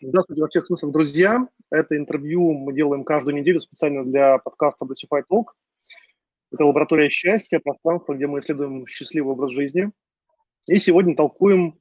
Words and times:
Здравствуйте 0.00 0.42
во 0.42 0.48
всех 0.48 0.64
смыслах, 0.64 0.92
друзья. 0.92 1.48
Это 1.72 1.96
интервью 1.96 2.52
мы 2.52 2.72
делаем 2.72 3.02
каждую 3.02 3.34
неделю 3.34 3.58
специально 3.58 4.04
для 4.04 4.38
подкаста 4.38 4.86
Blutify 4.86 5.24
Talk. 5.28 5.46
Это 6.52 6.64
лаборатория 6.66 7.08
счастья, 7.08 7.58
пространство, 7.58 8.14
где 8.14 8.28
мы 8.28 8.38
исследуем 8.38 8.86
счастливый 8.86 9.32
образ 9.32 9.50
жизни. 9.50 9.90
И 10.68 10.78
сегодня 10.78 11.16
толкуем 11.16 11.80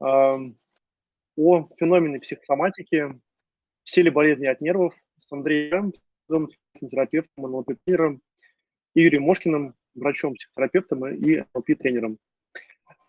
э, 0.00 0.04
о 1.36 1.68
феномене 1.76 2.20
психосоматики, 2.20 3.20
все 3.82 4.00
ли 4.00 4.08
болезни 4.08 4.46
от 4.46 4.62
нервов 4.62 4.94
с 5.18 5.30
Андреем, 5.30 5.92
терапевтом, 6.74 7.50
НЛП-тренером, 7.50 8.22
и 8.94 9.02
Юрием 9.02 9.24
Мошкиным, 9.24 9.74
врачом-психотерапевтом 9.94 11.06
и 11.06 11.44
НЛП-тренером. 11.52 12.16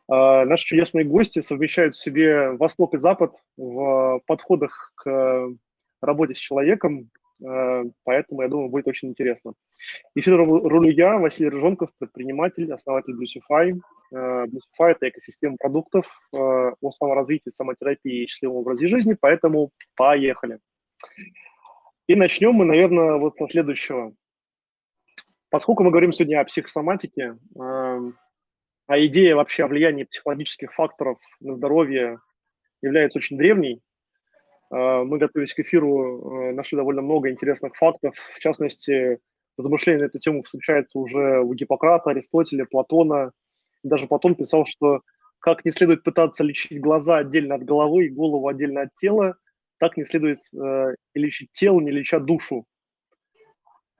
А, 0.09 0.45
наши 0.45 0.65
чудесные 0.65 1.05
гости 1.05 1.39
совмещают 1.39 1.95
в 1.95 2.01
себе 2.01 2.51
Восток 2.51 2.93
и 2.93 2.97
Запад 2.97 3.36
в 3.57 4.21
подходах 4.25 4.91
к 4.95 5.49
работе 6.01 6.33
с 6.33 6.37
человеком, 6.37 7.09
а, 7.45 7.83
поэтому, 8.04 8.42
я 8.42 8.50
думаю, 8.50 8.69
будет 8.69 8.87
очень 8.87 9.09
интересно. 9.09 9.54
Эфир 10.15 10.37
рулю 10.37 10.89
я, 10.89 11.18
Василий 11.18 11.50
Рыжонков, 11.50 11.89
предприниматель, 11.97 12.71
основатель 12.71 13.14
Bluesify. 13.14 13.79
А, 14.14 14.45
Bluesify– 14.45 14.92
это 14.92 15.09
экосистема 15.09 15.57
продуктов 15.57 16.06
о 16.31 16.92
саморазвитии, 16.92 17.50
самотерапии 17.50 18.23
и 18.23 18.28
счастливом 18.28 18.57
образе 18.57 18.87
жизни, 18.87 19.15
поэтому 19.20 19.71
поехали. 19.95 20.59
И 22.07 22.15
начнем 22.15 22.54
мы, 22.54 22.65
наверное, 22.65 23.15
вот 23.15 23.33
со 23.33 23.47
следующего. 23.47 24.14
Поскольку 25.50 25.83
мы 25.83 25.92
говорим 25.92 26.11
сегодня 26.11 26.42
о 26.42 26.45
психосоматике, 26.45 27.37
а 28.87 29.00
идея 29.05 29.36
вообще 29.36 29.64
о 29.64 29.68
влиянии 29.68 30.04
психологических 30.04 30.73
факторов 30.73 31.18
на 31.39 31.55
здоровье 31.55 32.19
является 32.81 33.19
очень 33.19 33.38
древней. 33.38 33.81
А, 34.69 35.03
мы, 35.03 35.17
готовились 35.17 35.53
к 35.53 35.59
эфиру, 35.59 36.50
э, 36.50 36.53
нашли 36.53 36.75
довольно 36.75 37.02
много 37.02 37.30
интересных 37.30 37.75
фактов. 37.75 38.16
В 38.36 38.39
частности, 38.39 39.20
размышления 39.58 40.00
на 40.00 40.06
эту 40.06 40.20
тему 40.20 40.44
встречаются 40.44 41.00
уже 41.00 41.39
у 41.42 41.54
Гиппократа, 41.54 42.09
Аристотеля, 42.09 42.66
Платона. 42.66 43.31
Даже 43.84 44.08
Платон 44.08 44.36
писал, 44.36 44.66
что 44.66 45.02
как 45.39 45.66
не 45.66 45.72
следует 45.72 46.04
пытаться 46.04 46.44
лечить 46.44 46.80
глаза 46.80 47.17
отдельно 47.17 47.56
от 47.56 47.64
головы 47.64 48.06
и 48.06 48.09
голову 48.09 48.48
отдельно 48.48 48.84
от 48.84 48.95
тела, 48.95 49.36
так 49.78 49.98
не 49.98 50.06
следует 50.06 50.39
э, 50.54 50.95
лечить 51.14 51.52
тело, 51.52 51.80
не 51.81 51.92
леча 51.92 52.20
душу. 52.20 52.66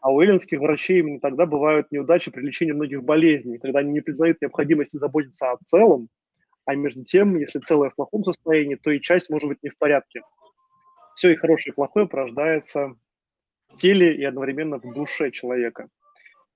А 0.04 0.12
у 0.12 0.20
эллинских 0.20 0.60
врачей 0.60 1.00
именно 1.00 1.22
тогда 1.22 1.46
бывают 1.46 1.90
неудачи 1.90 2.30
при 2.30 2.42
лечении 2.42 2.74
многих 2.74 3.02
болезней, 3.04 3.58
когда 3.58 3.80
они 3.80 3.94
не 3.94 4.02
признают 4.02 4.42
необходимости 4.42 4.98
заботиться 4.98 5.52
о 5.52 5.58
целом, 5.66 6.10
а 6.66 6.76
между 6.76 7.06
тем, 7.06 7.38
если 7.38 7.60
целое 7.60 7.90
в 7.90 7.96
плохом 7.96 8.26
состоянии, 8.26 8.76
то 8.76 8.92
и 8.92 9.00
часть 9.00 9.30
может 9.30 9.48
быть 9.48 9.64
не 9.64 9.70
в 9.70 9.78
порядке. 9.78 10.22
Все 11.16 11.32
и 11.32 11.38
хорошее, 11.38 11.72
и 11.72 11.76
плохое 11.76 12.06
порождается 12.06 12.98
в 13.70 13.76
теле 13.76 14.14
и 14.14 14.26
одновременно 14.26 14.78
в 14.78 14.94
душе 14.94 15.32
человека. 15.32 15.88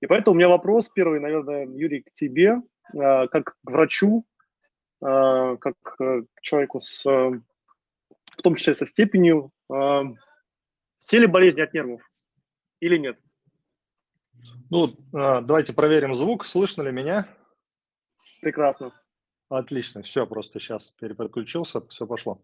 И 0.02 0.06
поэтому 0.06 0.34
у 0.34 0.36
меня 0.36 0.50
вопрос 0.50 0.90
первый, 0.90 1.18
наверное, 1.18 1.66
Юрий, 1.66 2.02
к 2.02 2.12
тебе, 2.12 2.60
а, 2.98 3.28
как 3.28 3.56
к 3.64 3.70
врачу, 3.70 4.26
а, 5.00 5.56
как 5.56 5.74
к 5.80 6.26
человеку 6.42 6.80
с, 6.80 7.02
в 7.02 8.42
том 8.42 8.56
числе 8.56 8.74
со 8.74 8.84
степенью, 8.84 9.52
а, 9.72 10.02
все 11.00 11.18
ли 11.18 11.26
болезни 11.26 11.62
от 11.62 11.72
нервов 11.72 12.02
или 12.80 12.98
нет? 12.98 13.18
Ну, 14.70 14.94
а, 15.14 15.40
давайте 15.40 15.72
проверим 15.72 16.14
звук. 16.14 16.46
Слышно 16.46 16.82
ли 16.82 16.92
меня? 16.92 17.26
Прекрасно. 18.40 18.92
Отлично. 19.48 20.02
Все, 20.02 20.26
просто 20.26 20.60
сейчас 20.60 20.90
переподключился, 21.00 21.80
все 21.88 22.06
пошло. 22.06 22.42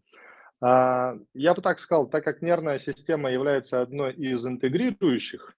А, 0.60 1.16
я 1.34 1.54
бы 1.54 1.60
так 1.60 1.78
сказал, 1.78 2.08
так 2.08 2.24
как 2.24 2.40
нервная 2.42 2.78
система 2.78 3.30
является 3.30 3.82
одной 3.82 4.14
из 4.14 4.46
интегрирующих, 4.46 5.54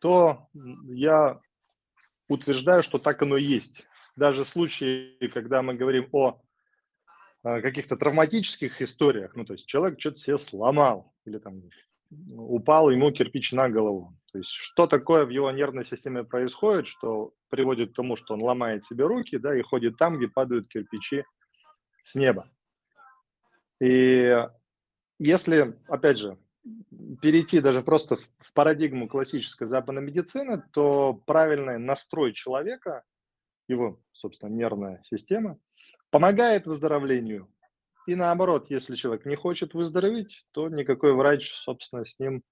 то 0.00 0.48
я 0.84 1.40
утверждаю, 2.28 2.82
что 2.82 2.98
так 2.98 3.22
оно 3.22 3.36
и 3.36 3.44
есть. 3.44 3.86
Даже 4.16 4.44
в 4.44 4.48
случае, 4.48 5.16
когда 5.32 5.62
мы 5.62 5.74
говорим 5.74 6.08
о 6.12 6.42
а, 7.42 7.60
каких-то 7.62 7.96
травматических 7.96 8.82
историях, 8.82 9.34
ну, 9.34 9.44
то 9.44 9.54
есть 9.54 9.66
человек 9.66 9.98
что-то 9.98 10.18
себе 10.18 10.38
сломал 10.38 11.14
или 11.24 11.38
там 11.38 11.62
упал 12.10 12.90
ему 12.90 13.10
кирпич 13.12 13.52
на 13.52 13.68
голову. 13.68 14.17
То 14.32 14.38
есть 14.38 14.50
что 14.50 14.86
такое 14.86 15.24
в 15.24 15.30
его 15.30 15.50
нервной 15.50 15.84
системе 15.84 16.24
происходит, 16.24 16.86
что 16.86 17.32
приводит 17.48 17.92
к 17.92 17.94
тому, 17.94 18.16
что 18.16 18.34
он 18.34 18.42
ломает 18.42 18.84
себе 18.84 19.06
руки, 19.06 19.38
да, 19.38 19.56
и 19.56 19.62
ходит 19.62 19.96
там, 19.96 20.18
где 20.18 20.28
падают 20.28 20.68
кирпичи 20.68 21.24
с 22.04 22.14
неба. 22.14 22.48
И 23.80 24.46
если, 25.18 25.78
опять 25.88 26.18
же, 26.18 26.36
перейти 27.22 27.60
даже 27.60 27.82
просто 27.82 28.16
в 28.16 28.52
парадигму 28.52 29.08
классической 29.08 29.66
западной 29.66 30.02
медицины, 30.02 30.62
то 30.72 31.14
правильный 31.26 31.78
настрой 31.78 32.32
человека, 32.32 33.04
его, 33.66 34.00
собственно, 34.12 34.50
нервная 34.50 35.02
система, 35.04 35.58
помогает 36.10 36.66
выздоровлению 36.66 37.48
и 38.08 38.14
наоборот, 38.14 38.70
если 38.70 38.96
человек 38.96 39.26
не 39.26 39.36
хочет 39.36 39.74
выздороветь, 39.74 40.46
то 40.52 40.70
никакой 40.70 41.12
врач, 41.12 41.52
собственно, 41.52 42.06
с 42.06 42.18
ним 42.18 42.42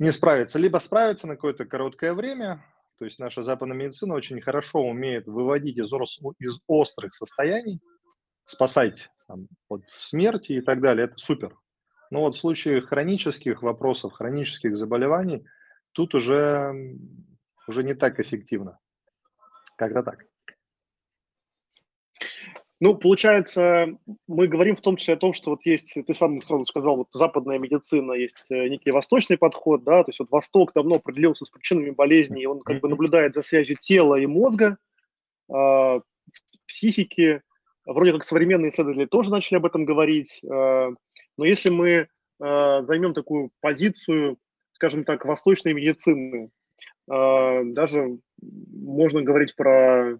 не 0.00 0.12
справится. 0.12 0.58
Либо 0.58 0.78
справится 0.78 1.28
на 1.28 1.36
какое-то 1.36 1.66
короткое 1.66 2.14
время, 2.14 2.64
то 2.98 3.04
есть 3.04 3.18
наша 3.18 3.42
западная 3.42 3.76
медицина 3.76 4.14
очень 4.14 4.40
хорошо 4.40 4.80
умеет 4.80 5.26
выводить 5.26 5.78
из, 5.78 5.92
из 6.38 6.58
острых 6.66 7.14
состояний, 7.14 7.80
спасать 8.46 9.10
там, 9.28 9.46
от 9.68 9.82
смерти 9.90 10.52
и 10.52 10.60
так 10.62 10.80
далее. 10.80 11.04
Это 11.04 11.16
супер. 11.18 11.54
Но 12.10 12.22
вот 12.22 12.34
в 12.34 12.40
случае 12.40 12.80
хронических 12.80 13.62
вопросов, 13.62 14.14
хронических 14.14 14.76
заболеваний, 14.76 15.44
тут 15.92 16.14
уже, 16.14 16.74
уже 17.68 17.84
не 17.84 17.94
так 17.94 18.18
эффективно. 18.18 18.78
Как-то 19.76 20.02
так. 20.02 20.24
Ну, 22.82 22.96
получается, 22.96 23.88
мы 24.26 24.48
говорим 24.48 24.74
в 24.74 24.80
том 24.80 24.96
числе 24.96 25.14
о 25.14 25.18
том, 25.18 25.34
что 25.34 25.50
вот 25.50 25.60
есть, 25.66 25.94
ты 26.06 26.14
сам 26.14 26.40
сразу 26.40 26.64
сказал, 26.64 26.96
вот 26.96 27.08
западная 27.12 27.58
медицина, 27.58 28.12
есть 28.12 28.42
э, 28.48 28.68
некий 28.68 28.90
восточный 28.90 29.36
подход, 29.36 29.84
да, 29.84 30.02
то 30.02 30.08
есть 30.08 30.18
вот 30.18 30.30
Восток 30.30 30.72
давно 30.74 30.94
определился 30.94 31.44
с 31.44 31.50
причинами 31.50 31.90
болезней, 31.90 32.46
он 32.46 32.60
как 32.60 32.80
бы 32.80 32.88
наблюдает 32.88 33.34
за 33.34 33.42
связью 33.42 33.76
тела 33.78 34.14
и 34.14 34.24
мозга, 34.24 34.78
э, 35.54 36.00
психики, 36.66 37.42
вроде 37.84 38.12
как 38.12 38.24
современные 38.24 38.70
исследователи 38.70 39.04
тоже 39.04 39.30
начали 39.30 39.58
об 39.58 39.66
этом 39.66 39.84
говорить, 39.84 40.40
э, 40.42 40.90
но 41.36 41.44
если 41.44 41.68
мы 41.68 41.90
э, 41.90 42.08
займем 42.80 43.12
такую 43.12 43.50
позицию, 43.60 44.38
скажем 44.72 45.04
так, 45.04 45.26
восточной 45.26 45.74
медицины, 45.74 46.48
э, 47.10 47.62
даже 47.64 48.20
можно 48.40 49.20
говорить 49.20 49.54
про 49.54 50.12
э, 50.12 50.18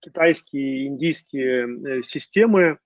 китайские, 0.00 0.86
индийские 0.86 1.98
э, 1.98 2.02
системы. 2.02 2.78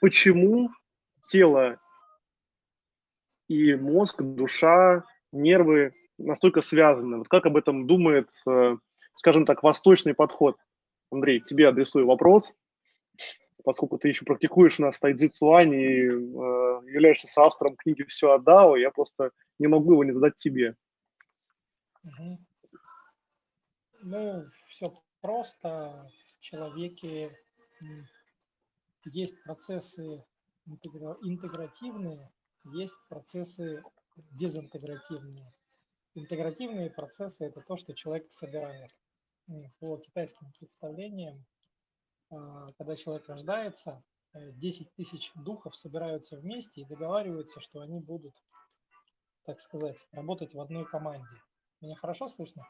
Почему 0.00 0.70
тело 1.22 1.78
и 3.48 3.74
мозг, 3.74 4.22
душа, 4.22 5.04
нервы 5.32 5.92
настолько 6.18 6.60
связаны? 6.60 7.18
Вот 7.18 7.28
как 7.28 7.46
об 7.46 7.56
этом 7.56 7.86
думает, 7.86 8.30
э, 8.48 8.76
скажем 9.14 9.44
так, 9.44 9.62
восточный 9.62 10.14
подход? 10.14 10.56
Андрей, 11.10 11.40
тебе 11.40 11.68
адресую 11.68 12.06
вопрос, 12.06 12.52
поскольку 13.64 13.98
ты 13.98 14.08
еще 14.08 14.24
практикуешь 14.24 14.78
у 14.78 14.82
нас 14.82 14.98
тайцзи 14.98 15.28
цуань 15.28 15.72
и 15.72 16.04
э, 16.04 16.10
являешься 16.92 17.28
соавтором 17.28 17.76
книги 17.76 18.02
«Все 18.04 18.32
о 18.32 18.38
Дао», 18.38 18.76
я 18.76 18.90
просто 18.90 19.30
не 19.58 19.66
могу 19.66 19.92
его 19.92 20.04
не 20.04 20.12
задать 20.12 20.36
тебе. 20.36 20.76
Угу. 22.04 22.38
Ну, 24.00 24.48
все 24.68 24.92
просто. 25.20 26.08
В 26.38 26.40
человеке 26.40 27.36
есть 29.04 29.42
процессы 29.42 30.24
интегративные, 30.66 32.30
есть 32.64 32.94
процессы 33.08 33.82
дезинтегративные. 34.32 35.52
Интегративные 36.14 36.90
процессы– 36.90 37.44
это 37.46 37.60
то, 37.60 37.76
что 37.76 37.94
человек 37.94 38.32
собирает. 38.32 38.90
По 39.78 39.96
китайским 39.96 40.52
представлениям, 40.58 41.46
а, 42.30 42.66
когда 42.76 42.96
человек 42.96 43.26
рождается, 43.28 44.02
10 44.34 44.86
э, 44.86 44.90
тысяч 44.94 45.32
духов 45.36 45.74
собираются 45.74 46.36
вместе 46.36 46.82
и 46.82 46.84
договариваются, 46.84 47.60
что 47.60 47.80
они 47.80 47.98
будут, 47.98 48.34
так 49.44 49.58
сказать, 49.60 49.96
работать 50.12 50.52
в 50.52 50.60
одной 50.60 50.84
команде. 50.84 51.42
Меня 51.80 51.96
хорошо 51.96 52.28
слышно? 52.28 52.62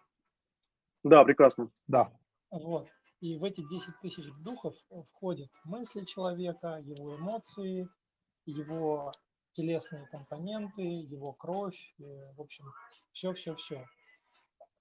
Да, 1.05 1.25
прекрасно. 1.25 1.71
Да. 1.87 2.13
Вот. 2.51 2.89
И 3.21 3.37
в 3.37 3.45
эти 3.45 3.67
10 3.69 4.01
тысяч 4.01 4.27
духов 4.41 4.75
входят 5.11 5.51
мысли 5.65 6.05
человека, 6.05 6.79
его 6.85 7.17
эмоции, 7.17 7.89
его 8.47 9.13
телесные 9.53 10.07
компоненты, 10.07 10.83
его 10.83 11.33
кровь, 11.33 11.95
э, 11.99 12.03
в 12.37 12.41
общем, 12.41 12.65
все-все-все. 13.13 13.85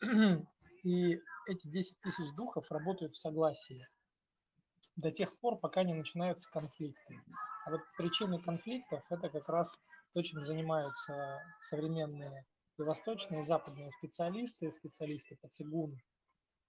И 0.84 1.20
эти 1.48 1.68
10 1.68 2.00
тысяч 2.02 2.36
духов 2.36 2.72
работают 2.72 3.14
в 3.14 3.20
согласии. 3.20 3.88
до 4.96 5.12
тех 5.12 5.38
пор, 5.40 5.58
пока 5.58 5.84
не 5.84 5.94
начинаются 5.94 6.50
конфликты. 6.52 7.22
А 7.66 7.72
вот 7.72 7.82
причины 7.98 8.40
конфликтов– 8.42 9.04
это 9.10 9.30
как 9.30 9.48
раз 9.50 9.76
то, 10.14 10.22
чем 10.22 10.46
занимаются 10.46 11.42
современные 11.62 12.46
и 12.80 12.84
восточные, 12.84 13.42
и 13.42 13.46
западные 13.46 13.92
специалисты, 13.92 14.72
специалисты 14.72 15.36
по 15.38 15.48
цигуну 15.48 15.98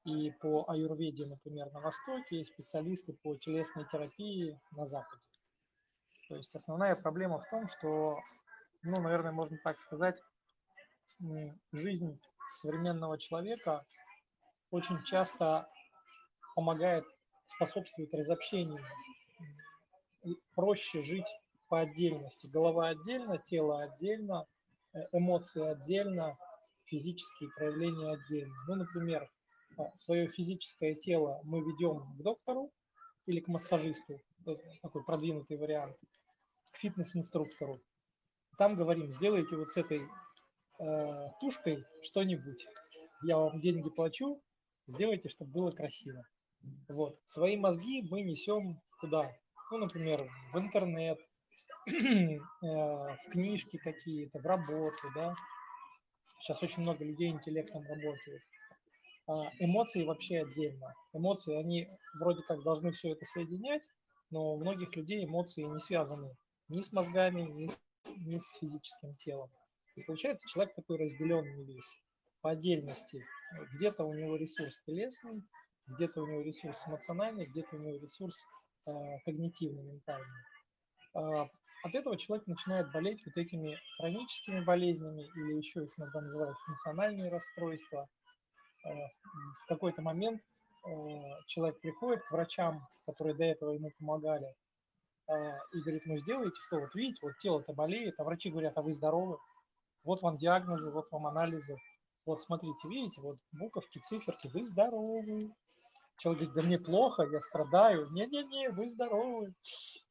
и 0.04 0.30
по 0.40 0.64
аюрведе, 0.68 1.26
например, 1.26 1.70
на 1.72 1.80
Востоке, 1.80 2.40
и 2.40 2.44
специалисты 2.44 3.12
по 3.12 3.36
телесной 3.36 3.86
терапии 3.90 4.58
на 4.72 4.86
Западе. 4.86 5.22
То 6.28 6.36
есть 6.36 6.54
основная 6.54 6.94
проблема 6.96 7.40
в 7.40 7.48
том, 7.48 7.66
что, 7.66 8.18
ну, 8.82 9.00
наверное, 9.00 9.32
можно 9.32 9.58
так 9.64 9.78
сказать, 9.80 10.18
жизнь 11.72 12.20
современного 12.54 13.18
человека 13.18 13.84
очень 14.70 15.02
часто 15.04 15.68
помогает, 16.54 17.04
способствует 17.46 18.12
разобщению. 18.14 18.84
Проще 20.54 21.02
жить 21.02 21.28
по 21.68 21.80
отдельности. 21.80 22.46
Голова 22.46 22.88
отдельно, 22.88 23.38
тело 23.38 23.82
отдельно, 23.82 24.46
эмоции 25.12 25.62
отдельно, 25.62 26.36
физические 26.84 27.50
проявления 27.56 28.12
отдельно. 28.12 28.54
Ну, 28.66 28.74
например, 28.76 29.30
а, 29.76 29.94
свое 29.96 30.28
физическое 30.28 30.94
тело 30.94 31.40
мы 31.44 31.60
ведем 31.60 32.00
к 32.16 32.22
доктору 32.22 32.72
или 33.26 33.40
к 33.40 33.48
массажисту, 33.48 34.20
такой 34.82 35.04
продвинутый 35.04 35.58
вариант, 35.58 35.96
к 36.72 36.76
фитнес-инструктору. 36.78 37.80
Там 38.56 38.74
говорим, 38.74 39.12
сделайте 39.12 39.56
вот 39.56 39.70
с 39.70 39.76
этой 39.76 40.00
э, 40.80 41.26
тушкой 41.40 41.84
что-нибудь. 42.02 42.66
Я 43.22 43.36
вам 43.36 43.60
деньги 43.60 43.88
плачу, 43.90 44.42
сделайте, 44.86 45.28
чтобы 45.28 45.52
было 45.52 45.70
красиво. 45.70 46.24
Вот. 46.88 47.20
Свои 47.26 47.56
мозги 47.56 48.02
мы 48.02 48.22
несем 48.22 48.80
куда? 49.00 49.30
Ну, 49.70 49.78
например, 49.78 50.28
в 50.52 50.58
интернет, 50.58 51.18
э, 51.20 51.27
в 52.60 53.18
книжки 53.30 53.78
какие-то, 53.78 54.38
в 54.38 54.46
работу, 54.46 55.10
да. 55.14 55.34
Сейчас 56.40 56.62
очень 56.62 56.82
много 56.82 57.04
людей 57.04 57.30
интеллектом 57.30 57.82
работают. 57.86 58.42
А 59.26 59.50
эмоции 59.58 60.04
вообще 60.04 60.40
отдельно. 60.40 60.94
Эмоции, 61.12 61.54
они 61.56 61.88
вроде 62.18 62.42
как 62.42 62.62
должны 62.62 62.92
все 62.92 63.12
это 63.12 63.24
соединять, 63.26 63.82
но 64.30 64.54
у 64.54 64.58
многих 64.58 64.94
людей 64.96 65.24
эмоции 65.24 65.62
не 65.62 65.80
связаны 65.80 66.36
ни 66.68 66.80
с 66.80 66.92
мозгами, 66.92 67.42
ни 67.42 67.66
с, 67.66 67.78
ни 68.26 68.38
с 68.38 68.58
физическим 68.58 69.14
телом. 69.16 69.50
И 69.96 70.02
получается, 70.02 70.46
человек 70.48 70.74
такой 70.74 70.98
разделенный 70.98 71.64
весь 71.64 71.98
по 72.40 72.50
отдельности. 72.50 73.24
Где-то 73.74 74.04
у 74.04 74.14
него 74.14 74.36
ресурс 74.36 74.80
телесный, 74.86 75.42
где-то 75.88 76.22
у 76.22 76.26
него 76.26 76.42
ресурс 76.42 76.86
эмоциональный, 76.86 77.46
где-то 77.46 77.76
у 77.76 77.78
него 77.78 77.98
ресурс 77.98 78.36
э, 78.86 78.90
когнитивный, 79.24 79.82
ментальный. 79.82 80.40
Э, 81.14 81.48
от 81.88 81.94
этого 81.94 82.16
человек 82.16 82.46
начинает 82.46 82.90
болеть 82.92 83.24
вот 83.26 83.36
этими 83.36 83.76
хроническими 83.96 84.60
болезнями, 84.60 85.22
или 85.34 85.56
еще 85.56 85.84
их 85.84 85.98
иногда 85.98 86.20
называют 86.20 86.56
функциональные 86.58 87.30
расстройства. 87.30 88.08
Э, 88.84 88.90
в 89.62 89.66
какой-то 89.66 90.02
момент 90.02 90.40
э, 90.40 90.90
человек 91.46 91.80
приходит 91.80 92.22
к 92.24 92.30
врачам, 92.30 92.86
которые 93.06 93.34
до 93.36 93.44
этого 93.44 93.72
ему 93.72 93.90
помогали, 93.98 94.54
э, 95.28 95.32
и 95.72 95.80
говорит, 95.80 96.02
ну 96.06 96.18
сделайте 96.18 96.60
что, 96.66 96.80
вот 96.80 96.94
видите, 96.94 97.20
вот 97.22 97.38
тело-то 97.40 97.72
болеет, 97.72 98.14
а 98.18 98.24
врачи 98.24 98.50
говорят, 98.50 98.76
а 98.76 98.82
вы 98.82 98.92
здоровы, 98.92 99.38
вот 100.04 100.22
вам 100.22 100.36
диагнозы, 100.36 100.90
вот 100.90 101.10
вам 101.10 101.26
анализы, 101.26 101.76
вот 102.26 102.42
смотрите, 102.42 102.88
видите, 102.88 103.20
вот 103.20 103.38
буковки, 103.52 104.00
циферки, 104.00 104.48
вы 104.52 104.62
здоровы. 104.62 105.40
Человек 106.18 106.40
говорит, 106.42 106.54
да 106.54 106.62
мне 106.62 106.78
плохо, 106.78 107.22
я 107.22 107.40
страдаю. 107.40 108.10
Не-не-не, 108.10 108.70
вы 108.70 108.88
здоровы, 108.88 109.54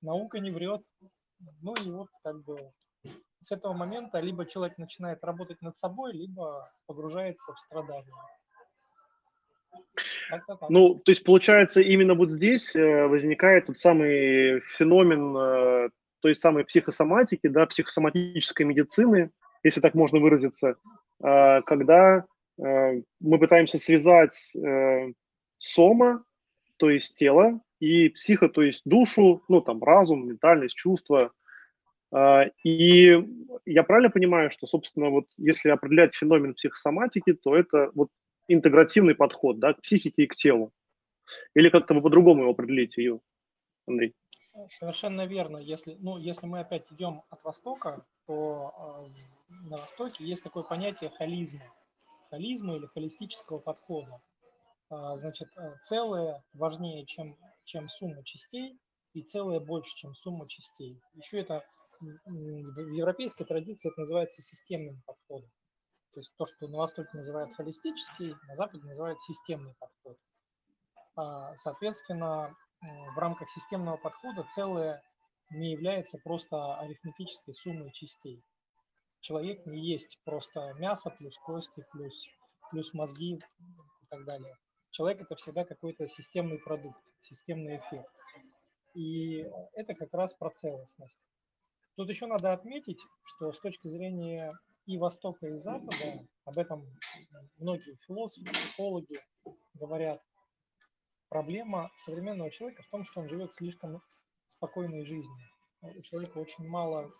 наука 0.02 0.40
не 0.40 0.50
врет. 0.50 0.82
Ну 1.62 1.74
и 1.86 1.90
вот 1.92 2.08
как 2.24 2.44
бы 2.44 2.72
с 3.42 3.52
этого 3.52 3.74
момента 3.74 4.20
либо 4.20 4.46
человек 4.46 4.78
начинает 4.78 5.24
работать 5.24 5.62
над 5.62 5.76
собой, 5.78 6.14
либо 6.14 6.70
погружается 6.86 7.54
в 7.54 7.60
страдания. 7.60 8.14
Ну, 10.70 10.96
то 10.96 11.12
есть, 11.12 11.24
получается, 11.24 11.82
именно 11.82 12.14
вот 12.14 12.32
здесь 12.32 12.76
э, 12.76 13.08
возникает 13.08 13.68
тот 13.68 13.78
самый 13.78 14.60
феномен 14.62 15.36
э, 15.38 15.90
той 16.20 16.36
самой 16.36 16.66
психосоматики, 16.66 17.48
да, 17.48 17.66
психосоматической 17.66 18.66
медицины, 18.66 19.32
если 19.64 19.80
так 19.80 19.94
можно 19.94 20.20
выразиться, 20.20 20.76
э, 21.24 21.62
когда 21.62 22.26
мы 22.58 23.40
пытаемся 23.40 23.78
связать 23.78 24.52
сома, 25.60 26.24
то 26.78 26.90
есть 26.90 27.14
тело, 27.14 27.62
и 27.80 28.10
психо, 28.10 28.50
то 28.50 28.62
есть 28.62 28.82
душу, 28.86 29.44
ну, 29.48 29.62
там, 29.62 29.84
разум, 29.84 30.28
ментальность, 30.28 30.76
чувства. 30.76 31.32
И 32.64 33.24
я 33.66 33.84
правильно 33.84 34.10
понимаю, 34.10 34.50
что, 34.50 34.66
собственно, 34.66 35.10
вот 35.10 35.26
если 35.38 35.70
определять 35.70 36.16
феномен 36.16 36.54
психосоматики, 36.54 37.34
то 37.34 37.56
это 37.56 37.92
вот 37.94 38.10
интегративный 38.48 39.14
подход 39.14 39.60
да, 39.60 39.74
к 39.74 39.82
психике 39.82 40.24
и 40.24 40.28
к 40.28 40.36
телу? 40.36 40.72
Или 41.54 41.70
как-то 41.70 41.94
вы 41.94 42.02
по-другому 42.02 42.44
его 42.44 42.52
определите, 42.52 43.02
ее, 43.04 43.20
Андрей? 43.88 44.16
Совершенно 44.80 45.26
верно. 45.26 45.58
Если, 45.58 45.98
ну, 46.00 46.18
если 46.18 46.48
мы 46.48 46.62
опять 46.62 46.86
идем 46.92 47.22
от 47.30 47.44
Востока, 47.44 48.06
то 48.26 49.06
э, 49.50 49.58
на 49.70 49.78
Востоке 49.78 50.24
есть 50.24 50.44
такое 50.44 50.64
понятие 50.64 51.12
холизма. 51.12 51.66
Холизма 52.32 52.76
или 52.76 52.88
холистического 52.88 53.60
подхода. 53.60 54.22
Э, 54.90 55.16
значит, 55.18 55.50
э, 55.58 55.76
целое 55.84 56.44
важнее, 56.54 57.06
чем, 57.06 57.38
чем 57.66 57.90
сумма 57.90 58.24
частей, 58.24 58.80
и 59.14 59.22
целое 59.22 59.60
больше, 59.60 59.94
чем 59.96 60.14
сумма 60.14 60.48
частей. 60.48 61.02
Еще 61.14 61.42
это 61.42 61.64
в 62.00 62.92
европейской 62.94 63.44
традиции 63.44 63.90
это 63.90 64.02
называется 64.02 64.42
системным 64.42 65.02
подходом. 65.06 65.50
То 66.14 66.20
есть 66.20 66.32
то, 66.38 66.46
что 66.46 66.68
на 66.68 66.78
Востоке 66.78 67.10
называют 67.14 67.56
холистический, 67.56 68.36
на 68.48 68.56
Западе 68.56 68.84
называют 68.86 69.20
системный 69.22 69.74
подход. 69.80 70.18
А, 71.16 71.56
соответственно, 71.58 72.56
в 72.82 73.18
рамках 73.18 73.50
системного 73.50 73.98
подхода 73.98 74.44
целое 74.54 75.02
не 75.50 75.72
является 75.72 76.20
просто 76.20 76.76
арифметической 76.76 77.56
суммой 77.56 77.92
частей. 77.94 78.44
Человек 79.22 79.66
не 79.66 79.82
есть 79.82 80.20
просто 80.24 80.74
мясо 80.76 81.10
плюс 81.10 81.36
кости 81.40 81.84
плюс, 81.92 82.28
плюс 82.70 82.94
мозги 82.94 83.36
и 83.36 84.06
так 84.10 84.24
далее. 84.26 84.56
Человек 84.92 85.22
это 85.22 85.36
всегда 85.36 85.66
какой-то 85.66 86.08
системный 86.08 86.60
продукт, 86.60 87.00
системный 87.22 87.78
эффект. 87.78 88.12
И 88.96 89.46
это 89.74 89.94
как 89.94 90.14
раз 90.14 90.34
про 90.34 90.50
целостность. 90.50 91.22
Тут 91.96 92.10
еще 92.10 92.26
надо 92.28 92.54
отметить, 92.54 93.00
что 93.24 93.52
с 93.52 93.60
точки 93.60 93.88
зрения 93.88 94.54
и 94.86 94.98
Востока, 94.98 95.48
и 95.48 95.58
Запада, 95.58 96.26
об 96.46 96.58
этом 96.58 96.86
многие 97.58 97.98
философы, 98.08 98.50
психологи 98.52 99.20
говорят, 99.74 100.22
проблема 101.30 101.92
современного 101.98 102.50
человека 102.52 102.84
в 102.84 102.90
том, 102.90 103.04
что 103.04 103.22
он 103.22 103.30
живет 103.30 103.54
слишком 103.56 104.02
спокойной 104.48 105.06
жизнью. 105.06 105.48
У 105.82 106.02
человека 106.02 106.38
очень 106.38 106.68
мало 106.68 107.12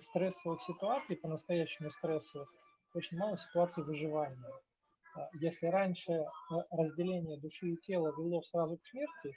стрессовых 0.00 0.62
ситуаций, 0.62 1.16
по-настоящему 1.16 1.90
стрессовых, 1.90 2.52
очень 2.94 3.16
мало 3.16 3.38
ситуаций 3.38 3.84
выживания. 3.84 4.52
А 5.18 5.28
если 5.34 5.66
раньше 5.66 6.12
э, 6.12 6.24
разделение 6.70 7.38
души 7.38 7.70
и 7.70 7.76
тела 7.76 8.12
вело 8.16 8.40
сразу 8.42 8.76
к 8.76 8.86
смерти, 8.86 9.36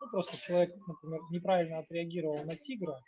ну 0.00 0.10
просто 0.10 0.36
человек, 0.36 0.76
например, 0.86 1.20
неправильно 1.30 1.78
отреагировал 1.78 2.44
на 2.44 2.54
тигра, 2.54 3.00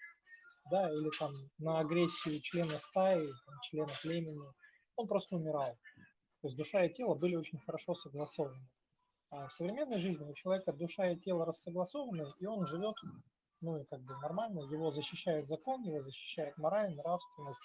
да, 0.71 0.91
или 0.91 1.11
там 1.19 1.33
на 1.59 1.81
агрессию 1.81 2.41
члена 2.41 2.79
стаи, 2.79 3.27
там, 3.27 3.55
члена 3.63 3.93
племени, 4.03 4.49
он 4.97 5.07
просто 5.07 5.37
умирал. 5.37 5.77
То 6.41 6.49
есть 6.49 6.57
душа 6.57 6.85
и 6.85 6.93
тело 6.93 7.15
были 7.15 7.37
очень 7.37 7.59
хорошо 7.59 7.95
согласованы. 7.95 8.67
А 9.31 9.49
в 9.49 9.53
современной 9.53 9.99
жизни 9.99 10.25
у 10.25 10.33
человека 10.33 10.73
душа 10.73 11.11
и 11.11 11.19
тело 11.19 11.45
рассогласованы, 11.45 12.27
и 12.39 12.47
он 12.47 12.67
живет, 12.67 12.95
ну 13.61 13.77
и 13.77 13.85
как 13.85 14.01
бы 14.01 14.17
нормально, 14.23 14.61
его 14.61 14.91
защищает 14.93 15.47
закон, 15.47 15.83
его 15.83 16.03
защищает 16.03 16.57
мораль, 16.57 16.95
нравственность. 16.95 17.61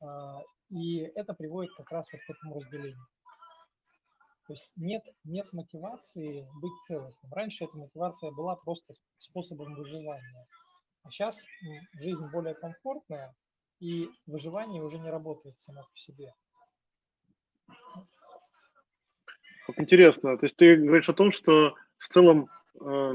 А, 0.00 0.40
и 0.70 0.98
это 1.14 1.32
приводит 1.34 1.72
как 1.74 1.92
раз 1.92 2.12
вот 2.12 2.22
к 2.22 2.30
этому 2.30 2.56
разделению. 2.56 3.06
То 4.46 4.52
есть 4.52 4.72
нет, 4.76 5.02
нет 5.24 5.52
мотивации 5.52 6.46
быть 6.60 6.72
целостным. 6.86 7.32
Раньше 7.32 7.64
эта 7.64 7.76
мотивация 7.76 8.30
была 8.30 8.54
просто 8.56 8.94
способом 9.18 9.74
выживания. 9.74 10.46
А 11.02 11.10
сейчас 11.10 11.42
жизнь 11.94 12.26
более 12.32 12.54
комфортная, 12.54 13.34
и 13.80 14.08
выживание 14.26 14.82
уже 14.82 14.98
не 14.98 15.10
работает 15.10 15.58
само 15.60 15.82
по 15.82 15.96
себе. 15.96 16.32
Интересно. 19.76 20.38
То 20.38 20.46
есть 20.46 20.56
ты 20.56 20.76
говоришь 20.76 21.08
о 21.08 21.14
том, 21.14 21.30
что 21.30 21.74
в 21.98 22.08
целом 22.08 22.48
э, 22.80 23.14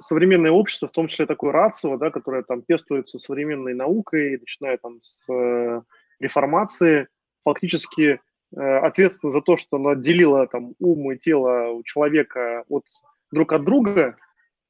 современное 0.00 0.52
общество, 0.52 0.88
в 0.88 0.92
том 0.92 1.08
числе 1.08 1.26
такое 1.26 1.52
расово, 1.52 1.98
да, 1.98 2.10
которое 2.10 2.42
там 2.42 2.62
пестуется 2.62 3.18
современной 3.18 3.74
наукой, 3.74 4.38
начиная 4.38 4.78
там 4.78 5.02
с 5.02 5.20
э, 5.28 5.82
реформации, 6.20 7.08
фактически 7.44 8.20
э, 8.56 8.60
ответственно 8.60 9.32
за 9.32 9.42
то, 9.42 9.56
что 9.56 9.76
оно 9.76 9.90
отделило 9.90 10.46
там 10.46 10.74
ум 10.78 11.12
и 11.12 11.18
тело 11.18 11.70
у 11.70 11.82
человека 11.82 12.64
от 12.68 12.84
друг 13.30 13.52
от 13.52 13.64
друга, 13.64 14.16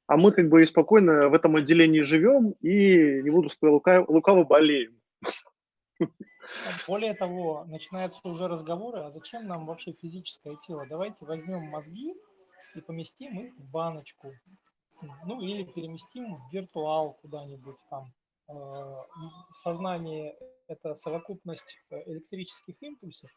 а 0.06 0.16
мы 0.16 0.32
как 0.32 0.48
бы 0.48 0.62
и 0.62 0.66
спокойно 0.66 1.28
в 1.28 1.34
этом 1.34 1.56
отделении 1.56 2.00
живем 2.00 2.52
и, 2.60 3.22
не 3.22 3.30
буду 3.30 3.48
сказать, 3.48 3.72
лукаво, 3.72 4.04
лукаво 4.08 4.44
болеем. 4.44 5.00
Более 6.88 7.14
того, 7.14 7.64
начинаются 7.66 8.20
уже 8.24 8.48
разговоры, 8.48 9.00
а 9.00 9.10
зачем 9.10 9.46
нам 9.46 9.66
вообще 9.66 9.92
физическое 9.92 10.56
тело? 10.66 10.84
Давайте 10.88 11.16
возьмем 11.20 11.62
мозги 11.62 12.14
и 12.74 12.80
поместим 12.80 13.38
их 13.38 13.54
в 13.56 13.70
баночку. 13.70 14.32
Ну 15.24 15.40
или 15.40 15.64
переместим 15.64 16.36
в 16.36 16.52
виртуал 16.52 17.14
куда-нибудь 17.22 17.76
там. 17.88 18.06
Э, 18.48 18.52
в 18.52 19.58
сознании 19.62 20.34
это 20.66 20.94
совокупность 20.94 21.78
э, 21.90 22.02
электрических 22.06 22.74
импульсов. 22.82 23.30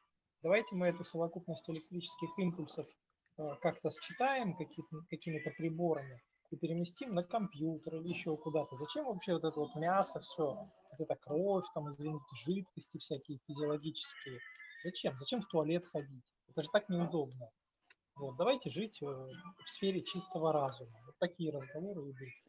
Давайте 0.44 0.76
мы 0.76 0.88
эту 0.88 1.06
совокупность 1.06 1.70
электрических 1.70 2.38
импульсов 2.38 2.86
э, 3.38 3.56
как-то 3.62 3.90
считаем 3.90 4.58
какими-то 4.58 5.52
приборами 5.58 6.22
и 6.52 6.58
переместим 6.58 7.12
на 7.14 7.24
компьютер 7.24 7.96
или 7.96 8.10
еще 8.10 8.36
куда-то. 8.36 8.76
Зачем 8.76 9.06
вообще 9.06 9.36
вот 9.36 9.46
это 9.46 9.58
вот 9.58 9.74
мясо, 9.76 10.20
все, 10.20 10.54
вот 10.92 11.00
эта 11.00 11.16
кровь, 11.16 11.64
там, 11.74 11.90
извините, 11.90 12.26
жидкости 12.46 12.98
всякие 12.98 13.40
физиологические? 13.48 14.40
Зачем? 14.84 15.18
Зачем 15.18 15.42
в 15.42 15.48
туалет 15.48 15.86
ходить? 15.86 16.26
Это 16.50 16.64
же 16.64 16.70
так 16.74 16.90
неудобно. 16.90 17.50
Вот, 18.18 18.36
давайте 18.36 18.70
жить 18.70 19.02
э, 19.02 19.06
в 19.06 19.70
сфере 19.70 20.04
чистого 20.04 20.52
разума. 20.52 21.00
Вот 21.06 21.16
такие 21.20 21.54
разговоры 21.54 22.02
идут. 22.02 22.43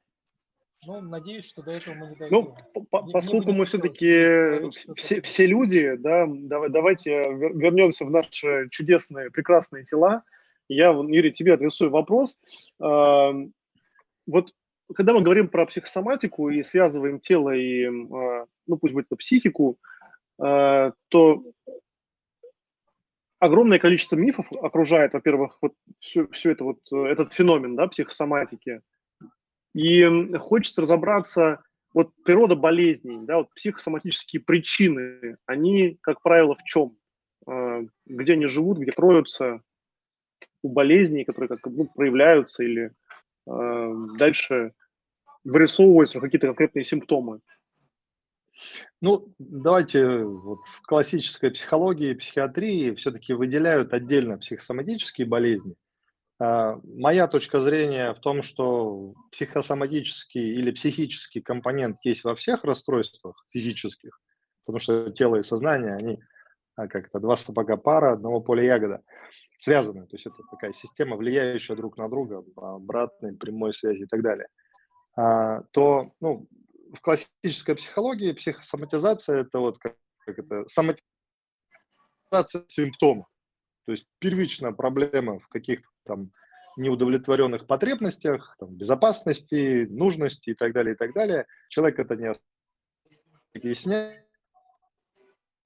Ну, 0.87 1.01
надеюсь, 1.01 1.47
что 1.47 1.63
до 1.63 1.73
этого 1.73 1.95
мы 1.95 2.09
не 2.09 2.17
дойдем. 2.17 2.55
Ну, 2.75 2.85
по, 2.91 3.01
поскольку 3.11 3.53
мы 3.53 3.65
все-таки 3.65 4.71
все, 4.97 5.23
все 5.23 5.47
люди, 5.47 5.95
да, 5.97 6.27
давай, 6.29 6.69
давайте 6.69 7.11
вернемся 7.33 8.05
в 8.05 8.11
наши 8.11 8.69
чудесные, 8.71 9.31
прекрасные 9.31 9.85
тела. 9.85 10.25
Я, 10.69 10.91
Юрий, 10.91 11.33
тебе 11.33 11.55
адресую 11.55 11.91
вопрос 11.91 12.37
вот 14.27 14.53
когда 14.95 15.15
мы 15.15 15.23
говорим 15.23 15.49
про 15.49 15.67
психосоматику 15.67 16.51
и 16.51 16.63
связываем 16.63 17.19
тело 17.21 17.51
и, 17.51 17.87
а, 17.87 18.47
ну 18.67 18.77
пусть 18.77 18.93
будет 18.93 19.07
это 19.07 19.17
психику, 19.17 19.79
а, 20.39 20.93
то 21.09 21.43
огромное 23.39 23.79
количество 23.79 24.17
мифов 24.17 24.47
окружает, 24.63 25.15
во-первых, 25.15 25.59
вот 25.61 25.75
все, 26.01 26.27
все 26.29 26.53
это 26.53 26.65
вот, 26.65 26.81
этот 26.93 27.33
феномен, 27.33 27.77
да, 27.77 27.87
психосоматики. 27.89 28.83
И 29.75 30.29
хочется 30.39 30.83
разобраться, 30.83 31.63
вот 31.93 32.11
природа 32.25 32.57
болезней, 32.57 33.19
да, 33.25 33.39
вот 33.39 33.51
психосоматические 33.55 34.43
причины, 34.43 35.37
они, 35.47 35.99
как 36.01 36.23
правило, 36.23 36.55
в 36.55 36.63
чем? 36.65 36.97
А, 37.47 37.83
где 38.07 38.35
они 38.35 38.47
живут, 38.47 38.79
где 38.79 38.93
кроются 38.93 39.61
у 40.63 40.69
болезней, 40.69 41.25
которые 41.25 41.49
как 41.49 41.67
ну, 41.67 41.89
проявляются 41.95 42.63
или 42.63 42.93
Э, 43.47 43.95
дальше 44.19 44.73
вырисовываются 45.45 46.21
какие-то 46.21 46.47
конкретные 46.49 46.85
симптомы. 46.85 47.41
Ну, 49.01 49.35
давайте 49.39 50.25
вот 50.25 50.61
в 50.61 50.83
классической 50.83 51.51
психологии, 51.51 52.15
психиатрии 52.15 52.95
все-таки 52.95 53.35
выделяют 53.35 53.93
отдельно 53.93 54.39
психосоматические 54.39 55.27
болезни. 55.27 55.75
А, 56.41 56.81
моя 56.85 57.29
точка 57.29 57.61
зрения 57.61 58.13
в 58.13 58.21
том, 58.21 58.43
что 58.43 59.15
психосоматический 59.31 60.55
или 60.55 60.73
психический 60.73 61.41
компонент 61.41 61.99
есть 62.03 62.25
во 62.25 62.35
всех 62.35 62.65
расстройствах 62.65 63.45
физических, 63.51 64.21
потому 64.65 64.81
что 64.81 65.11
тело 65.11 65.37
и 65.37 65.43
сознание, 65.43 65.95
они 65.95 66.21
а, 66.77 66.89
как 66.89 67.11
то 67.11 67.21
два 67.21 67.37
сапога 67.37 67.77
пара, 67.77 68.15
одного 68.15 68.41
поля 68.41 68.65
ягода 68.65 69.03
связаны. 69.61 70.07
То 70.07 70.17
есть 70.17 70.27
это 70.27 70.37
такая 70.51 70.73
система, 70.73 71.17
влияющая 71.17 71.77
друг 71.77 71.97
на 71.97 72.09
друга, 72.09 72.45
обратной, 72.57 73.37
прямой 73.37 73.73
связи 73.73 74.03
и 74.03 74.07
так 74.07 74.23
далее. 74.23 74.49
А, 75.17 75.63
то 75.71 76.13
ну, 76.21 76.49
в 76.93 77.01
классической 77.01 77.77
психологии 77.77 78.33
психосоматизация– 78.33 79.41
это 79.43 79.61
вот 79.61 79.79
как, 79.79 79.95
как 80.27 80.39
это, 80.39 80.65
соматизация 80.69 81.05
симптомов. 82.69 83.27
То 83.87 83.93
есть 83.93 84.09
первичная 84.19 84.73
проблема 84.73 85.39
в 85.39 85.49
каких-то 85.49 85.87
там 86.05 86.31
неудовлетворенных 86.77 87.67
потребностях, 87.67 88.57
там, 88.59 88.75
безопасности, 88.75 89.87
нужности 89.91 90.51
и 90.51 90.55
так 90.55 90.73
далее, 90.73 90.95
и 90.95 90.97
так 90.97 91.13
далее. 91.13 91.47
Человек 91.69 91.99
это 91.99 92.17
не 92.17 92.35
объясняет. 93.55 94.25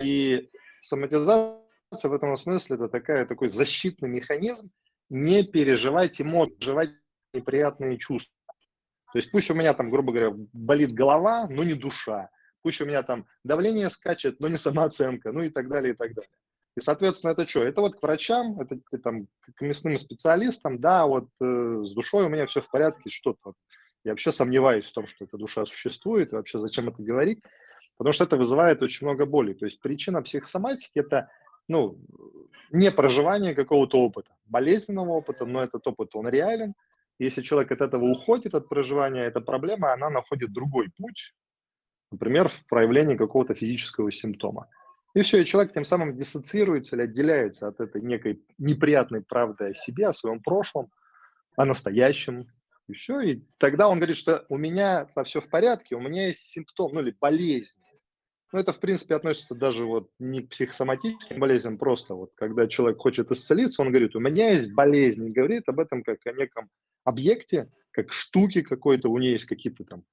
И 0.00 0.50
соматизация 0.82 1.60
в 2.02 2.12
этом 2.12 2.36
смысле 2.36 2.76
это 2.76 2.88
такая, 2.88 3.26
такой 3.26 3.48
защитный 3.48 4.08
механизм 4.08 4.70
не 5.08 5.42
переживать 5.42 6.20
эмоции, 6.20 6.54
переживать 6.56 6.90
неприятные 7.32 7.98
чувства. 7.98 8.34
То 9.12 9.18
есть 9.18 9.30
пусть 9.30 9.50
у 9.50 9.54
меня 9.54 9.72
там, 9.72 9.90
грубо 9.90 10.12
говоря, 10.12 10.32
болит 10.52 10.92
голова, 10.92 11.46
но 11.48 11.64
не 11.64 11.74
душа. 11.74 12.28
Пусть 12.62 12.80
у 12.80 12.84
меня 12.84 13.02
там 13.02 13.26
давление 13.42 13.88
скачет, 13.88 14.38
но 14.40 14.48
не 14.48 14.58
самооценка, 14.58 15.32
ну 15.32 15.42
и 15.42 15.48
так 15.48 15.68
далее, 15.68 15.94
и 15.94 15.96
так 15.96 16.14
далее. 16.14 16.30
И, 16.78 16.80
соответственно, 16.80 17.32
это 17.32 17.46
что? 17.46 17.64
Это 17.64 17.80
вот 17.80 17.96
к 17.96 18.02
врачам, 18.02 18.60
это 18.60 18.78
там, 19.02 19.26
к 19.56 19.62
мясным 19.62 19.98
специалистам, 19.98 20.78
да, 20.78 21.06
вот 21.06 21.26
э, 21.40 21.82
с 21.82 21.92
душой 21.92 22.26
у 22.26 22.28
меня 22.28 22.46
все 22.46 22.60
в 22.60 22.70
порядке, 22.70 23.10
что-то. 23.10 23.54
Я 24.04 24.12
вообще 24.12 24.30
сомневаюсь 24.30 24.86
в 24.86 24.92
том, 24.92 25.08
что 25.08 25.24
эта 25.24 25.36
душа 25.36 25.66
существует, 25.66 26.32
и 26.32 26.36
вообще 26.36 26.60
зачем 26.60 26.88
это 26.88 27.02
говорить, 27.02 27.42
потому 27.96 28.12
что 28.12 28.22
это 28.22 28.36
вызывает 28.36 28.80
очень 28.80 29.08
много 29.08 29.26
боли. 29.26 29.54
То 29.54 29.64
есть 29.64 29.80
причина 29.80 30.22
психосоматики– 30.22 30.92
это 31.00 31.28
ну, 31.66 31.98
не 32.70 32.92
проживание 32.92 33.56
какого-то 33.56 33.98
опыта, 33.98 34.30
болезненного 34.46 35.10
опыта, 35.10 35.46
но 35.46 35.64
этот 35.64 35.84
опыт, 35.84 36.10
он 36.14 36.28
реален. 36.28 36.74
Если 37.18 37.42
человек 37.42 37.72
от 37.72 37.80
этого 37.80 38.04
уходит, 38.04 38.54
от 38.54 38.68
проживания, 38.68 39.24
эта 39.24 39.40
проблема, 39.40 39.92
она 39.92 40.10
находит 40.10 40.52
другой 40.52 40.90
путь, 40.96 41.34
например, 42.12 42.48
в 42.48 42.64
проявлении 42.68 43.16
какого-то 43.16 43.54
физического 43.54 44.12
симптома. 44.12 44.68
И 45.14 45.22
все, 45.22 45.38
и 45.38 45.44
человек 45.44 45.72
тем 45.72 45.84
самым 45.84 46.16
диссоциируется 46.16 46.96
или 46.96 47.02
отделяется 47.02 47.68
от 47.68 47.80
этой 47.80 48.02
некой 48.02 48.42
неприятной 48.58 49.22
правды 49.22 49.66
о 49.66 49.74
себе, 49.74 50.08
о 50.08 50.14
своем 50.14 50.40
прошлом, 50.40 50.90
о 51.56 51.64
настоящем. 51.64 52.46
И 52.88 52.94
все, 52.94 53.20
и 53.20 53.42
тогда 53.58 53.88
он 53.88 53.98
говорит, 53.98 54.16
что 54.16 54.44
у 54.48 54.56
меня 54.56 55.08
все 55.24 55.40
в 55.40 55.48
порядке, 55.48 55.96
у 55.96 56.00
меня 56.00 56.28
есть 56.28 56.46
симптом, 56.48 56.92
ну 56.94 57.00
или 57.00 57.14
болезнь. 57.18 57.78
Ну, 58.50 58.58
это, 58.58 58.72
в 58.72 58.80
принципе, 58.80 59.14
относится 59.14 59.54
даже 59.54 59.84
вот 59.84 60.10
не 60.18 60.40
к 60.40 60.50
психосоматическим 60.50 61.38
болезням, 61.38 61.76
просто 61.76 62.14
вот 62.14 62.30
когда 62.34 62.66
человек 62.66 62.98
хочет 62.98 63.30
исцелиться, 63.30 63.82
он 63.82 63.90
говорит, 63.90 64.16
у 64.16 64.20
меня 64.20 64.52
есть 64.52 64.72
болезнь, 64.72 65.26
и 65.26 65.30
говорит 65.30 65.64
об 65.66 65.80
этом 65.80 66.02
как 66.02 66.18
о 66.24 66.32
неком 66.32 66.70
объекте, 67.04 67.70
как 67.90 68.10
штуке 68.10 68.62
какой-то, 68.62 69.10
у 69.10 69.18
нее 69.18 69.32
есть 69.32 69.44
какие-то 69.44 69.84
там 69.84 70.04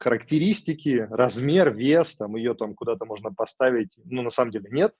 характеристики, 0.00 1.06
размер, 1.10 1.74
вес, 1.74 2.16
там 2.16 2.34
ее 2.34 2.54
там 2.54 2.74
куда-то 2.74 3.04
можно 3.04 3.32
поставить, 3.32 3.98
ну, 4.04 4.22
на 4.22 4.30
самом 4.30 4.50
деле 4.50 4.70
нет. 4.70 4.94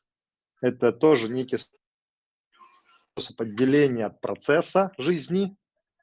Это 0.60 0.92
тоже 0.92 1.30
некий 1.30 1.58
способ 3.12 3.40
отделения 3.40 4.06
от 4.06 4.20
процесса 4.20 4.92
жизни, 4.98 5.56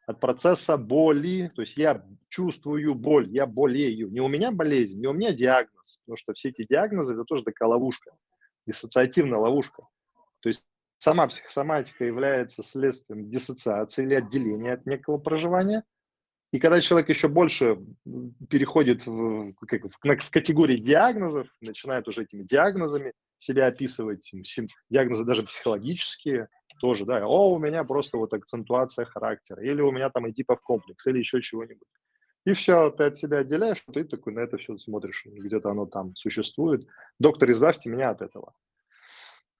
от 0.07 0.19
процесса 0.19 0.77
боли, 0.77 1.51
то 1.55 1.61
есть 1.61 1.77
я 1.77 2.03
чувствую 2.29 2.95
боль, 2.95 3.29
я 3.29 3.45
болею. 3.45 4.09
Не 4.09 4.19
у 4.19 4.27
меня 4.27 4.51
болезнь, 4.51 4.99
не 4.99 5.07
у 5.07 5.13
меня 5.13 5.31
диагноз, 5.31 5.99
потому 5.99 6.17
что 6.17 6.33
все 6.33 6.49
эти 6.49 6.65
диагнозы– 6.67 7.13
это 7.15 7.23
тоже 7.23 7.43
такая 7.43 7.69
ловушка, 7.69 8.11
диссоциативная 8.65 9.37
ловушка. 9.37 9.83
То 10.39 10.49
есть 10.49 10.65
сама 10.97 11.27
психосоматика 11.27 12.03
является 12.03 12.63
следствием 12.63 13.29
диссоциации 13.29 14.03
или 14.03 14.15
отделения 14.15 14.73
от 14.73 14.87
некого 14.87 15.19
проживания. 15.19 15.83
И 16.51 16.59
когда 16.59 16.79
человек 16.79 17.09
еще 17.09 17.27
больше 17.27 17.77
переходит 18.49 19.05
в, 19.05 19.53
как, 19.67 19.83
в, 19.83 19.97
в 19.99 20.31
категории 20.31 20.77
диагнозов, 20.77 21.47
начинает 21.61 22.07
уже 22.07 22.23
этими 22.23 22.43
диагнозами 22.43 23.13
себя 23.39 23.67
описывать, 23.67 24.31
диагнозы 24.89 25.25
даже 25.25 25.43
психологические, 25.43 26.47
тоже, 26.79 27.05
да, 27.05 27.25
о, 27.25 27.53
у 27.53 27.59
меня 27.59 27.83
просто 27.83 28.17
вот 28.17 28.33
акцентуация 28.33 29.05
характера, 29.05 29.61
или 29.63 29.81
у 29.81 29.91
меня 29.91 30.09
там 30.09 30.29
эдипов 30.29 30.61
комплекс, 30.61 31.05
или 31.07 31.19
еще 31.19 31.41
чего-нибудь. 31.41 31.87
И 32.45 32.53
все, 32.53 32.91
ты 32.91 33.05
от 33.05 33.17
себя 33.17 33.39
отделяешь, 33.39 33.83
ты 33.91 34.05
такой 34.05 34.33
на 34.33 34.39
это 34.39 34.57
все 34.57 34.77
смотришь, 34.77 35.25
где-то 35.25 35.69
оно 35.69 35.85
там 35.85 36.15
существует. 36.15 36.87
Доктор, 37.19 37.51
избавьте 37.51 37.89
меня 37.89 38.11
от 38.11 38.21
этого. 38.21 38.53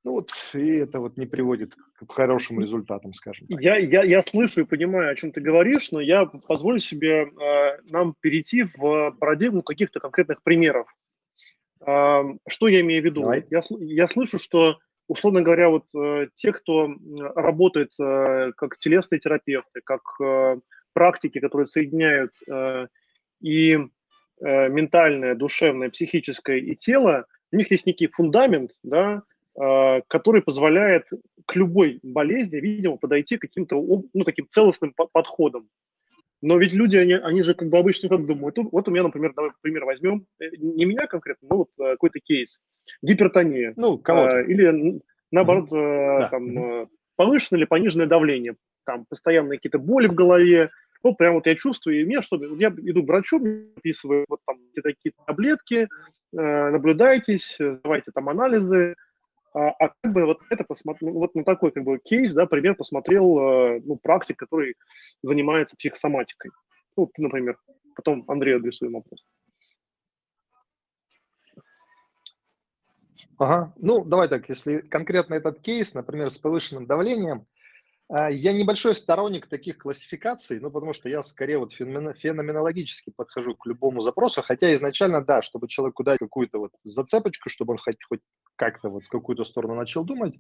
Ну 0.08 0.14
вот, 0.14 0.32
и 0.54 0.78
это 0.78 1.02
вот 1.02 1.18
не 1.18 1.26
приводит 1.26 1.76
к 1.76 2.10
хорошим 2.14 2.62
результатам, 2.62 3.14
скажем 3.14 3.46
так. 3.48 3.60
Я, 3.60 3.76
я, 3.76 4.04
я 4.04 4.22
слышу 4.22 4.62
и 4.62 4.66
понимаю, 4.66 5.12
о 5.12 5.16
чем 5.16 5.34
ты 5.34 5.42
говоришь, 5.42 5.92
но 5.92 6.00
я 6.00 6.26
позволю 6.26 6.80
себе 6.80 7.24
э, 7.24 7.82
нам 7.92 8.16
перейти 8.22 8.64
в 8.64 9.12
парадигму 9.20 9.64
каких-то 9.64 10.00
конкретных 10.00 10.42
примеров. 10.44 10.88
Э, 11.86 12.24
что 12.48 12.70
я 12.70 12.80
имею 12.80 13.02
в 13.02 13.06
виду? 13.06 13.30
Я, 13.50 13.62
я 13.70 14.08
слышу, 14.08 14.40
что 14.40 14.78
условно 15.10 15.42
говоря, 15.42 15.68
вот 15.70 15.84
э, 15.94 16.28
те, 16.36 16.54
кто 16.54 16.90
работает 17.36 17.92
э, 18.00 18.54
как 18.56 18.78
телесные 18.80 19.20
терапевты, 19.20 19.82
как 19.84 20.04
э, 20.24 20.56
практики, 20.94 21.42
которые 21.42 21.68
соединяют 21.68 22.32
э, 22.50 22.88
и 23.42 23.74
э, 23.74 24.70
ментальное, 24.70 25.36
душевное, 25.36 25.90
психическое 25.90 26.60
и 26.60 26.78
тело, 26.78 27.26
у 27.52 27.58
них 27.58 27.70
есть 27.72 27.86
некий 27.86 28.08
фундамент, 28.08 28.72
да, 28.84 29.24
который 29.60 30.44
позволяет 30.44 31.08
к 31.48 31.56
любой 31.56 32.00
болезни, 32.04 32.58
видимо, 32.58 32.98
подойти 32.98 33.38
каким-то 33.38 33.76
ну, 34.14 34.24
таким 34.24 34.48
целостным 34.50 34.94
подходом. 34.94 35.68
Но 36.42 36.58
ведь 36.58 36.74
люди, 36.74 36.98
они, 36.98 37.14
они 37.14 37.42
же 37.42 37.56
как 37.56 37.70
бы 37.70 37.78
обычно 37.80 38.10
как 38.10 38.26
думают. 38.26 38.58
Вот 38.72 38.88
у 38.88 38.92
меня, 38.92 39.04
например, 39.04 39.34
давай 39.36 39.52
пример 39.62 39.86
возьмем, 39.86 40.26
э, 40.40 40.50
не 40.58 40.86
меня 40.86 41.08
конкретно, 41.08 41.48
но 41.50 41.58
вот 41.58 41.70
э, 41.80 41.94
какой-то 41.94 42.20
кейс. 42.20 42.62
Гипертония. 43.02 43.74
Ну, 43.76 43.98
кого-то. 43.98 44.42
Или 44.42 45.02
наоборот, 45.32 45.72
mm-hmm. 45.72 46.20
да. 46.20 46.30
там, 46.30 46.90
повышенное 47.16 47.60
или 47.60 47.66
пониженное 47.66 48.06
давление. 48.06 48.56
Там 48.86 49.06
постоянные 49.10 49.58
какие-то 49.58 49.80
боли 49.80 50.08
в 50.08 50.14
голове, 50.14 50.70
ну, 51.04 51.16
прям 51.16 51.36
вот 51.36 51.48
я 51.48 51.56
чувствую, 51.56 52.02
и 52.02 52.06
мне 52.06 52.22
что, 52.22 52.38
я 52.56 52.70
иду 52.70 53.04
к 53.04 53.08
врачу, 53.08 53.40
выписываю 53.40 54.26
вот 54.30 54.40
там 54.46 54.58
такие 54.84 55.14
таблетки, 55.26 55.88
э, 56.34 56.70
наблюдайтесь, 56.70 57.58
давайте 57.60 58.12
там 58.14 58.30
анализы, 58.30 58.96
а, 59.58 59.72
а 59.80 59.90
как 60.02 60.14
бы 60.14 60.26
вот 60.26 60.40
это 60.52 60.64
посмотрел, 60.64 61.14
вот 61.14 61.34
на 61.34 61.44
такой 61.44 61.72
как 61.72 61.84
бы 61.84 61.98
кейс, 61.98 62.34
да, 62.34 62.46
пример 62.46 62.76
посмотрел, 62.76 63.40
э, 63.40 63.82
ну, 63.84 63.98
практик, 63.98 64.38
который 64.38 64.76
занимается 65.24 65.76
психосоматикой. 65.76 66.52
Ну, 66.96 67.12
например, 67.18 67.58
потом 67.96 68.24
Андрею 68.28 68.58
адресуем 68.58 68.94
вопрос. 68.94 69.26
Ага, 73.40 73.74
ну 73.78 74.06
давай 74.06 74.28
так, 74.28 74.48
если 74.48 74.82
конкретно 74.82 75.34
этот 75.34 75.60
кейс, 75.62 75.94
например, 75.96 76.30
с 76.30 76.38
повышенным 76.38 76.86
давлением, 76.86 77.48
я 78.10 78.54
небольшой 78.54 78.96
сторонник 78.96 79.48
таких 79.48 79.78
классификаций, 79.78 80.60
ну, 80.62 80.72
потому 80.72 80.94
что 80.94 81.10
я 81.10 81.22
скорее 81.24 81.58
вот 81.58 81.74
феноменологически 81.74 83.12
подхожу 83.14 83.56
к 83.56 83.66
любому 83.66 84.02
запросу, 84.02 84.42
хотя 84.42 84.74
изначально, 84.76 85.22
да, 85.22 85.42
чтобы 85.42 85.68
человеку 85.68 86.04
дать 86.04 86.20
какую-то 86.20 86.60
вот 86.60 86.72
зацепочку, 86.86 87.50
чтобы 87.50 87.74
он 87.74 87.78
хоть, 87.78 88.02
хоть 88.08 88.22
как-то 88.56 88.90
вот 88.90 89.04
в 89.04 89.10
какую-то 89.10 89.44
сторону 89.44 89.76
начал 89.76 90.06
думать. 90.06 90.36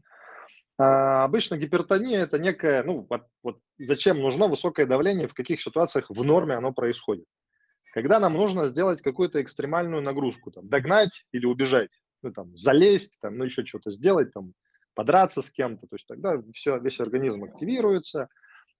А, 0.77 1.23
обычно 1.25 1.57
гипертония– 1.57 2.21
это 2.23 2.37
некая, 2.39 2.83
ну, 2.83 3.05
вот, 3.09 3.23
вот 3.43 3.59
зачем 3.79 4.19
нужно 4.19 4.47
высокое 4.47 4.85
давление, 4.85 5.27
в 5.27 5.33
каких 5.33 5.59
ситуациях 5.59 6.05
в 6.09 6.23
норме 6.23 6.55
оно 6.55 6.71
происходит. 6.71 7.25
Когда 7.93 8.19
нам 8.19 8.33
нужно 8.33 8.67
сделать 8.67 9.01
какую-то 9.01 9.41
экстремальную 9.41 10.01
нагрузку, 10.01 10.51
там, 10.51 10.69
догнать 10.69 11.25
или 11.31 11.45
убежать, 11.45 11.99
ну, 12.21 12.31
там, 12.31 12.55
залезть, 12.55 13.17
там, 13.21 13.37
ну, 13.37 13.45
еще 13.45 13.65
что-то 13.65 13.91
сделать, 13.91 14.31
там, 14.33 14.53
подраться 14.97 15.43
с 15.43 15.51
кем-то, 15.51 15.85
то 15.85 15.95
есть 15.95 16.07
тогда 16.07 16.41
все, 16.55 16.79
весь 16.79 16.99
организм 16.99 17.43
активируется, 17.43 18.29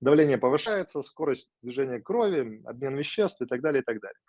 давление 0.01 0.39
повышается, 0.39 1.03
скорость 1.03 1.47
движения 1.61 2.01
крови, 2.01 2.63
обмен 2.65 2.95
веществ 2.97 3.39
и 3.39 3.45
так 3.45 3.61
далее, 3.61 3.83
и 3.83 3.85
так 3.85 4.01
далее. 4.01 4.19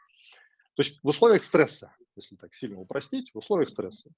То 0.76 0.83
есть 0.83 1.00
в 1.02 1.09
условиях 1.09 1.42
стресса, 1.42 1.90
если 2.14 2.37
так 2.37 2.54
сильно 2.54 2.78
упростить, 2.78 3.30
в 3.33 3.38
условиях 3.38 3.71
стресса. 3.71 4.11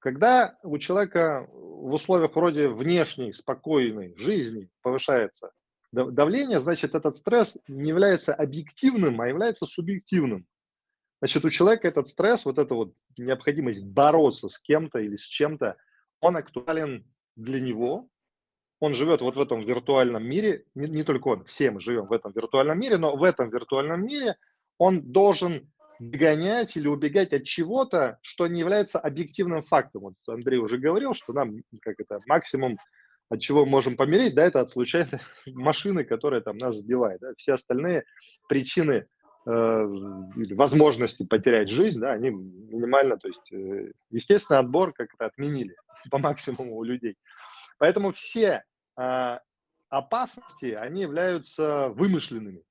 Когда 0.00 0.58
у 0.62 0.76
человека 0.76 1.48
в 1.50 1.94
условиях 1.94 2.36
вроде 2.36 2.68
внешней, 2.68 3.32
спокойной 3.32 4.14
жизни 4.18 4.68
повышается 4.82 5.50
давление, 5.92 6.60
значит, 6.60 6.94
этот 6.94 7.16
стресс 7.16 7.56
не 7.68 7.88
является 7.88 8.34
объективным, 8.34 9.18
а 9.22 9.28
является 9.28 9.64
субъективным. 9.64 10.46
Значит, 11.22 11.42
у 11.46 11.48
человека 11.48 11.88
этот 11.88 12.08
стресс, 12.08 12.44
вот 12.44 12.58
эта 12.58 12.74
вот 12.74 12.92
необходимость 13.16 13.82
бороться 13.82 14.50
с 14.50 14.58
кем-то 14.58 14.98
или 14.98 15.16
с 15.16 15.22
чем-то, 15.22 15.78
он 16.20 16.36
актуален 16.36 17.06
для 17.36 17.60
него, 17.60 18.08
он 18.80 18.94
живет 18.94 19.20
вот 19.20 19.36
в 19.36 19.40
этом 19.40 19.60
виртуальном 19.62 20.24
мире, 20.24 20.64
не, 20.74 20.88
не 20.88 21.04
только 21.04 21.28
он, 21.28 21.44
все 21.44 21.70
мы 21.70 21.80
живем 21.80 22.06
в 22.06 22.12
этом 22.12 22.32
виртуальном 22.32 22.78
мире, 22.78 22.98
но 22.98 23.16
в 23.16 23.22
этом 23.22 23.50
виртуальном 23.50 24.04
мире 24.04 24.36
он 24.78 25.00
должен 25.00 25.70
догонять 26.00 26.76
или 26.76 26.88
убегать 26.88 27.32
от 27.32 27.44
чего-то, 27.44 28.18
что 28.22 28.46
не 28.46 28.60
является 28.60 28.98
объективным 28.98 29.62
фактом. 29.62 30.02
Вот 30.02 30.14
Андрей 30.26 30.58
уже 30.58 30.78
говорил, 30.78 31.14
что 31.14 31.32
нам 31.32 31.56
как 31.82 32.00
это 32.00 32.20
максимум 32.26 32.78
от 33.30 33.40
чего 33.40 33.64
мы 33.64 33.70
можем 33.70 33.96
помереть, 33.96 34.34
да, 34.34 34.44
это 34.44 34.60
от 34.60 34.70
случайной 34.70 35.20
машины, 35.46 36.04
которая 36.04 36.40
там 36.40 36.58
нас 36.58 36.76
сбивает. 36.76 37.20
Да. 37.20 37.32
Все 37.36 37.54
остальные 37.54 38.04
причины 38.48 39.06
э, 39.46 39.86
возможности 40.54 41.24
потерять 41.24 41.70
жизнь, 41.70 42.00
да, 42.00 42.12
они 42.12 42.30
минимально, 42.30 43.16
то 43.16 43.28
есть, 43.28 43.52
э, 43.52 43.92
естественно, 44.10 44.58
отбор 44.58 44.92
как 44.92 45.14
это 45.14 45.26
отменили. 45.26 45.74
по 46.10 46.18
максимуму 46.18 46.76
у 46.76 46.84
людей. 46.84 47.16
Поэтому 47.78 48.12
все 48.12 48.64
э, 48.96 49.38
опасности, 49.88 50.72
они 50.72 51.02
являются 51.02 51.88
вымышленными 51.88 52.62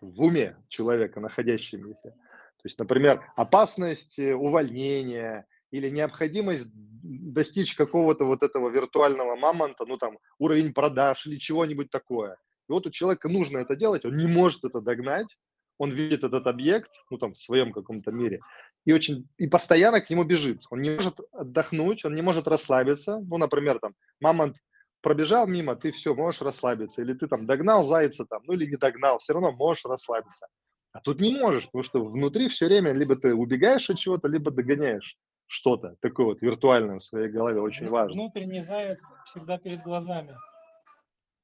в 0.00 0.22
уме 0.22 0.56
человека, 0.68 1.20
находящимися. 1.20 2.10
То 2.10 2.62
есть, 2.64 2.78
например, 2.78 3.24
опасность 3.36 4.18
э, 4.18 4.34
увольнения 4.34 5.46
или 5.70 5.90
необходимость 5.90 6.70
достичь 6.74 7.74
какого-то 7.74 8.24
вот 8.24 8.42
этого 8.42 8.68
виртуального 8.68 9.36
мамонта, 9.36 9.84
ну 9.84 9.96
там 9.96 10.18
уровень 10.38 10.72
продаж 10.72 11.26
или 11.26 11.36
чего-нибудь 11.36 11.90
такое. 11.90 12.36
И 12.68 12.72
вот 12.72 12.86
у 12.86 12.90
человека 12.90 13.28
нужно 13.28 13.58
это 13.58 13.76
делать, 13.76 14.04
он 14.04 14.16
не 14.16 14.26
может 14.26 14.64
это 14.64 14.80
догнать, 14.80 15.38
он 15.78 15.90
видит 15.90 16.24
этот 16.24 16.46
объект, 16.46 16.90
ну 17.10 17.18
там 17.18 17.34
в 17.34 17.38
своем 17.38 17.72
каком-то 17.72 18.10
мире, 18.10 18.40
и 18.86 18.92
очень 18.92 19.28
и 19.36 19.48
постоянно 19.48 20.00
к 20.00 20.08
нему 20.08 20.24
бежит. 20.24 20.62
Он 20.70 20.80
не 20.80 20.90
может 20.90 21.18
отдохнуть, 21.32 22.04
он 22.04 22.14
не 22.14 22.22
может 22.22 22.46
расслабиться. 22.46 23.18
Ну, 23.18 23.36
например, 23.36 23.80
там 23.80 23.94
мамонт 24.20 24.56
пробежал 25.02 25.48
мимо, 25.48 25.74
ты 25.74 25.90
все, 25.90 26.14
можешь 26.14 26.40
расслабиться. 26.40 27.02
Или 27.02 27.12
ты 27.12 27.26
там 27.26 27.46
догнал 27.46 27.84
зайца 27.84 28.24
там, 28.24 28.42
ну 28.44 28.54
или 28.54 28.64
не 28.64 28.76
догнал, 28.76 29.18
все 29.18 29.32
равно 29.32 29.50
можешь 29.50 29.84
расслабиться. 29.84 30.46
А 30.92 31.00
тут 31.00 31.20
не 31.20 31.36
можешь, 31.36 31.66
потому 31.66 31.82
что 31.82 32.02
внутри 32.02 32.48
все 32.48 32.66
время 32.66 32.92
либо 32.92 33.16
ты 33.16 33.34
убегаешь 33.34 33.90
от 33.90 33.98
чего-то, 33.98 34.28
либо 34.28 34.52
догоняешь 34.52 35.18
что-то 35.48 35.96
такое 36.00 36.26
вот 36.26 36.40
виртуальное 36.40 37.00
в 37.00 37.04
своей 37.04 37.28
голове, 37.28 37.60
очень 37.60 37.88
важно. 37.88 38.14
Внутренний 38.14 38.62
заяц 38.62 38.98
всегда 39.24 39.58
перед 39.58 39.82
глазами. 39.82 40.36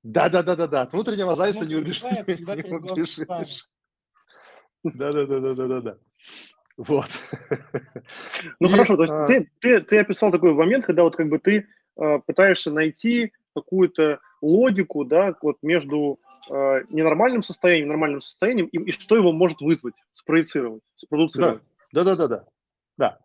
Да, 0.05 0.28
да, 0.28 0.44
да, 0.44 0.55
да, 0.55 0.68
да. 0.68 0.83
От 0.83 0.92
внутреннего 0.92 1.35
зайца 1.35 1.66
не 1.66 1.74
убежишь. 1.74 2.02
Не 2.02 2.22
убежишь. 2.22 3.68
Да, 4.85 5.12
да, 5.12 5.26
да, 5.26 5.40
да, 5.40 5.55
да, 5.55 5.66
да, 5.66 5.81
да. 5.81 5.98
Вот. 6.76 7.08
Ну 8.61 8.68
и, 8.68 8.70
хорошо, 8.70 8.96
то 8.96 9.02
есть 9.02 9.12
а... 9.12 9.26
ты, 9.26 9.50
ты, 9.61 9.80
ты 9.80 9.98
описал 9.98 10.30
такой 10.30 10.52
момент, 10.54 10.85
когда 10.85 11.02
вот 11.02 11.16
как 11.16 11.28
бы 11.28 11.38
ты 11.38 11.66
э, 11.96 12.18
пытаешься 12.26 12.70
найти 12.70 13.32
какую-то 13.54 14.20
логику, 14.40 15.04
да, 15.04 15.35
вот 15.42 15.58
между 15.62 16.18
э, 16.50 16.82
ненормальным 16.90 17.42
состоянием, 17.42 17.88
нормальным 17.88 18.20
состоянием 18.20 18.66
и, 18.66 18.78
и 18.78 18.92
что 18.92 19.16
его 19.16 19.32
может 19.32 19.61
вызвать, 19.61 19.94
спроецировать, 20.12 20.82
спродуцировать. 20.96 21.62
Да, 21.92 22.04
да, 22.04 22.16
да, 22.16 22.28
да, 22.28 22.28
да. 22.28 22.44
да. 22.98 23.18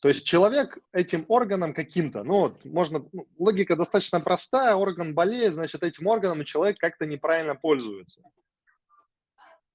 То 0.00 0.08
есть 0.08 0.24
человек 0.24 0.78
этим 0.92 1.24
органом 1.28 1.74
каким-то, 1.74 2.22
ну 2.22 2.40
вот, 2.40 2.64
можно, 2.64 3.04
ну, 3.12 3.26
логика 3.38 3.74
достаточно 3.74 4.20
простая, 4.20 4.74
орган 4.74 5.12
болеет, 5.14 5.54
значит, 5.54 5.82
этим 5.82 6.06
органом 6.06 6.44
человек 6.44 6.78
как-то 6.78 7.04
неправильно 7.04 7.56
пользуется. 7.56 8.22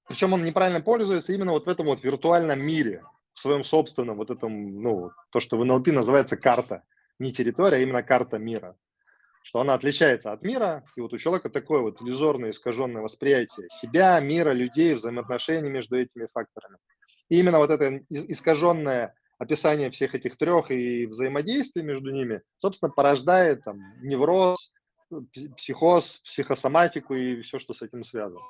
Причем 0.08 0.32
он 0.32 0.44
неправильно 0.44 0.80
пользуется 0.80 1.32
именно 1.32 1.52
вот 1.52 1.66
в 1.66 1.68
этом 1.68 1.86
вот 1.86 2.02
виртуальном 2.02 2.60
мире, 2.60 3.02
в 3.32 3.40
своем 3.40 3.64
собственном 3.64 4.16
вот 4.16 4.30
этом, 4.30 4.82
ну, 4.82 5.10
то, 5.30 5.40
что 5.40 5.56
в 5.56 5.64
НЛП 5.64 5.88
называется 5.88 6.36
карта. 6.36 6.82
Не 7.18 7.32
территория, 7.32 7.78
а 7.78 7.80
именно 7.80 8.02
карта 8.02 8.38
мира. 8.38 8.76
Что 9.42 9.60
она 9.60 9.74
отличается 9.74 10.32
от 10.32 10.42
мира, 10.42 10.84
и 10.96 11.00
вот 11.00 11.12
у 11.12 11.18
человека 11.18 11.50
такое 11.50 11.80
вот 11.80 12.00
иллюзорное, 12.00 12.50
искаженное 12.50 13.02
восприятие 13.02 13.68
себя, 13.70 14.18
мира, 14.20 14.52
людей, 14.52 14.94
взаимоотношений 14.94 15.68
между 15.68 15.98
этими 15.98 16.28
факторами. 16.32 16.78
И 17.28 17.38
именно 17.38 17.58
вот 17.58 17.70
это 17.70 18.00
искаженное 18.08 19.14
описание 19.38 19.90
всех 19.90 20.14
этих 20.14 20.36
трех 20.36 20.70
и 20.70 21.06
взаимодействия 21.06 21.82
между 21.82 22.10
ними, 22.10 22.42
собственно, 22.58 22.90
порождает 22.90 23.64
там 23.64 23.80
невроз, 24.02 24.72
психоз, 25.56 26.22
психосоматику 26.24 27.14
и 27.14 27.42
все, 27.42 27.58
что 27.58 27.74
с 27.74 27.82
этим 27.82 28.04
связано. 28.04 28.40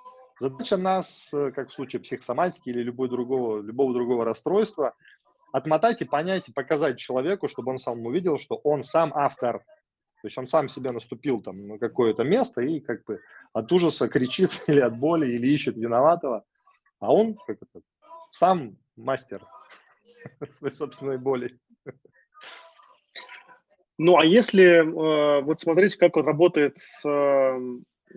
Задача 0.40 0.76
нас, 0.76 1.28
э, 1.32 1.52
как 1.52 1.70
в 1.70 1.72
случае 1.72 2.00
психосоматики 2.00 2.68
или 2.68 2.82
любой 2.82 3.08
другого, 3.08 3.60
любого 3.60 3.92
другого 3.94 4.24
расстройства, 4.24 4.94
отмотать 5.52 6.02
и 6.02 6.04
понять, 6.04 6.48
и 6.48 6.52
показать 6.52 6.98
человеку, 6.98 7.48
чтобы 7.48 7.70
он 7.70 7.78
сам 7.78 8.04
увидел, 8.04 8.38
что 8.38 8.56
он 8.56 8.82
сам 8.82 9.12
автор. 9.14 9.60
То 10.22 10.28
есть 10.28 10.36
он 10.36 10.48
сам 10.48 10.68
себе 10.68 10.90
наступил 10.90 11.40
там 11.40 11.68
на 11.68 11.78
какое-то 11.78 12.24
место 12.24 12.62
и 12.62 12.80
как 12.80 13.04
бы 13.04 13.20
от 13.52 13.70
ужаса 13.70 14.08
кричит 14.08 14.50
или 14.66 14.80
от 14.80 14.98
боли, 14.98 15.26
или 15.26 15.46
ищет 15.46 15.76
виноватого. 15.76 16.44
А 16.98 17.12
он 17.12 17.36
как 17.46 17.58
это, 17.62 17.84
сам 18.32 18.76
мастер 18.96 19.46
своей 20.50 20.74
собственной 20.74 21.18
боли. 21.18 21.58
Ну, 23.98 24.18
а 24.18 24.24
если 24.24 24.64
э, 24.64 25.42
вот 25.42 25.60
смотреть, 25.60 25.96
как 25.96 26.16
он 26.16 26.26
работает 26.26 26.78
с 26.78 27.08
э, 27.08 27.60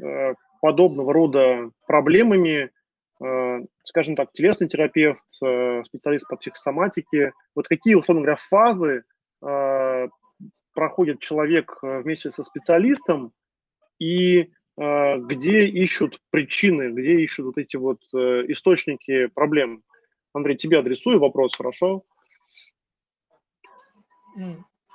э 0.01 0.33
подобного 0.61 1.13
рода 1.13 1.71
проблемами, 1.85 2.71
э, 3.23 3.59
скажем 3.83 4.15
так, 4.15 4.31
телесный 4.31 4.67
терапевт, 4.67 5.23
э, 5.43 5.83
специалист 5.83 6.27
по 6.27 6.37
психосоматике, 6.37 7.33
вот 7.55 7.67
какие, 7.67 7.95
условно 7.95 8.23
говоря, 8.23 8.37
фазы 8.37 9.03
э, 9.45 10.07
проходит 10.73 11.19
человек 11.19 11.79
вместе 11.81 12.31
со 12.31 12.43
специалистом 12.43 13.33
и 13.99 14.51
где 14.79 15.65
ищут 15.65 16.21
причины, 16.29 16.91
где 16.91 17.19
ищут 17.21 17.47
вот 17.47 17.57
эти 17.57 17.77
вот 17.77 17.99
источники 18.13 19.25
проблем. 19.25 19.81
Андрей, 20.33 20.55
тебе 20.55 20.77
адресую 20.77 21.19
вопрос, 21.19 21.55
хорошо? 21.57 22.05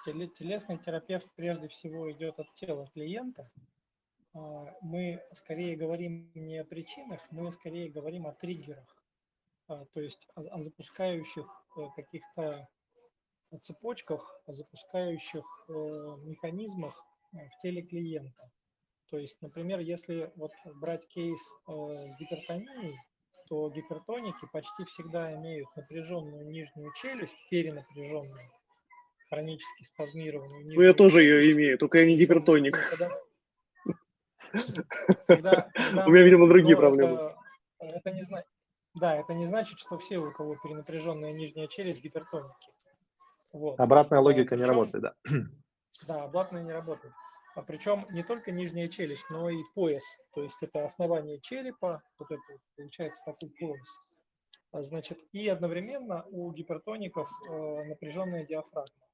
телесный 0.05 0.79
терапевт 0.79 1.29
прежде 1.35 1.69
всего 1.69 2.11
идет 2.11 2.39
от 2.39 2.53
тела 2.55 2.87
клиента. 2.93 3.51
А, 4.35 4.75
мы 4.81 5.23
скорее 5.35 5.77
говорим 5.77 6.31
не 6.35 6.59
о 6.59 6.65
причинах, 6.65 7.21
мы 7.31 7.53
скорее 7.53 7.91
говорим 7.91 8.27
о 8.27 8.33
триггерах, 8.33 9.03
а, 9.69 9.85
то 9.93 10.01
есть 10.01 10.27
о 10.35 10.63
запускающих 10.63 11.47
э, 11.77 11.81
каких-то 11.97 12.69
цепочках, 13.61 14.41
о 14.47 14.53
запускающих 14.53 15.45
э, 15.69 15.73
механизмах 16.25 16.95
э, 17.35 17.37
в 17.49 17.63
теле 17.63 17.83
клиента. 17.83 18.51
То 19.11 19.19
есть, 19.19 19.37
например, 19.43 19.81
если 19.81 20.33
вот 20.37 20.53
брать 20.77 21.07
кейс 21.09 21.39
с 21.67 22.17
гипертонией, 22.19 22.97
то 23.47 23.69
гипертоники 23.69 24.47
почти 24.51 24.85
всегда 24.87 25.35
имеют 25.35 25.69
напряженную 25.77 26.49
нижнюю 26.49 26.91
челюсть, 26.95 27.37
перенапряженную, 27.51 28.51
хронически 29.29 29.85
спазмированную. 29.85 30.65
Ну, 30.75 30.81
я 30.81 30.95
тоже 30.95 31.23
ее 31.23 31.53
имею, 31.53 31.77
только 31.77 31.99
я 31.99 32.07
не 32.07 32.17
гипертоник. 32.17 32.79
Когда, 32.89 33.11
когда, 35.27 35.71
У 36.07 36.11
меня, 36.11 36.23
видимо, 36.25 36.49
другие 36.49 36.77
проблемы. 36.77 37.35
Это, 37.79 37.97
это 37.97 38.11
не 38.13 38.23
значит, 38.23 38.49
да, 38.95 39.17
это 39.17 39.35
не 39.35 39.47
значит, 39.47 39.79
что 39.79 39.99
все, 39.99 40.19
у 40.19 40.31
кого 40.33 40.57
перенапряженная 40.57 41.33
нижняя 41.33 41.67
челюсть, 41.67 42.03
гипертоники. 42.03 42.73
Вот. 43.53 43.79
Обратная 43.81 44.21
логика 44.21 44.57
не 44.57 44.65
работает, 44.65 45.03
да. 45.03 45.15
Да, 46.09 46.25
обратная 46.25 46.63
не 46.65 46.73
работает. 46.73 47.13
А 47.55 47.63
причем 47.63 48.05
не 48.11 48.25
только 48.25 48.51
нижняя 48.51 48.89
челюсть, 48.89 49.25
но 49.31 49.49
и 49.51 49.63
пояс. 49.75 50.03
То 50.35 50.43
есть 50.43 50.57
это 50.63 50.85
основание 50.85 51.39
черепа, 51.41 52.03
вот 52.19 52.31
это 52.31 52.43
получается 52.77 53.23
такой 53.25 53.51
пояс. 53.51 53.87
А 54.73 54.83
значит, 54.83 55.19
и 55.33 55.47
одновременно 55.49 56.25
у 56.31 56.51
гипертоников 56.51 57.31
э, 57.49 57.85
напряженная 57.85 58.47
диафрагма. 58.47 59.07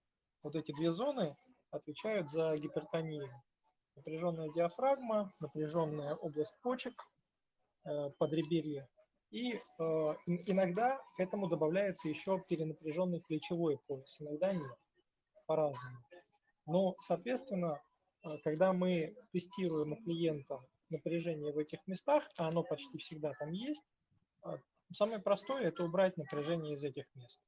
Вот 0.43 0.55
эти 0.55 0.73
две 0.73 0.93
зоны 0.93 1.37
отвечают 1.71 2.31
за 2.31 2.55
гипертонию. 2.57 3.29
Напряженная 3.99 4.49
диафрагма, 4.55 5.33
напряженная 5.41 6.15
область 6.15 6.55
почек, 6.63 6.95
э, 7.85 8.11
подреберье. 8.19 8.89
И 9.31 9.55
э, 9.55 9.61
иногда 10.47 11.01
к 11.17 11.21
этому 11.21 11.49
добавляется 11.49 12.09
еще 12.09 12.41
перенапряженный 12.49 13.21
плечевой 13.21 13.81
пояс, 13.89 14.21
иногда 14.21 14.53
нет, 14.53 14.79
по-разному. 15.47 15.99
Но, 16.67 16.95
соответственно, 17.01 17.83
э, 18.25 18.39
когда 18.45 18.73
мы 18.73 19.17
тестируем 19.33 19.95
у 19.95 19.97
клиента 19.97 20.61
напряжение 20.91 21.53
в 21.53 21.59
этих 21.59 21.85
местах, 21.89 22.23
а 22.39 22.49
оно 22.49 22.63
почти 22.63 22.99
всегда 22.99 23.33
там 23.41 23.51
есть, 23.51 23.83
самое 24.93 25.19
простое– 25.19 25.63
это 25.65 25.85
убрать 25.85 26.17
напряжение 26.17 26.75
из 26.75 26.85
этих 26.85 27.05
мест. 27.17 27.43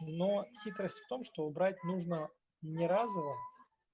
Но 0.00 0.44
хитрость 0.64 0.98
в 0.98 1.06
том, 1.08 1.22
что 1.22 1.44
убрать 1.44 1.82
нужно 1.84 2.28
не 2.62 2.86
разово, 2.86 3.36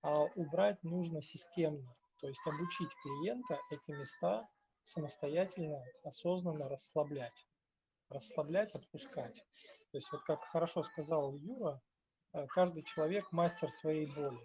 убрать 0.02 0.82
нужно 0.82 1.22
системно. 1.22 1.94
То 2.20 2.28
есть 2.28 2.40
обучить 2.46 2.90
клиента 3.02 3.58
эти 3.70 3.90
места 3.90 4.48
самостоятельно, 4.84 5.82
осознанно 6.04 6.68
расслаблять. 6.68 7.46
Расслаблять, 8.08 8.74
отпускать. 8.74 9.34
То 9.90 9.98
есть 9.98 10.10
вот 10.12 10.22
как 10.22 10.42
хорошо 10.44 10.82
сказал 10.82 11.34
Юра, 11.34 11.80
э, 12.32 12.46
каждый 12.46 12.84
человек 12.84 13.30
мастер 13.32 13.70
своей 13.72 14.06
боли. 14.06 14.40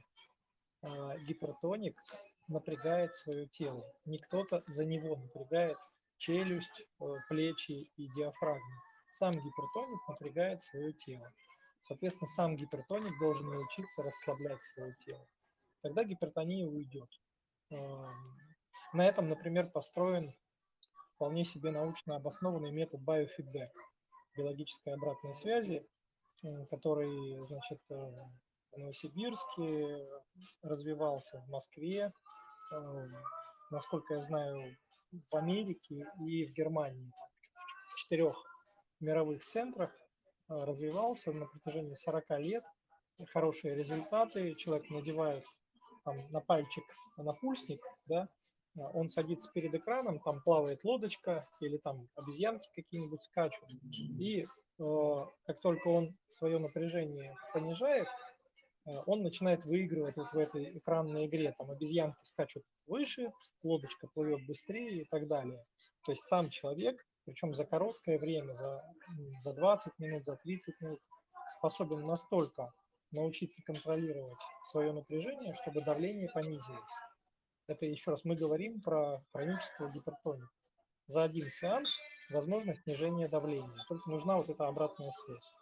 А 0.82 1.18
гипертоник 1.20 1.96
напрягает 2.48 3.16
свое 3.16 3.48
тело. 3.48 3.86
Не 4.06 4.18
кто-то 4.18 4.64
за 4.68 4.84
него 4.84 5.16
напрягает 5.16 5.78
челюсть, 6.18 6.82
э, 6.82 7.06
плечи 7.30 7.86
и 7.96 8.08
диафрагму. 8.16 8.82
Сам 9.14 9.32
гипертоник 9.32 10.08
напрягает 10.08 10.64
свое 10.64 10.94
тело. 10.94 11.32
Соответственно, 11.82 12.28
сам 12.30 12.56
гипертоник 12.56 13.18
должен 13.20 13.48
научиться 13.48 14.04
расслаблять 14.04 14.64
свое 14.64 14.96
тело. 15.06 15.28
Тогда 15.82 16.04
гипертония 16.04 16.68
уйдет. 16.68 17.10
На 18.94 19.08
этом, 19.08 19.30
например, 19.30 19.70
построен 19.70 20.34
вполне 21.16 21.46
себе 21.46 21.72
научно 21.72 22.16
обоснованный 22.16 22.72
метод 22.72 23.02
biofeedback, 23.02 23.70
биологической 24.36 24.94
обратной 24.94 25.34
связи, 25.36 25.88
который, 26.70 27.46
значит, 27.48 27.80
э, 27.90 27.94
в 28.72 28.78
Новосибирске 28.78 30.08
развивался, 30.64 31.40
в 31.42 31.50
Москве, 31.50 32.12
э, 32.74 33.08
насколько 33.70 34.16
я 34.16 34.22
знаю, 34.24 34.76
в 35.30 35.36
Америке 35.36 36.08
и 36.26 36.46
в 36.48 36.54
Германии, 36.54 37.12
в 37.94 37.98
четырех 37.98 38.36
мировых 39.00 39.46
центрах 39.46 39.92
э, 40.50 40.58
развивался 40.60 41.32
на 41.32 41.46
протяжении 41.46 41.94
40 41.94 42.40
лет. 42.40 42.64
Хорошие 43.28 43.76
результаты. 43.76 44.56
Человек 44.56 44.90
надевает 44.90 45.46
там, 46.04 46.30
на 46.32 46.42
пальчик 46.42 46.84
напульсник, 47.18 47.82
да, 48.06 48.28
а, 48.78 48.90
он 48.92 49.10
садится 49.10 49.50
перед 49.54 49.74
экраном, 49.74 50.20
там 50.20 50.42
плавает 50.42 50.84
лодочка 50.84 51.48
или 51.60 51.78
там 51.78 52.08
обезьянки 52.16 52.70
какие-нибудь 52.76 53.22
скачут. 53.24 53.68
И 54.20 54.46
э, 54.80 55.26
как 55.46 55.60
только 55.62 55.88
он 55.90 56.16
свое 56.30 56.58
напряжение 56.60 57.36
понижает, 57.54 58.08
э, 58.86 58.92
он 59.06 59.24
начинает 59.24 59.66
выигрывать 59.66 60.16
вот 60.16 60.32
в 60.32 60.38
этой 60.38 60.78
экранной 60.78 61.26
игре. 61.26 61.54
Там 61.58 61.70
обезьянки 61.70 62.20
скачут 62.24 62.64
выше, 62.88 63.32
лодочка 63.64 64.08
плывет 64.08 64.46
быстрее 64.48 65.02
и 65.02 65.06
так 65.06 65.28
далее. 65.28 65.64
То 66.06 66.14
есть 66.14 66.26
сам 66.28 66.50
человек, 66.50 67.06
причем 67.26 67.54
за 67.54 67.66
короткое 67.66 68.18
время, 68.18 68.54
за, 68.54 68.84
за 69.42 69.54
20 69.54 70.00
минут, 70.00 70.24
за 70.24 70.38
30 70.38 70.82
минут, 70.82 71.00
способен 71.58 72.02
настолько 72.02 72.72
научиться 73.12 73.62
контролировать 73.64 74.40
свое 74.66 74.92
напряжение, 74.92 75.54
чтобы 75.62 75.82
давление 75.82 76.30
понизилось. 76.30 76.92
Это 77.68 77.86
еще 77.86 78.12
раз 78.12 78.26
мы 78.26 78.36
говорим 78.36 78.82
про 78.82 79.24
хроническую 79.32 79.92
гипертонию. 79.94 80.50
За 81.08 81.24
один 81.24 81.50
сеанс 81.50 81.98
возможно 82.30 82.74
снижение 82.76 83.28
давления. 83.28 83.84
Только 83.88 84.10
нужна 84.10 84.38
вот 84.38 84.50
эта 84.50 84.68
обратная 84.68 85.12
связь. 85.12 85.54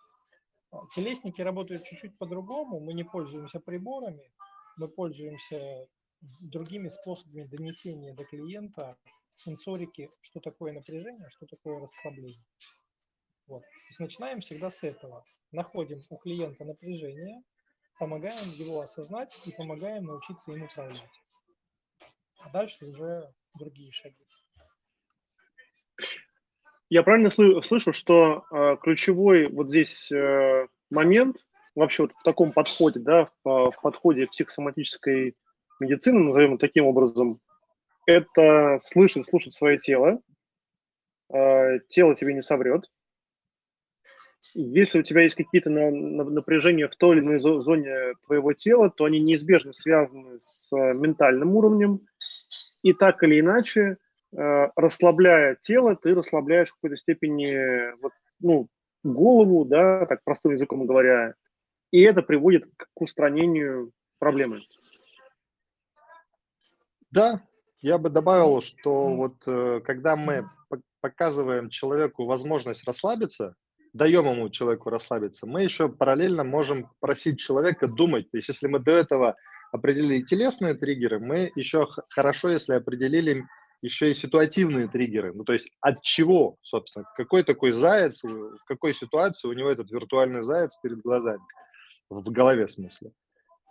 А, 0.72 0.80
телесники 0.96 1.42
работают 1.42 1.86
чуть-чуть 1.86 2.18
по-другому. 2.18 2.80
Мы 2.80 2.94
не 2.94 3.04
пользуемся 3.04 3.60
приборами, 3.60 4.32
мы 4.78 4.88
пользуемся 4.88 5.88
другими 6.42 6.90
способами 6.90 7.44
донесения 7.44 8.14
до 8.14 8.26
клиента 8.26 8.98
сенсорики, 9.34 10.12
что 10.22 10.40
такое 10.40 10.74
напряжение, 10.74 11.30
что 11.30 11.46
такое 11.46 11.80
расслабление. 11.80 12.46
Вот. 13.50 13.64
То 13.64 13.88
есть 13.90 14.00
начинаем 14.00 14.40
всегда 14.40 14.72
с 14.72 14.84
этого. 14.84 15.26
Находим 15.52 16.02
у 16.10 16.18
клиента 16.18 16.64
напряжение, 16.64 17.42
помогаем 17.98 18.50
его 18.52 18.82
осознать 18.82 19.36
и 19.46 19.52
помогаем 19.52 20.06
научиться 20.06 20.52
им 20.52 20.64
управлять 20.64 21.10
а 22.40 22.50
дальше 22.52 22.86
уже 22.86 23.32
другие 23.58 23.92
шаги. 23.92 24.16
Я 26.90 27.04
правильно 27.04 27.30
слышу, 27.30 27.94
что 27.94 28.46
э, 28.52 28.78
ключевой 28.82 29.48
вот 29.48 29.68
здесь 29.68 30.12
э, 30.12 30.68
момент 30.90 31.38
вообще 31.76 32.04
вот 32.04 32.14
в 32.14 32.24
таком 32.24 32.52
подходе, 32.52 33.00
да, 33.00 33.30
в, 33.44 33.72
в 33.72 33.82
подходе 33.82 34.26
психосоматической 34.26 35.36
медицины, 35.80 36.20
назовем 36.20 36.58
таким 36.58 36.86
образом, 36.86 37.40
это 38.08 38.80
слышать, 38.82 39.28
слушать 39.28 39.54
свое 39.54 39.78
тело. 39.78 40.20
Э, 41.32 41.80
тело 41.90 42.16
тебе 42.16 42.34
не 42.34 42.42
соврет. 42.42 42.90
Если 44.54 44.99
у 44.99 45.04
тебя 45.04 45.21
есть 45.21 45.36
какие-то 45.36 45.69
на, 45.69 45.91
на, 45.91 46.23
напряжения 46.23 46.88
в 46.88 46.95
той 46.95 47.17
или 47.17 47.23
иной 47.23 47.39
зоне 47.39 48.13
твоего 48.25 48.54
тела, 48.54 48.89
то 48.89 49.06
они 49.06 49.19
неизбежно 49.19 49.73
связаны 49.73 50.38
с 50.39 50.71
ментальным 50.71 51.56
уровнем, 51.56 52.02
и 52.82 52.93
так 52.93 53.21
или 53.23 53.39
иначе, 53.39 53.97
э, 54.32 54.67
расслабляя 54.75 55.58
тело, 55.62 55.95
ты 55.95 56.15
расслабляешь 56.15 56.69
в 56.69 56.75
какой-то 56.75 56.97
степени 56.97 57.93
вот, 58.02 58.13
ну, 58.39 58.69
голову, 59.04 59.65
да, 59.65 60.06
так 60.06 60.23
простым 60.23 60.54
языком 60.54 60.86
говоря, 60.86 61.34
и 61.91 62.02
это 62.02 62.21
приводит 62.21 62.65
к 62.78 63.02
устранению 63.02 63.91
проблемы. 64.19 64.62
Да, 67.12 67.41
я 67.82 67.97
бы 67.97 68.10
добавил, 68.10 68.62
что 68.62 69.15
вот 69.15 69.36
э, 69.47 69.82
когда 69.84 70.15
мы 70.15 70.49
показываем 71.02 71.69
человеку 71.69 72.25
возможность 72.25 72.86
расслабиться, 72.86 73.56
даем 73.93 74.25
ему 74.25 74.49
человеку 74.49 74.89
расслабиться, 74.89 75.47
мы 75.47 75.63
еще 75.63 75.89
параллельно 75.89 76.43
можем 76.43 76.89
просить 76.99 77.39
человека 77.39 77.88
думать. 77.88 78.30
То 78.32 78.38
есть 78.38 78.49
если 78.49 78.67
мы 78.67 78.80
до 78.80 78.91
этого 78.91 79.36
определили 79.71 80.21
телесные 80.21 80.73
триггеры, 80.73 81.19
мы 81.19 81.52
еще 81.56 81.88
хорошо, 82.10 82.49
если 82.49 82.73
определили 82.73 83.45
еще 83.82 84.12
и 84.12 84.13
ситуативные 84.13 84.88
триггеры. 84.88 85.34
Ну, 85.34 85.43
то 85.43 85.54
есть 85.54 85.69
от 85.80 86.02
чего, 86.02 86.58
собственно, 86.62 87.06
какой 87.15 87.43
такой 87.43 87.71
заяц, 87.71 88.23
в 88.23 88.63
какой 88.65 88.93
ситуации 88.93 89.47
у 89.47 89.54
него 89.54 89.69
этот 89.69 89.89
виртуальный 89.89 90.43
заяц 90.43 90.78
перед 90.82 90.99
глазами, 91.02 91.41
в 92.10 92.30
голове 92.30 92.67
в 92.67 92.71
смысле. 92.71 93.12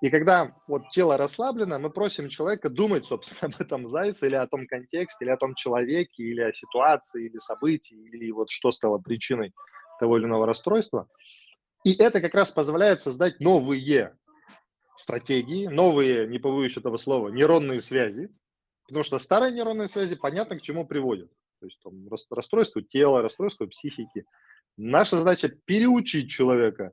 И 0.00 0.10
когда 0.10 0.54
вот 0.68 0.88
тело 0.90 1.16
расслаблено, 1.16 1.78
мы 1.78 1.90
просим 1.90 2.28
человека 2.28 2.70
думать, 2.70 3.04
собственно, 3.04 3.52
об 3.54 3.60
этом 3.60 3.86
зайце 3.88 4.26
или 4.26 4.36
о 4.36 4.46
том 4.46 4.66
контексте, 4.66 5.24
или 5.24 5.30
о 5.30 5.36
том 5.36 5.54
человеке, 5.54 6.22
или 6.22 6.40
о 6.40 6.52
ситуации, 6.52 7.26
или 7.26 7.38
событии, 7.38 7.96
или 7.96 8.30
вот 8.30 8.50
что 8.50 8.70
стало 8.70 8.98
причиной 8.98 9.52
того 9.98 10.18
или 10.18 10.24
иного 10.24 10.46
расстройства. 10.46 11.08
И 11.84 11.94
это 11.94 12.20
как 12.20 12.34
раз 12.34 12.50
позволяет 12.50 13.00
создать 13.00 13.40
новые 13.40 14.16
стратегии, 14.98 15.66
новые, 15.66 16.26
не 16.26 16.38
побоюсь 16.38 16.76
этого 16.76 16.98
слова, 16.98 17.28
нейронные 17.28 17.80
связи, 17.80 18.30
потому 18.86 19.04
что 19.04 19.18
старые 19.18 19.52
нейронные 19.52 19.88
связи 19.88 20.16
понятно 20.16 20.58
к 20.58 20.62
чему 20.62 20.86
приводят. 20.86 21.30
То 21.60 21.66
есть 21.66 21.78
там, 21.82 22.08
расстройство 22.30 22.82
тела, 22.82 23.22
расстройство 23.22 23.66
психики. 23.66 24.24
Наша 24.76 25.18
задача 25.18 25.48
переучить 25.48 26.30
человека, 26.30 26.92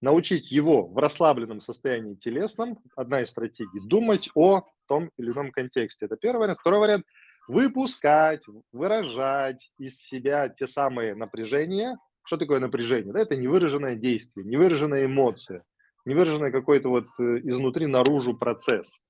научить 0.00 0.50
его 0.50 0.86
в 0.86 0.96
расслабленном 0.98 1.60
состоянии 1.60 2.14
телесном, 2.14 2.78
одна 2.94 3.22
из 3.22 3.30
стратегий, 3.30 3.80
думать 3.86 4.30
о 4.34 4.66
том 4.86 5.10
или 5.18 5.32
ином 5.32 5.50
контексте. 5.52 6.06
Это 6.06 6.16
первый 6.16 6.40
вариант. 6.40 6.60
Второй 6.60 6.80
вариант– 6.80 7.04
выпускать, 7.48 8.44
выражать 8.72 9.70
из 9.78 10.00
себя 10.00 10.48
те 10.48 10.66
самые 10.66 11.14
напряжения. 11.14 11.96
Что 12.26 12.36
такое 12.36 12.58
напряжение? 12.58 13.12
Да, 13.12 13.20
это 13.20 13.36
невыраженное 13.36 13.94
действие, 13.94 14.44
невыраженная 14.44 15.06
эмоция, 15.06 15.62
невыраженный 16.04 16.50
какой-то 16.50 16.88
вот 16.88 17.06
э, 17.20 17.38
изнутри 17.44 17.86
наружу 17.86 18.36
процесс. 18.36 19.00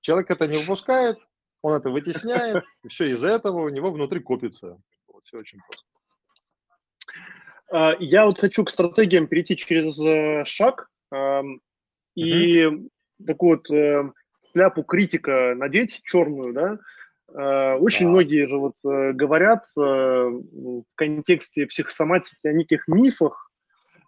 Человек 0.00 0.30
это 0.32 0.48
не 0.48 0.58
выпускает, 0.58 1.16
он 1.62 1.74
это 1.74 1.90
вытесняет, 1.90 2.64
и 2.82 2.88
все 2.88 3.12
из-за 3.12 3.28
этого 3.28 3.60
у 3.60 3.68
него 3.68 3.92
внутри 3.92 4.18
копится. 4.18 4.80
Вот, 5.06 5.24
все 5.26 5.38
очень 5.38 5.60
просто. 5.60 5.84
А, 7.70 7.96
я 8.00 8.26
вот 8.26 8.40
хочу 8.40 8.64
к 8.64 8.70
стратегиям 8.70 9.28
перейти 9.28 9.56
через 9.56 9.96
э, 10.00 10.44
шаг 10.44 10.90
и 12.16 12.62
uh-huh. 12.62 12.88
такую 13.24 13.58
вот 13.58 13.70
э, 13.70 14.10
шляпу 14.50 14.82
критика 14.82 15.54
надеть 15.56 16.00
черную, 16.02 16.52
да. 16.52 16.78
А, 17.34 17.76
очень 17.76 18.06
да. 18.06 18.12
многие 18.12 18.46
же 18.46 18.58
вот 18.58 18.74
э, 18.84 19.12
говорят 19.12 19.64
в 19.74 20.84
контексте 20.94 21.66
психосоматики 21.66 22.46
о 22.46 22.52
неких 22.52 22.88
мифах, 22.88 23.50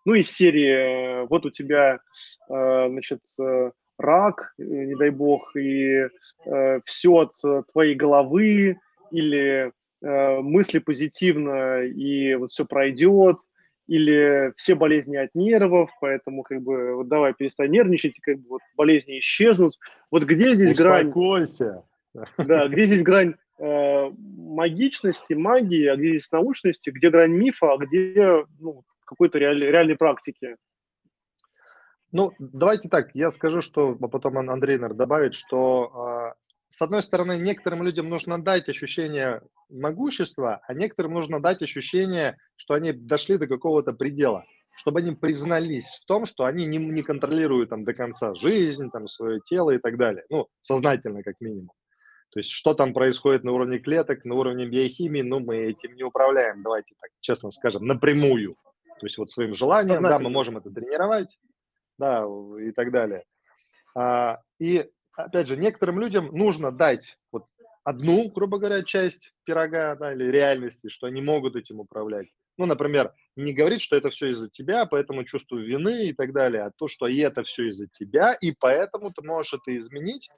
ну, 0.04 0.14
из 0.14 0.30
серии 0.30 1.26
вот 1.26 1.44
у 1.44 1.50
тебя, 1.50 1.98
значит, 2.48 3.20
рак, 3.98 4.54
не 4.56 4.94
дай 4.94 5.10
бог, 5.10 5.54
и 5.54 6.08
все 6.86 7.12
от 7.12 7.34
твоей 7.72 7.94
головы, 7.94 8.78
или 9.10 9.70
мысли 10.00 10.78
позитивно, 10.78 11.82
и 11.82 12.36
вот 12.36 12.52
все 12.52 12.64
пройдет, 12.64 13.36
или 13.88 14.52
все 14.56 14.74
болезни 14.74 15.16
от 15.16 15.34
нервов, 15.34 15.90
поэтому 16.00 16.42
как 16.42 16.62
бы 16.62 16.94
вот 16.94 17.08
давай 17.08 17.34
перестань 17.34 17.70
нервничать, 17.70 18.14
как 18.20 18.38
бы 18.38 18.48
вот 18.50 18.60
болезни 18.76 19.18
исчезнут. 19.18 19.74
Вот 20.10 20.24
где 20.24 20.54
здесь 20.54 20.72
Успокойся. 20.72 21.64
грань? 21.64 21.82
Да, 22.38 22.68
где 22.68 22.84
здесь 22.84 23.02
грань 23.02 23.34
э, 23.58 24.10
магичности, 24.10 25.34
магии, 25.34 25.86
а 25.86 25.96
где 25.96 26.10
здесь 26.10 26.32
научности, 26.32 26.90
где 26.90 27.10
грань 27.10 27.32
мифа, 27.32 27.72
а 27.72 27.78
где 27.78 28.44
ну, 28.58 28.84
какой-то 29.04 29.38
реаль, 29.38 29.62
реальной 29.62 29.96
практики? 29.96 30.56
Ну, 32.10 32.32
давайте 32.38 32.88
так, 32.88 33.10
я 33.14 33.30
скажу, 33.32 33.60
что 33.60 33.96
а 34.00 34.08
потом 34.08 34.38
Андрей, 34.38 34.76
наверное, 34.76 34.96
добавит, 34.96 35.34
что 35.34 36.34
э, 36.34 36.48
с 36.68 36.82
одной 36.82 37.02
стороны, 37.02 37.38
некоторым 37.38 37.82
людям 37.82 38.08
нужно 38.08 38.42
дать 38.42 38.68
ощущение 38.68 39.42
могущества, 39.70 40.60
а 40.66 40.74
некоторым 40.74 41.14
нужно 41.14 41.40
дать 41.40 41.62
ощущение, 41.62 42.36
что 42.56 42.74
они 42.74 42.92
дошли 42.92 43.38
до 43.38 43.46
какого-то 43.46 43.92
предела, 43.92 44.44
чтобы 44.76 45.00
они 45.00 45.12
признались 45.12 46.00
в 46.02 46.06
том, 46.06 46.26
что 46.26 46.44
они 46.44 46.66
не, 46.66 46.78
не 46.78 47.02
контролируют 47.02 47.70
там 47.70 47.84
до 47.84 47.94
конца 47.94 48.34
жизнь, 48.34 48.90
там, 48.90 49.08
свое 49.08 49.40
тело 49.46 49.70
и 49.70 49.78
так 49.78 49.96
далее. 49.96 50.24
Ну, 50.28 50.46
сознательно 50.60 51.22
как 51.22 51.36
минимум. 51.40 51.72
То 52.30 52.40
есть 52.40 52.50
что 52.50 52.74
там 52.74 52.92
происходит 52.92 53.44
на 53.44 53.52
уровне 53.52 53.78
клеток, 53.78 54.24
на 54.24 54.34
уровне 54.34 54.66
биохимии, 54.66 55.22
ну, 55.22 55.40
мы 55.40 55.58
этим 55.58 55.94
не 55.94 56.04
управляем, 56.04 56.62
давайте 56.62 56.94
так 57.00 57.10
честно 57.20 57.50
скажем, 57.50 57.86
напрямую. 57.86 58.54
То 59.00 59.06
есть 59.06 59.18
вот 59.18 59.30
своим 59.30 59.54
желанием, 59.54 60.02
да, 60.02 60.18
мы 60.18 60.28
можем 60.28 60.58
это 60.58 60.70
тренировать, 60.70 61.38
да, 61.98 62.24
и 62.60 62.72
так 62.72 62.90
далее. 62.90 63.24
А, 63.94 64.38
и 64.58 64.88
опять 65.14 65.46
же, 65.46 65.56
некоторым 65.56 66.00
людям 66.00 66.26
нужно 66.32 66.70
дать 66.70 67.18
вот 67.32 67.46
одну, 67.84 68.28
грубо 68.30 68.58
говоря, 68.58 68.82
часть 68.82 69.32
пирога 69.44 69.94
да, 69.96 70.12
или 70.12 70.24
реальности, 70.24 70.88
что 70.88 71.06
они 71.06 71.22
могут 71.22 71.56
этим 71.56 71.80
управлять. 71.80 72.28
Ну, 72.58 72.66
например, 72.66 73.14
не 73.36 73.54
говорить, 73.54 73.80
что 73.80 73.96
это 73.96 74.10
все 74.10 74.30
из-за 74.32 74.50
тебя, 74.50 74.84
поэтому 74.84 75.24
чувствую 75.24 75.64
вины 75.64 76.08
и 76.08 76.12
так 76.12 76.32
далее, 76.32 76.64
а 76.64 76.72
то, 76.76 76.88
что 76.88 77.06
и 77.06 77.16
это 77.18 77.44
все 77.44 77.68
из-за 77.68 77.86
тебя, 77.86 78.34
и 78.34 78.52
поэтому 78.52 79.10
ты 79.10 79.24
можешь 79.24 79.54
это 79.54 79.76
изменить. 79.76 80.28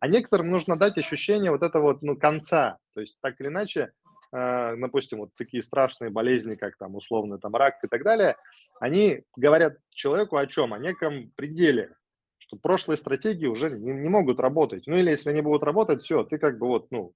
А 0.00 0.08
некоторым 0.08 0.50
нужно 0.50 0.76
дать 0.76 0.96
ощущение 0.96 1.50
вот 1.50 1.62
этого 1.62 1.92
вот, 1.92 2.02
ну, 2.02 2.16
конца. 2.16 2.78
То 2.94 3.02
есть, 3.02 3.18
так 3.20 3.38
или 3.40 3.48
иначе, 3.48 3.92
э, 4.32 4.76
допустим, 4.76 5.18
вот 5.18 5.30
такие 5.36 5.62
страшные 5.62 6.10
болезни, 6.10 6.54
как 6.54 6.78
там 6.78 6.96
условно 6.96 7.38
там 7.38 7.54
рак 7.54 7.84
и 7.84 7.86
так 7.86 8.02
далее, 8.02 8.36
они 8.80 9.24
говорят 9.36 9.76
человеку 9.90 10.38
о 10.38 10.46
чем? 10.46 10.72
О 10.72 10.78
неком 10.78 11.30
пределе, 11.36 11.94
что 12.38 12.56
прошлые 12.56 12.96
стратегии 12.96 13.46
уже 13.46 13.70
не, 13.70 13.92
не 13.92 14.08
могут 14.08 14.40
работать. 14.40 14.86
Ну 14.86 14.96
или 14.96 15.10
если 15.10 15.30
они 15.30 15.42
будут 15.42 15.62
работать, 15.62 16.00
все, 16.00 16.24
ты 16.24 16.38
как 16.38 16.58
бы 16.58 16.66
вот, 16.66 16.90
ну, 16.90 17.12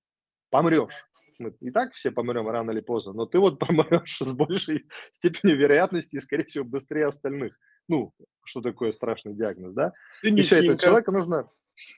помрешь. 0.50 1.06
Мы 1.38 1.52
и 1.60 1.70
так 1.70 1.94
все 1.94 2.12
помрем 2.12 2.48
рано 2.48 2.70
или 2.70 2.80
поздно, 2.80 3.14
но 3.14 3.26
ты 3.26 3.38
вот 3.38 3.58
помрешь 3.58 4.18
с 4.20 4.32
большей 4.32 4.86
степенью 5.12 5.56
вероятности 5.56 6.16
и, 6.16 6.20
скорее 6.20 6.44
всего, 6.44 6.64
быстрее 6.64 7.06
остальных. 7.06 7.58
Ну, 7.88 8.12
что 8.44 8.60
такое 8.60 8.92
страшный 8.92 9.34
диагноз, 9.34 9.72
да? 9.72 9.92
Еще 10.22 10.66
это 10.66 10.78
человека 10.78 11.12
нужно... 11.12 11.48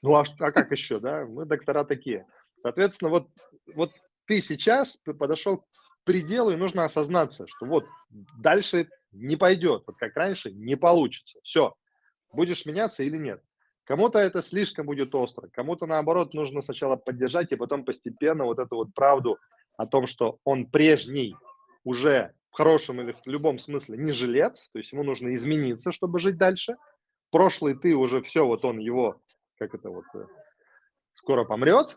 Ну, 0.02 0.14
а, 0.14 0.24
а 0.38 0.52
как 0.52 0.72
еще, 0.72 0.98
да? 0.98 1.24
Мы 1.26 1.44
доктора 1.44 1.84
такие. 1.84 2.26
Соответственно, 2.56 3.10
вот, 3.10 3.28
вот 3.74 3.92
ты 4.26 4.40
сейчас 4.40 5.00
подошел 5.18 5.58
к 5.58 5.64
пределу, 6.04 6.50
и 6.50 6.56
нужно 6.56 6.84
осознаться, 6.84 7.46
что 7.48 7.66
вот 7.66 7.86
дальше 8.38 8.88
не 9.12 9.36
пойдет, 9.36 9.84
вот 9.86 9.96
как 9.96 10.16
раньше 10.16 10.50
не 10.50 10.76
получится. 10.76 11.38
Все, 11.42 11.74
будешь 12.32 12.66
меняться 12.66 13.02
или 13.02 13.16
нет. 13.16 13.42
Кому-то 13.84 14.18
это 14.18 14.42
слишком 14.42 14.86
будет 14.86 15.14
остро, 15.14 15.48
кому-то 15.52 15.86
наоборот 15.86 16.34
нужно 16.34 16.60
сначала 16.60 16.96
поддержать 16.96 17.52
и 17.52 17.56
потом 17.56 17.84
постепенно 17.84 18.44
вот 18.44 18.58
эту 18.58 18.76
вот 18.76 18.92
правду 18.94 19.38
о 19.76 19.86
том, 19.86 20.06
что 20.06 20.38
он 20.44 20.66
прежний 20.66 21.36
уже 21.84 22.32
в 22.50 22.56
хорошем 22.56 23.00
или 23.00 23.12
в 23.12 23.26
любом 23.26 23.58
смысле 23.58 23.96
не 23.98 24.12
жилец, 24.12 24.68
то 24.72 24.78
есть 24.78 24.90
ему 24.92 25.04
нужно 25.04 25.32
измениться, 25.34 25.92
чтобы 25.92 26.18
жить 26.18 26.36
дальше. 26.36 26.76
Прошлый 27.30 27.74
ты 27.74 27.94
уже 27.94 28.22
все, 28.22 28.44
вот 28.44 28.64
он 28.64 28.78
его, 28.78 29.20
как 29.58 29.74
это 29.74 29.90
вот, 29.90 30.04
э, 30.14 30.26
скоро 31.14 31.44
помрет, 31.44 31.96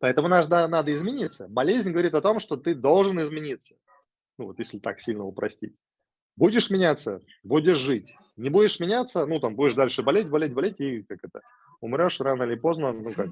поэтому 0.00 0.28
надо, 0.28 0.66
надо 0.68 0.92
измениться. 0.92 1.48
Болезнь 1.48 1.90
говорит 1.90 2.14
о 2.14 2.22
том, 2.22 2.40
что 2.40 2.56
ты 2.56 2.74
должен 2.74 3.20
измениться. 3.20 3.76
Ну 4.38 4.46
вот 4.46 4.58
если 4.58 4.78
так 4.78 5.00
сильно 5.00 5.24
упростить. 5.24 5.74
Будешь 6.36 6.70
меняться, 6.70 7.22
будешь 7.42 7.78
жить. 7.78 8.14
Не 8.36 8.50
будешь 8.50 8.78
меняться, 8.78 9.24
ну, 9.24 9.40
там, 9.40 9.56
будешь 9.56 9.74
дальше 9.74 10.02
болеть, 10.02 10.28
болеть, 10.28 10.52
болеть, 10.52 10.78
и 10.80 11.02
как 11.02 11.24
это, 11.24 11.40
умрешь 11.80 12.20
рано 12.20 12.42
или 12.42 12.54
поздно, 12.56 12.92
ну, 12.92 13.12
как, 13.14 13.28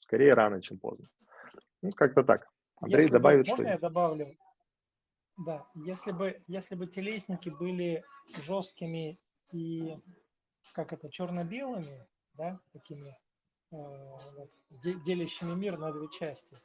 скорее 0.00 0.34
рано, 0.34 0.60
чем 0.60 0.80
поздно. 0.80 1.06
Ну, 1.82 1.92
как-то 1.92 2.24
так. 2.24 2.48
Андрей 2.80 3.02
если 3.02 3.12
добавит, 3.12 3.40
бы, 3.42 3.46
что... 3.46 3.56
Можно 3.56 3.70
я 3.70 3.78
добавлю? 3.78 4.36
Да, 5.36 5.66
если 5.74 6.10
бы, 6.10 6.42
если 6.48 6.74
бы 6.74 6.88
телесники 6.88 7.48
были 7.48 8.02
жесткими 8.42 9.20
и, 9.52 9.96
как 10.74 10.92
это, 10.92 11.08
черно-белыми, 11.08 12.06
да, 12.40 12.58
такими, 12.72 13.10
э, 13.10 13.76
вот, 14.36 14.50
делящими 15.04 15.54
мир 15.54 15.78
на 15.78 15.92
две 15.92 16.08
части, 16.08 16.56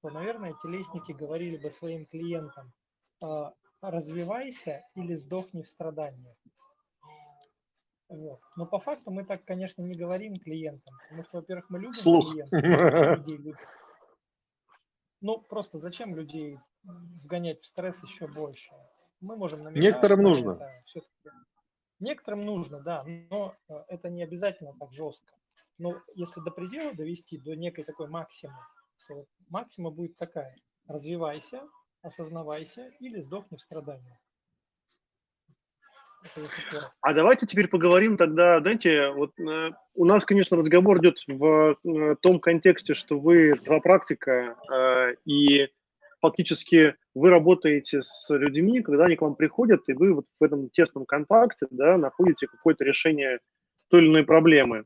то, 0.00 0.10
наверное, 0.10 0.54
телесники 0.62 1.12
говорили 1.12 1.56
бы 1.56 1.70
своим 1.70 2.06
клиентам, 2.06 2.72
э, 3.24 3.50
развивайся 3.80 4.84
или 4.94 5.14
сдохни 5.16 5.62
в 5.62 5.68
страданиях. 5.68 6.36
Вот. 8.08 8.40
Но 8.56 8.66
по 8.66 8.78
факту 8.78 9.10
мы 9.10 9.24
так, 9.24 9.44
конечно, 9.44 9.82
не 9.82 9.94
говорим 9.94 10.34
клиентам, 10.34 10.96
потому 11.02 11.24
что, 11.24 11.38
во-первых, 11.38 11.68
мы 11.68 11.78
любим 11.80 11.94
Слух. 11.94 12.32
клиентов, 12.32 13.18
людей 13.18 13.36
любим. 13.38 13.56
Ну, 15.20 15.40
просто 15.40 15.78
зачем 15.78 16.14
людей 16.14 16.60
вгонять 16.84 17.60
в 17.62 17.66
стресс 17.66 18.00
еще 18.04 18.28
больше? 18.28 18.72
Мы 19.20 19.36
можем 19.36 19.64
намекать. 19.64 19.82
Некоторым 19.82 20.22
нужно. 20.22 20.52
Это, 20.52 20.70
Некоторым 22.00 22.40
нужно, 22.40 22.80
да, 22.80 23.04
но 23.30 23.54
э, 23.68 23.74
это 23.88 24.10
не 24.10 24.22
обязательно 24.22 24.74
так 24.78 24.92
жестко. 24.92 25.32
Но 25.78 25.94
если 26.14 26.40
до 26.40 26.50
предела 26.50 26.94
довести, 26.94 27.38
до 27.38 27.54
некой 27.54 27.84
такой 27.84 28.08
максимы, 28.08 28.54
то 29.08 29.26
максима 29.48 29.90
будет 29.90 30.16
такая. 30.16 30.56
Развивайся, 30.86 31.62
осознавайся 32.02 32.90
или 33.00 33.20
сдохни 33.20 33.56
в 33.56 33.62
страдании. 33.62 34.18
А 37.00 37.12
давайте 37.12 37.46
теперь 37.46 37.68
поговорим 37.68 38.16
тогда, 38.16 38.60
знаете, 38.60 39.10
вот 39.10 39.38
э, 39.38 39.70
у 39.94 40.04
нас, 40.04 40.24
конечно, 40.24 40.56
разговор 40.56 40.98
идет 40.98 41.18
в 41.26 41.76
э, 41.84 42.16
том 42.22 42.40
контексте, 42.40 42.94
что 42.94 43.18
вы 43.18 43.52
два 43.64 43.80
практика, 43.80 44.56
э, 44.72 45.16
и 45.26 45.68
фактически 46.24 46.94
вы 47.14 47.28
работаете 47.28 48.00
с 48.00 48.34
людьми, 48.34 48.80
когда 48.80 49.04
они 49.04 49.16
к 49.16 49.20
вам 49.20 49.34
приходят, 49.34 49.82
и 49.88 49.92
вы 49.92 50.14
вот 50.14 50.24
в 50.40 50.42
этом 50.42 50.70
тесном 50.70 51.04
контакте 51.04 51.66
да, 51.70 51.98
находите 51.98 52.46
какое-то 52.46 52.82
решение 52.82 53.40
той 53.90 54.00
или 54.00 54.08
иной 54.08 54.24
проблемы. 54.24 54.84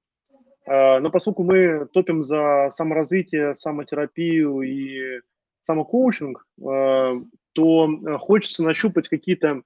Э, 0.67 0.99
но 0.99 1.11
поскольку 1.11 1.45
мы 1.45 1.87
топим 1.93 2.25
за 2.25 2.69
саморазвитие, 2.71 3.55
самотерапию 3.55 4.63
и 4.63 5.21
самокоучинг, 5.63 6.45
э, 6.59 7.13
то 7.53 7.89
э, 7.89 8.19
хочется 8.19 8.65
нащупать 8.65 9.09
какие-то 9.09 9.63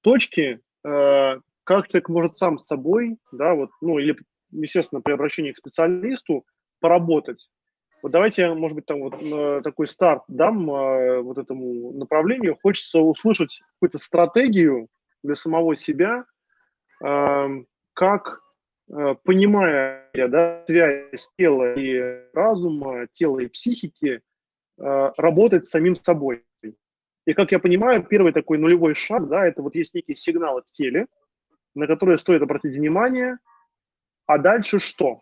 точки, 0.00 0.58
э, 0.84 1.40
как 1.62 1.88
человек 1.88 2.08
может 2.08 2.34
сам 2.34 2.58
с 2.58 2.66
собой, 2.66 3.18
да, 3.30 3.54
вот, 3.54 3.70
ну, 3.80 4.00
или 4.00 4.16
естественно, 4.50 5.00
при 5.00 5.12
обращении 5.12 5.52
к 5.52 5.58
специалисту 5.58 6.44
поработать. 6.80 7.48
Вот 8.02 8.10
давайте, 8.10 8.52
может 8.52 8.74
быть, 8.74 8.86
там 8.86 9.00
вот 9.00 9.62
такой 9.62 9.86
старт 9.86 10.24
дам 10.26 10.66
вот 10.66 11.38
этому 11.38 11.92
направлению. 11.92 12.58
Хочется 12.60 12.98
услышать 13.00 13.60
какую-то 13.74 13.98
стратегию 13.98 14.88
для 15.22 15.36
самого 15.36 15.76
себя, 15.76 16.24
как 16.98 18.42
Э, 18.92 19.14
понимая 19.24 20.10
да, 20.14 20.62
связь 20.66 21.30
тела 21.38 21.74
и 21.74 22.24
разума, 22.34 23.06
тела 23.12 23.40
и 23.40 23.48
психики, 23.48 24.20
работать 24.78 25.64
с 25.64 25.70
самим 25.70 25.94
собой. 25.94 26.44
И 27.24 27.34
как 27.34 27.52
я 27.52 27.60
понимаю, 27.60 28.02
первый 28.02 28.32
такой 28.32 28.58
нулевой 28.58 28.94
шаг, 28.94 29.28
да, 29.28 29.46
это 29.46 29.62
вот 29.62 29.76
есть 29.76 29.94
некие 29.94 30.16
сигналы 30.16 30.62
в 30.62 30.72
теле, 30.72 31.06
на 31.74 31.86
которые 31.86 32.18
стоит 32.18 32.42
обратить 32.42 32.74
внимание, 32.74 33.38
а 34.26 34.38
дальше 34.38 34.80
что? 34.80 35.20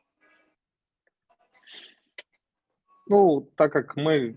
Ну, 3.11 3.51
так 3.57 3.73
как 3.73 3.97
мы 3.97 4.37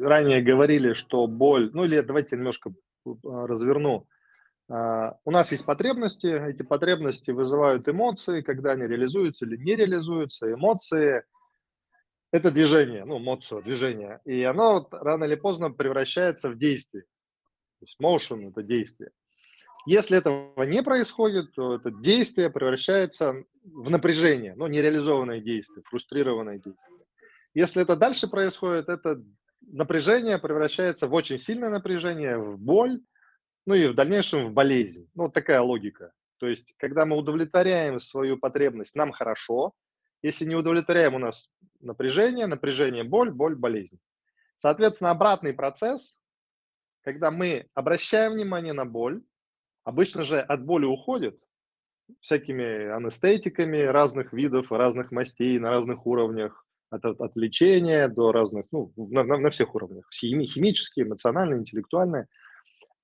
ранее 0.00 0.40
говорили, 0.40 0.94
что 0.94 1.26
боль, 1.26 1.70
ну 1.74 1.84
или 1.84 2.00
давайте 2.00 2.34
немножко 2.34 2.70
э, 2.70 3.10
разверну, 3.22 4.06
а, 4.70 5.18
у 5.26 5.30
нас 5.30 5.52
есть 5.52 5.66
потребности, 5.66 6.26
эти 6.26 6.62
потребности 6.62 7.30
вызывают 7.30 7.86
эмоции, 7.90 8.40
когда 8.40 8.70
они 8.70 8.86
реализуются 8.86 9.44
или 9.44 9.58
не 9.58 9.76
реализуются. 9.76 10.50
Эмоции– 10.50 11.24
это 12.32 12.50
движение, 12.50 13.04
ну, 13.04 13.18
эмоцию, 13.18 13.62
движение, 13.62 14.22
и 14.24 14.44
оно 14.44 14.88
рано 14.90 15.24
или 15.24 15.34
поздно 15.34 15.70
превращается 15.70 16.48
в 16.48 16.56
действие. 16.56 17.02
То 17.02 17.84
есть 17.84 18.00
motion– 18.00 18.48
это 18.50 18.62
действие. 18.62 19.10
Если 19.84 20.16
этого 20.16 20.62
не 20.62 20.82
происходит, 20.82 21.52
то 21.52 21.74
это 21.74 21.90
действие 21.90 22.48
превращается 22.48 23.44
в 23.62 23.90
напряжение, 23.90 24.54
ну, 24.56 24.68
нереализованное 24.68 25.40
действие, 25.42 25.82
фрустрированное 25.84 26.54
действие. 26.54 27.00
Если 27.54 27.82
это 27.82 27.96
дальше 27.96 28.28
происходит, 28.28 28.88
это 28.88 29.22
напряжение 29.60 30.38
превращается 30.38 31.06
в 31.06 31.14
очень 31.14 31.38
сильное 31.38 31.70
напряжение, 31.70 32.38
в 32.38 32.58
боль, 32.58 33.00
ну 33.66 33.74
и 33.74 33.88
в 33.88 33.94
дальнейшем 33.94 34.48
в 34.48 34.52
болезнь. 34.52 35.08
Ну, 35.14 35.24
вот 35.24 35.34
такая 35.34 35.60
логика. 35.60 36.12
То 36.38 36.48
есть, 36.48 36.74
когда 36.78 37.04
мы 37.04 37.16
удовлетворяем 37.16 38.00
свою 38.00 38.38
потребность, 38.38 38.94
нам 38.94 39.12
хорошо. 39.12 39.72
Если 40.22 40.44
не 40.44 40.54
удовлетворяем, 40.54 41.14
у 41.14 41.18
нас 41.18 41.50
напряжение, 41.80 42.46
напряжение, 42.46 43.04
боль, 43.04 43.30
боль, 43.30 43.54
болезнь. 43.54 43.98
Соответственно, 44.56 45.10
обратный 45.10 45.52
процесс, 45.54 46.18
когда 47.02 47.30
мы 47.30 47.66
обращаем 47.74 48.32
внимание 48.32 48.72
на 48.72 48.84
боль, 48.84 49.22
обычно 49.84 50.24
же 50.24 50.40
от 50.40 50.64
боли 50.64 50.84
уходит 50.84 51.38
всякими 52.20 52.88
анестетиками 52.88 53.78
разных 53.78 54.32
видов, 54.32 54.72
разных 54.72 55.10
мастей, 55.12 55.58
на 55.58 55.70
разных 55.70 56.06
уровнях, 56.06 56.66
от, 56.90 57.04
от, 57.04 57.20
от 57.20 57.36
лечения 57.36 58.08
до 58.08 58.32
разных, 58.32 58.66
ну, 58.72 58.92
на, 58.96 59.24
на, 59.24 59.38
на 59.38 59.50
всех 59.50 59.74
уровнях, 59.74 60.08
хими, 60.12 60.44
химические, 60.44 61.06
эмоциональные, 61.06 61.60
интеллектуальные– 61.60 62.26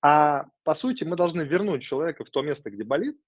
а 0.09 0.47
по 0.63 0.77
сути 0.77 1.03
мы 1.03 1.17
должны 1.17 1.43
вернуть 1.43 1.83
человека 1.83 2.25
в 2.25 2.31
то 2.31 2.41
место, 2.41 2.71
где 2.71 2.85
болит, 2.85 3.19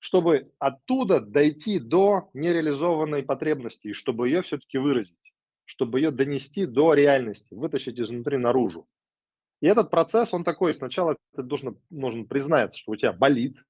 чтобы 0.00 0.50
оттуда 0.58 1.20
дойти 1.20 1.78
до 1.78 2.28
нереализованной 2.34 3.22
потребности, 3.22 3.92
чтобы 3.92 4.28
ее 4.28 4.42
все-таки 4.42 4.78
выразить, 4.78 5.32
чтобы 5.64 6.00
ее 6.00 6.10
донести 6.10 6.66
до 6.66 6.94
реальности, 6.94 7.54
вытащить 7.54 8.00
изнутри 8.00 8.38
наружу. 8.38 8.88
И 9.60 9.68
этот 9.68 9.90
процесс, 9.90 10.34
он 10.34 10.42
такой, 10.42 10.74
сначала 10.74 11.16
ты 11.36 11.44
должен, 11.44 11.78
нужно 11.88 12.24
признать, 12.24 12.74
что 12.74 12.90
у 12.90 12.96
тебя 12.96 13.12
болит, 13.12 13.62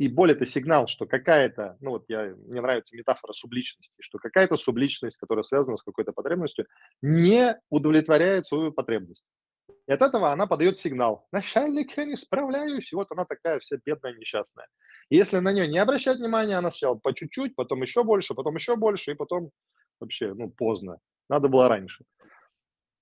и 0.00 0.08
боль– 0.08 0.32
это 0.32 0.46
сигнал, 0.46 0.88
что 0.88 1.04
какая-то, 1.04 1.76
ну 1.80 1.90
вот 1.90 2.06
я, 2.08 2.34
мне 2.46 2.62
нравится 2.62 2.96
метафора 2.96 3.34
субличности, 3.34 3.92
что 4.00 4.16
какая-то 4.16 4.56
субличность, 4.56 5.18
которая 5.18 5.42
связана 5.42 5.76
с 5.76 5.82
какой-то 5.82 6.12
потребностью, 6.12 6.66
не 7.02 7.60
удовлетворяет 7.68 8.46
свою 8.46 8.72
потребность. 8.72 9.26
И 9.86 9.92
от 9.92 10.00
этого 10.00 10.32
она 10.32 10.46
подает 10.46 10.78
сигнал. 10.78 11.26
Начальник, 11.32 11.94
я 11.98 12.06
не 12.06 12.16
справляюсь. 12.16 12.90
И 12.90 12.96
вот 12.96 13.12
она 13.12 13.26
такая 13.26 13.58
вся 13.58 13.76
бедная, 13.84 14.14
несчастная. 14.14 14.68
И 15.10 15.16
если 15.16 15.38
на 15.38 15.52
нее 15.52 15.68
не 15.68 15.76
обращать 15.76 16.16
внимания, 16.16 16.56
она 16.56 16.70
сначала 16.70 16.94
по 16.94 17.12
чуть-чуть, 17.12 17.54
потом 17.54 17.82
еще 17.82 18.02
больше, 18.02 18.32
потом 18.32 18.54
еще 18.54 18.76
больше, 18.76 19.10
и 19.10 19.16
потом 19.16 19.50
вообще, 20.00 20.32
ну, 20.32 20.48
поздно. 20.48 20.96
Надо 21.28 21.48
было 21.48 21.68
раньше. 21.68 22.06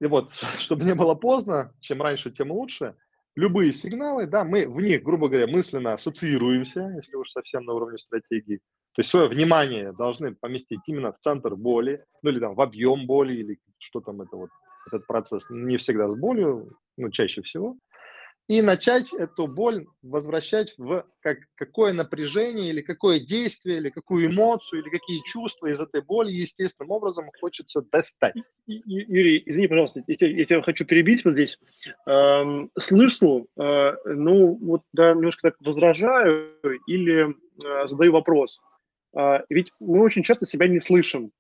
И 0.01 0.07
вот, 0.07 0.33
чтобы 0.59 0.83
не 0.83 0.97
было 0.97 1.15
поздно, 1.15 1.73
чем 1.79 2.03
раньше, 2.03 2.33
тем 2.33 2.51
лучше. 2.51 2.97
Любые 3.39 3.73
сигналы, 3.73 4.27
да, 4.27 4.43
мы 4.43 4.67
в 4.67 4.81
них, 4.81 5.05
грубо 5.05 5.29
говоря, 5.29 5.47
мысленно 5.47 5.93
ассоциируемся, 5.93 6.93
если 6.97 7.15
уж 7.15 7.31
совсем 7.31 7.65
на 7.65 7.73
уровне 7.73 7.97
стратегии. 7.97 8.57
То 8.97 9.01
есть 9.01 9.11
свое 9.11 9.29
внимание 9.29 9.93
должны 9.93 10.35
поместить 10.35 10.81
именно 10.89 11.13
в 11.13 11.21
центр 11.21 11.55
боли, 11.55 12.05
ну 12.23 12.31
или 12.31 12.41
там 12.41 12.57
в 12.57 12.61
объем 12.61 13.07
боли, 13.07 13.35
или 13.35 13.61
что 13.79 14.01
там 14.01 14.23
это 14.23 14.37
вот 14.37 14.51
этот 14.89 15.07
процесс 15.07 15.47
не 15.51 15.77
всегда 15.77 16.11
с 16.11 16.17
болью, 16.17 16.73
но 16.97 17.11
чаще 17.11 17.43
всего, 17.43 17.77
и 18.49 18.63
начать 18.63 19.13
эту 19.13 19.47
боль 19.47 19.87
возвращать 20.03 20.73
в 20.79 21.05
как, 21.21 21.39
какое 21.55 21.93
напряжение 21.93 22.71
или 22.71 22.81
какое 22.81 23.21
действие, 23.21 23.77
или 23.77 23.91
какую 23.91 24.27
эмоцию, 24.27 24.81
или 24.81 24.89
какие 24.89 25.23
чувства 25.25 25.67
из 25.67 25.79
этой 25.79 26.01
боли 26.01 26.33
естественным 26.33 26.91
образом 26.93 27.31
хочется 27.39 27.83
достать. 27.83 28.35
Юрий, 28.67 29.43
извини, 29.45 29.69
пожалуйста, 29.69 30.03
я 30.07 30.17
тебя, 30.17 30.31
я 30.31 30.45
тебя 30.47 30.63
хочу 30.63 30.87
перебить 30.87 31.27
вот 31.27 31.35
здесь. 31.35 31.59
Эм, 32.07 32.71
слышу, 32.79 33.49
э, 33.59 33.93
ну 34.07 34.55
вот 34.55 34.83
да, 34.95 35.13
немножко 35.13 35.51
так 35.51 35.61
возражаю 35.61 36.55
или 36.87 37.29
э, 37.29 37.87
задаю 37.87 38.13
вопрос. 38.13 38.61
Э, 39.15 39.41
ведь 39.51 39.73
мы 39.79 40.03
очень 40.03 40.23
часто 40.23 40.47
себя 40.47 40.69
не 40.69 40.81
слышим. 40.81 41.33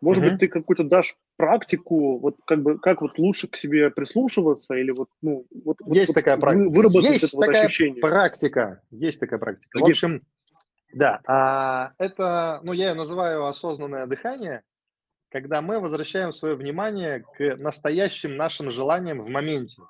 Может 0.00 0.22
uh-huh. 0.24 0.30
быть, 0.30 0.40
ты 0.40 0.48
какую-то 0.48 0.84
дашь 0.84 1.16
практику, 1.36 2.18
вот 2.18 2.36
как 2.46 2.62
бы 2.62 2.78
как 2.78 3.00
вот 3.00 3.18
лучше 3.18 3.48
к 3.48 3.56
себе 3.56 3.90
прислушиваться 3.90 4.74
или 4.74 4.90
вот 4.90 5.08
ну 5.22 5.46
вот 5.64 5.78
есть 5.86 6.08
вот, 6.08 6.14
такая 6.14 6.36
практика, 6.36 6.68
выработать 6.68 7.10
есть 7.12 7.24
это 7.24 7.36
вот 7.36 7.46
такая 7.46 7.64
ощущение. 7.64 8.00
практика, 8.00 8.82
есть 8.90 9.20
такая 9.20 9.38
практика. 9.38 9.78
В 9.78 9.84
общем, 9.84 10.22
да, 10.92 11.20
а, 11.26 11.92
это, 11.98 12.60
ну 12.62 12.72
я 12.72 12.90
ее 12.90 12.94
называю 12.94 13.46
осознанное 13.46 14.06
дыхание, 14.06 14.62
когда 15.30 15.60
мы 15.60 15.80
возвращаем 15.80 16.32
свое 16.32 16.54
внимание 16.54 17.24
к 17.36 17.56
настоящим 17.56 18.36
нашим 18.36 18.70
желаниям 18.70 19.22
в 19.22 19.28
моменте. 19.28 19.82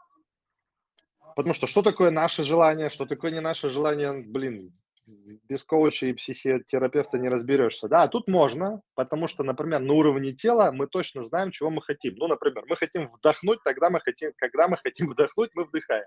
Потому 1.34 1.54
что 1.54 1.66
что 1.66 1.82
такое 1.82 2.10
наше 2.10 2.44
желание, 2.44 2.90
что 2.90 3.06
такое 3.06 3.30
не 3.30 3.40
наше 3.40 3.68
желание, 3.68 4.12
блин, 4.12 4.72
без 5.06 5.62
коуча 5.62 6.06
и 6.06 6.12
психотерапевта 6.12 7.18
не 7.18 7.28
разберешься. 7.28 7.88
Да, 7.88 8.08
тут 8.08 8.26
можно, 8.26 8.82
потому 8.94 9.28
что, 9.28 9.44
например, 9.44 9.80
на 9.80 9.92
уровне 9.92 10.32
тела 10.32 10.72
мы 10.72 10.88
точно 10.88 11.22
знаем, 11.22 11.52
чего 11.52 11.70
мы 11.70 11.80
хотим. 11.80 12.14
Ну, 12.16 12.26
например, 12.26 12.64
мы 12.66 12.76
хотим 12.76 13.08
вдохнуть, 13.12 13.60
тогда 13.64 13.88
мы 13.90 14.00
хотим, 14.00 14.32
когда 14.36 14.68
мы 14.68 14.76
хотим 14.76 15.10
вдохнуть, 15.10 15.50
мы 15.54 15.64
вдыхаем. 15.64 16.06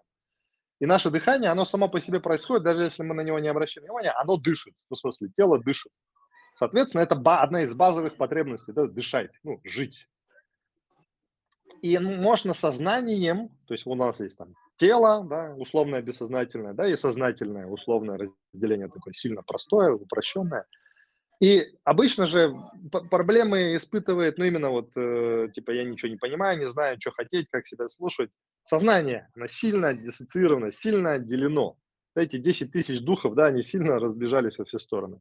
И 0.79 0.85
наше 0.85 1.09
дыхание, 1.09 1.49
оно 1.49 1.65
само 1.65 1.89
по 1.89 1.99
себе 1.99 2.19
происходит, 2.19 2.63
даже 2.63 2.83
если 2.83 3.03
мы 3.03 3.13
на 3.13 3.21
него 3.21 3.39
не 3.39 3.49
обращаем 3.49 3.85
внимания, 3.85 4.11
оно 4.11 4.37
дышит. 4.37 4.73
Ну, 4.89 4.95
в 4.95 4.99
смысле, 4.99 5.29
тело 5.35 5.59
дышит. 5.59 5.91
Соответственно, 6.55 7.01
это 7.01 7.15
одна 7.15 7.63
из 7.63 7.73
базовых 7.73 8.17
потребностей, 8.17 8.73
да, 8.73 8.85
дышать, 8.85 9.31
ну, 9.43 9.61
жить. 9.63 10.07
И 11.81 11.97
можно 11.97 12.53
сознанием, 12.53 13.49
то 13.65 13.73
есть 13.73 13.85
у 13.85 13.95
нас 13.95 14.19
есть 14.19 14.37
там 14.37 14.55
тело, 14.79 15.25
да, 15.29 15.53
условное 15.57 16.01
бессознательное, 16.01 16.73
да, 16.73 16.87
и 16.87 16.95
сознательное 16.95 17.67
условное 17.67 18.17
разделение 18.53 18.87
такое 18.87 19.13
сильно 19.13 19.43
простое, 19.43 19.91
упрощенное. 19.91 20.65
И 21.41 21.67
обычно 21.85 22.25
же 22.25 22.53
проблемы 23.09 23.75
испытывает, 23.75 24.37
ну, 24.37 24.45
именно 24.45 24.71
вот, 24.71 24.89
э, 24.95 25.47
типа, 25.53 25.71
я 25.71 25.83
ничего 25.85 26.09
не 26.09 26.17
понимаю, 26.17 26.59
не 26.59 26.67
знаю, 26.67 26.97
что 26.99 27.11
хотеть, 27.11 27.47
как 27.49 27.65
себя 27.65 27.87
слушать. 27.87 28.29
Сознание, 28.65 29.29
оно 29.35 29.47
сильно 29.47 29.93
диссоциировано, 29.93 30.71
сильно 30.71 31.13
отделено. 31.13 31.77
Эти 32.15 32.37
10 32.37 32.73
тысяч 32.73 32.99
духов, 32.99 33.35
да, 33.35 33.45
они 33.47 33.61
сильно 33.61 33.99
разбежались 33.99 34.57
во 34.57 34.65
все 34.65 34.79
стороны. 34.79 35.19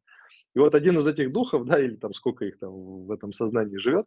И 0.57 0.59
вот 0.59 0.75
один 0.75 0.99
из 0.99 1.07
этих 1.07 1.33
духов, 1.33 1.67
да, 1.67 1.81
или 1.81 1.95
там 1.95 2.13
сколько 2.15 2.45
их 2.45 2.59
там 2.59 3.07
в 3.07 3.13
этом 3.13 3.33
сознании 3.33 3.77
живет, 3.79 4.07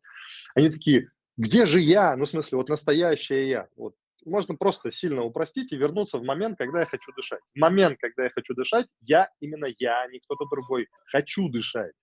они 0.53 0.69
такие, 0.69 1.09
где 1.37 1.65
же 1.65 1.79
я? 1.79 2.17
Ну, 2.17 2.25
в 2.25 2.29
смысле, 2.29 2.57
вот 2.57 2.67
настоящее 2.67 3.49
я. 3.49 3.67
Вот 3.77 3.95
можно 4.25 4.55
просто 4.55 4.91
сильно 4.91 5.23
упростить 5.23 5.71
и 5.71 5.77
вернуться 5.77 6.17
в 6.17 6.23
момент, 6.23 6.57
когда 6.57 6.81
я 6.81 6.85
хочу 6.85 7.11
дышать. 7.13 7.41
В 7.55 7.59
момент, 7.59 7.99
когда 7.99 8.23
я 8.23 8.29
хочу 8.29 8.53
дышать, 8.53 8.87
я, 9.01 9.29
именно 9.39 9.67
я, 9.79 10.01
а 10.01 10.07
не 10.07 10.19
кто-то 10.19 10.45
другой, 10.45 10.87
хочу 11.05 11.49
дышать. 11.49 11.93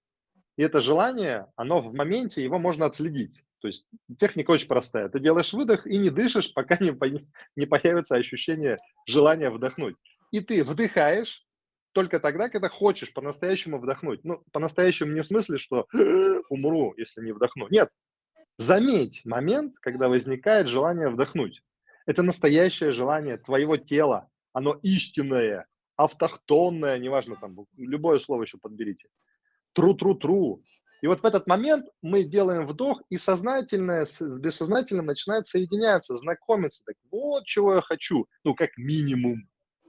И 0.56 0.62
это 0.62 0.80
желание, 0.80 1.46
оно 1.56 1.80
в 1.80 1.94
моменте, 1.94 2.42
его 2.42 2.58
можно 2.58 2.86
отследить. 2.86 3.44
То 3.60 3.68
есть 3.68 3.88
техника 4.18 4.52
очень 4.52 4.68
простая. 4.68 5.08
Ты 5.08 5.20
делаешь 5.20 5.52
выдох 5.52 5.86
и 5.86 5.96
не 5.98 6.10
дышишь, 6.10 6.52
пока 6.52 6.76
не, 6.80 6.96
не 7.56 7.66
появится 7.66 8.16
ощущение 8.16 8.76
желания 9.06 9.50
вдохнуть. 9.50 9.96
И 10.30 10.40
ты 10.40 10.62
вдыхаешь 10.62 11.44
только 11.92 12.20
тогда, 12.20 12.48
когда 12.48 12.68
хочешь 12.68 13.12
по-настоящему 13.12 13.78
вдохнуть. 13.78 14.24
Ну, 14.24 14.42
по-настоящему 14.52 15.12
не 15.12 15.20
в 15.20 15.26
смысле, 15.26 15.58
что 15.58 15.86
умру, 16.48 16.94
если 16.96 17.22
не 17.22 17.32
вдохну. 17.32 17.66
Нет. 17.70 17.90
Заметь 18.58 19.24
момент, 19.24 19.76
когда 19.80 20.08
возникает 20.08 20.68
желание 20.68 21.08
вдохнуть. 21.08 21.62
Это 22.08 22.22
настоящее 22.22 22.92
желание 22.92 23.36
твоего 23.36 23.76
тела. 23.76 24.30
Оно 24.54 24.80
истинное, 24.82 25.66
автохтонное, 25.96 26.98
неважно, 26.98 27.36
там, 27.36 27.54
любое 27.76 28.18
слово 28.18 28.44
еще 28.44 28.56
подберите. 28.56 29.10
тру-тру-тру. 29.74 30.62
И 31.02 31.06
вот 31.06 31.20
в 31.20 31.26
этот 31.26 31.46
момент 31.46 31.86
мы 32.00 32.24
делаем 32.24 32.66
вдох, 32.66 33.02
и 33.10 33.18
сознательное 33.18 34.06
с, 34.06 34.40
бессознательным 34.40 35.04
начинает 35.04 35.46
соединяться, 35.48 36.16
знакомиться. 36.16 36.82
Так 36.86 36.96
вот, 37.12 37.44
чего 37.44 37.74
я 37.74 37.82
хочу. 37.82 38.26
Ну, 38.42 38.54
как 38.54 38.70
минимум. 38.78 39.46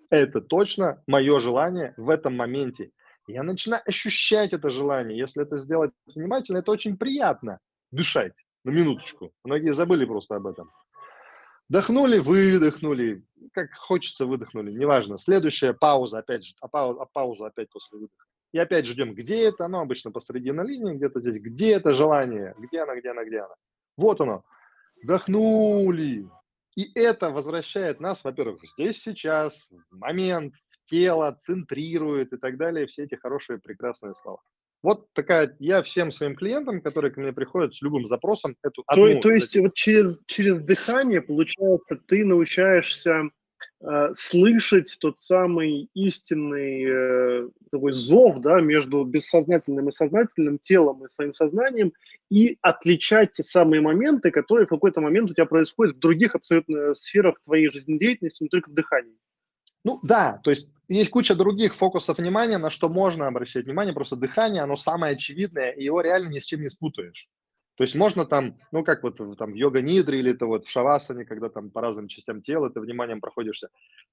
Это 0.09 0.41
точно 0.41 1.01
мое 1.07 1.39
желание 1.39 1.93
в 1.95 2.09
этом 2.09 2.35
моменте. 2.35 2.91
Я 3.27 3.43
начинаю 3.43 3.81
ощущать 3.85 4.51
это 4.51 4.69
желание. 4.71 5.17
Если 5.17 5.41
это 5.41 5.55
сделать 5.55 5.91
внимательно, 6.13 6.57
это 6.57 6.71
очень 6.71 6.97
приятно. 6.97 7.59
Дышать. 7.91 8.33
На 8.65 8.71
минуточку. 8.71 9.31
Многие 9.45 9.71
забыли 9.71 10.03
просто 10.03 10.35
об 10.35 10.47
этом. 10.47 10.69
Вдохнули, 11.69 12.17
выдохнули. 12.17 13.23
Как 13.53 13.71
хочется, 13.73 14.25
выдохнули. 14.25 14.71
Неважно. 14.71 15.17
Следующая 15.17 15.73
пауза, 15.73 16.19
опять 16.19 16.45
же. 16.45 16.55
А 16.61 16.67
а 16.71 17.05
пауза 17.05 17.47
опять 17.47 17.69
после 17.69 17.99
выдоха. 17.99 18.25
И 18.51 18.57
опять 18.57 18.87
ждем, 18.87 19.13
где 19.13 19.43
это, 19.43 19.65
оно 19.65 19.79
обычно 19.81 20.11
посреди 20.11 20.51
на 20.51 20.63
линии, 20.63 20.95
где-то 20.95 21.19
здесь, 21.19 21.39
где 21.39 21.73
это 21.73 21.93
желание, 21.93 22.55
где 22.57 22.81
оно, 22.81 22.95
где 22.99 23.11
оно, 23.11 23.23
где 23.23 23.41
оно. 23.41 23.53
Вот 23.95 24.19
оно. 24.21 24.43
Вдохнули. 25.03 26.27
И 26.75 26.91
это 26.95 27.29
возвращает 27.29 27.99
нас, 27.99 28.23
во-первых, 28.23 28.61
здесь, 28.73 29.01
сейчас, 29.03 29.69
в 29.91 29.97
момент, 29.97 30.55
в 30.69 30.89
тело, 30.89 31.37
центрирует 31.39 32.33
и 32.33 32.37
так 32.37 32.57
далее, 32.57 32.87
все 32.87 33.03
эти 33.03 33.15
хорошие, 33.15 33.59
прекрасные 33.59 34.15
слова. 34.15 34.41
Вот 34.81 35.07
такая, 35.13 35.55
я 35.59 35.83
всем 35.83 36.11
своим 36.11 36.35
клиентам, 36.35 36.81
которые 36.81 37.11
ко 37.11 37.19
мне 37.19 37.33
приходят 37.33 37.75
с 37.75 37.81
любым 37.81 38.05
запросом, 38.05 38.55
эту 38.63 38.83
одну... 38.87 39.15
То, 39.15 39.21
то 39.21 39.31
есть 39.31 39.57
вот 39.57 39.73
через, 39.73 40.21
через 40.25 40.61
дыхание, 40.61 41.21
получается, 41.21 41.99
ты 42.07 42.23
научаешься 42.23 43.29
э, 43.81 44.09
слышать 44.13 44.95
тот 45.01 45.19
самый 45.19 45.89
истинный 45.93 46.85
э, 46.87 47.49
такой 47.71 47.91
зов, 47.91 48.39
да, 48.39 48.61
между 48.61 49.03
бессознательным 49.03 49.89
и 49.89 49.91
сознательным 49.91 50.59
телом 50.59 51.05
и 51.05 51.09
своим 51.09 51.33
сознанием, 51.33 51.91
и 52.29 52.57
отличать 52.61 53.33
те 53.33 53.43
самые 53.43 53.81
моменты, 53.81 54.31
которые 54.31 54.65
в 54.65 54.69
какой-то 54.69 55.01
момент 55.01 55.29
у 55.29 55.33
тебя 55.33 55.45
происходят 55.45 55.97
в 55.97 55.99
других 55.99 56.35
абсолютно 56.35 56.95
сферах 56.95 57.41
твоей 57.41 57.69
жизнедеятельности, 57.69 58.43
не 58.43 58.49
только 58.49 58.69
в 58.69 58.73
дыхании. 58.73 59.17
Ну 59.83 59.99
да, 60.03 60.39
то 60.43 60.49
есть 60.49 60.71
есть 60.87 61.09
куча 61.09 61.35
других 61.35 61.75
фокусов 61.75 62.17
внимания, 62.17 62.57
на 62.57 62.69
что 62.69 62.89
можно 62.89 63.27
обращать 63.27 63.65
внимание, 63.65 63.93
просто 63.93 64.15
дыхание, 64.15 64.63
оно 64.63 64.75
самое 64.75 65.13
очевидное, 65.13 65.71
и 65.71 65.83
его 65.83 66.01
реально 66.01 66.29
ни 66.29 66.39
с 66.39 66.45
чем 66.45 66.61
не 66.61 66.69
спутаешь. 66.69 67.29
То 67.75 67.83
есть 67.83 67.95
можно 67.95 68.25
там, 68.25 68.57
ну 68.73 68.83
как 68.83 69.03
вот 69.03 69.17
там 69.37 69.53
в 69.53 69.55
йога-нидре 69.55 70.19
или 70.19 70.33
это 70.33 70.47
вот 70.47 70.65
в 70.65 70.69
шавасане, 70.69 71.23
когда 71.23 71.47
там 71.47 71.69
по 71.71 71.79
разным 71.79 72.09
частям 72.09 72.41
тела 72.41 72.69
ты 72.69 72.81
вниманием 72.81 73.21
проходишься. 73.21 73.69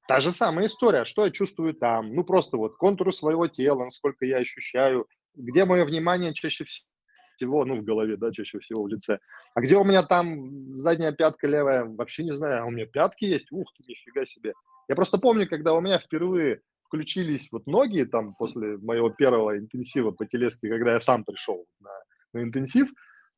Та 0.06 0.20
же 0.20 0.30
самая 0.30 0.66
история, 0.68 1.04
что 1.04 1.24
я 1.24 1.32
чувствую 1.32 1.74
там, 1.74 2.14
ну 2.14 2.22
просто 2.22 2.58
вот 2.58 2.76
контуры 2.76 3.12
своего 3.12 3.48
тела, 3.48 3.82
насколько 3.82 4.24
я 4.24 4.36
ощущаю, 4.36 5.08
где 5.34 5.64
мое 5.64 5.84
внимание 5.84 6.32
чаще 6.32 6.64
всего, 7.36 7.64
ну 7.64 7.76
в 7.76 7.84
голове, 7.84 8.16
да, 8.16 8.32
чаще 8.32 8.58
всего 8.58 8.82
в 8.82 8.88
лице. 8.88 9.18
А 9.54 9.60
где 9.60 9.76
у 9.76 9.84
меня 9.84 10.02
там 10.02 10.80
задняя 10.80 11.12
пятка 11.12 11.46
левая, 11.46 11.84
вообще 11.84 12.24
не 12.24 12.32
знаю, 12.32 12.62
а 12.62 12.66
у 12.66 12.70
меня 12.70 12.86
пятки 12.86 13.24
есть, 13.24 13.52
ух 13.52 13.72
ты, 13.76 13.84
нифига 13.86 14.26
себе. 14.26 14.54
Я 14.88 14.94
просто 14.94 15.18
помню, 15.18 15.48
когда 15.48 15.74
у 15.74 15.80
меня 15.80 15.98
впервые 15.98 16.60
включились 16.84 17.48
вот 17.50 17.66
ноги 17.66 18.04
там 18.04 18.34
после 18.34 18.78
моего 18.78 19.10
первого 19.10 19.58
интенсива 19.58 20.12
по 20.12 20.24
телеске, 20.24 20.68
когда 20.68 20.92
я 20.92 21.00
сам 21.00 21.24
пришел 21.24 21.66
на, 21.80 21.90
на 22.32 22.42
интенсив, 22.42 22.88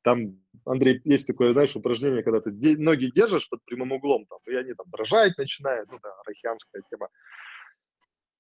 там, 0.03 0.39
Андрей, 0.65 1.01
есть 1.05 1.27
такое, 1.27 1.53
знаешь, 1.53 1.75
упражнение, 1.75 2.23
когда 2.23 2.41
ты 2.41 2.51
ноги 2.79 3.11
держишь 3.15 3.49
под 3.49 3.65
прямым 3.65 3.93
углом, 3.93 4.27
там, 4.27 4.39
и 4.47 4.55
они 4.55 4.75
там 4.75 4.87
дрожать 4.91 5.37
начинают, 5.37 5.91
ну, 5.91 5.99
да, 6.03 6.11
рахианская 6.25 6.83
тема. 6.91 7.09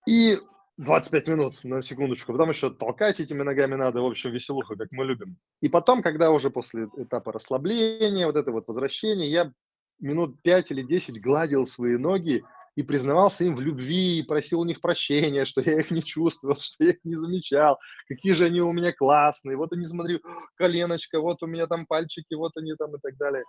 И 0.06 0.38
25 0.78 1.28
минут, 1.28 1.64
на 1.64 1.82
секундочку, 1.82 2.32
потом 2.32 2.50
еще 2.50 2.70
толкать 2.70 3.18
этими 3.18 3.42
ногами 3.42 3.74
надо, 3.74 4.00
в 4.00 4.06
общем, 4.06 4.30
веселуха, 4.30 4.76
как 4.76 4.88
мы 4.92 5.04
любим. 5.04 5.36
И 5.60 5.68
потом, 5.68 6.02
когда 6.02 6.30
уже 6.30 6.50
после 6.50 6.88
этапа 6.96 7.32
расслабления, 7.32 8.26
вот 8.26 8.36
это 8.36 8.52
вот 8.52 8.68
возвращение, 8.68 9.30
я 9.30 9.52
минут 9.98 10.40
5 10.42 10.70
или 10.70 10.82
10 10.82 11.20
гладил 11.20 11.66
свои 11.66 11.96
ноги, 11.96 12.44
и 12.76 12.84
признавался 12.84 13.42
им 13.42 13.56
в 13.56 13.60
любви, 13.60 14.20
и 14.20 14.22
просил 14.22 14.60
у 14.60 14.64
них 14.64 14.80
прощения, 14.80 15.44
что 15.44 15.60
я 15.60 15.80
их 15.80 15.90
не 15.90 16.00
чувствовал, 16.00 16.56
что 16.60 16.84
я 16.84 16.90
их 16.90 16.98
не 17.02 17.16
замечал, 17.16 17.76
какие 18.06 18.34
же 18.34 18.44
они 18.44 18.60
у 18.60 18.72
меня 18.72 18.92
классные, 18.92 19.56
вот 19.56 19.72
они, 19.72 19.84
смотри, 19.86 20.20
коленочка, 20.54 21.20
вот 21.20 21.42
у 21.42 21.48
меня 21.48 21.66
там 21.66 21.86
пальчики, 21.86 22.34
вот 22.34 22.52
они 22.56 22.74
там 22.76 22.94
и 22.94 23.00
так 23.02 23.16
далее. 23.16 23.42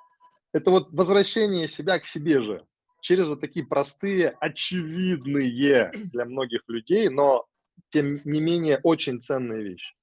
Это 0.51 0.71
вот 0.71 0.87
возвращение 0.91 1.67
себя 1.67 1.99
к 1.99 2.07
себе 2.07 2.41
же, 2.41 2.65
через 3.01 3.27
вот 3.27 3.41
такие 3.41 3.65
простые, 3.65 4.35
очевидные 4.39 5.91
для 6.13 6.25
многих 6.25 6.63
людей, 6.67 7.09
но 7.09 7.45
тем 7.89 8.21
не 8.25 8.41
менее 8.41 8.79
очень 8.83 9.21
ценные 9.21 9.63
вещи. 9.63 9.95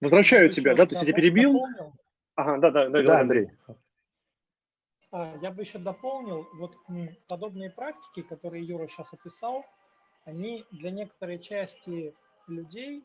Возвращаю 0.00 0.48
тебя, 0.50 0.74
да, 0.74 0.86
ты 0.86 0.96
себя 0.96 1.12
перебил? 1.12 1.62
Ага, 2.34 2.58
да, 2.58 2.70
да, 2.70 2.88
да, 2.88 3.02
да, 3.02 3.20
Андрей. 3.20 3.50
А, 5.12 5.36
я 5.42 5.50
бы 5.50 5.62
еще 5.62 5.78
дополнил, 5.78 6.48
вот 6.54 6.76
подобные 7.28 7.70
практики, 7.70 8.22
которые 8.22 8.64
Юра 8.64 8.88
сейчас 8.88 9.12
описал, 9.12 9.64
они 10.24 10.64
для 10.70 10.90
некоторой 10.90 11.38
части 11.38 12.14
людей 12.46 13.04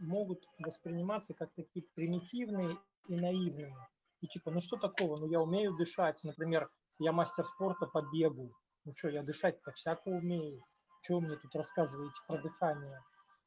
могут 0.00 0.46
восприниматься 0.58 1.34
как 1.34 1.52
такие 1.54 1.84
примитивные 1.94 2.76
и 3.08 3.16
наивные. 3.16 3.74
И 4.20 4.26
типа, 4.26 4.50
ну 4.50 4.60
что 4.60 4.76
такого, 4.76 5.16
ну 5.16 5.26
я 5.26 5.40
умею 5.40 5.74
дышать, 5.76 6.22
например, 6.24 6.70
я 6.98 7.12
мастер 7.12 7.46
спорта 7.46 7.86
по 7.86 8.00
бегу, 8.12 8.52
ну 8.84 8.92
что, 8.96 9.08
я 9.08 9.22
дышать-то 9.22 9.72
всяко 9.72 10.08
умею, 10.08 10.62
что 11.02 11.20
мне 11.20 11.36
тут 11.36 11.54
рассказываете 11.54 12.16
про 12.26 12.40
дыхание? 12.40 13.00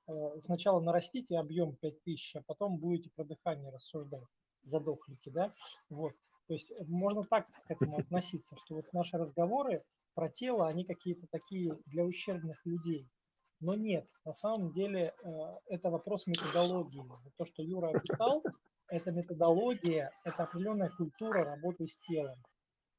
Э, 0.07 0.39
сначала 0.41 0.79
нарастите 0.79 1.37
объем 1.37 1.75
5000, 1.75 2.37
а 2.37 2.41
потом 2.45 2.77
будете 2.77 3.09
про 3.15 3.23
дыхание 3.23 3.71
рассуждать, 3.71 4.23
задохлики, 4.63 5.29
да? 5.29 5.53
Вот. 5.89 6.13
То 6.47 6.53
есть 6.53 6.71
э, 6.71 6.83
можно 6.87 7.23
так 7.23 7.47
к 7.47 7.71
этому 7.71 7.97
относиться, 7.99 8.55
что 8.65 8.75
вот 8.75 8.91
наши 8.93 9.17
разговоры 9.17 9.83
про 10.13 10.29
тело, 10.29 10.67
они 10.67 10.85
какие-то 10.85 11.27
такие 11.31 11.77
для 11.85 12.03
ущербных 12.03 12.65
людей. 12.65 13.07
Но 13.59 13.75
нет, 13.75 14.07
на 14.25 14.33
самом 14.33 14.73
деле 14.73 15.13
э, 15.23 15.29
это 15.67 15.89
вопрос 15.89 16.25
методологии. 16.25 17.03
То, 17.37 17.45
что 17.45 17.61
Юра 17.63 17.89
описал, 17.89 18.43
это 18.89 19.11
методология, 19.11 20.11
это 20.23 20.43
определенная 20.43 20.89
культура 20.89 21.45
работы 21.45 21.87
с 21.87 21.97
телом. 21.99 22.37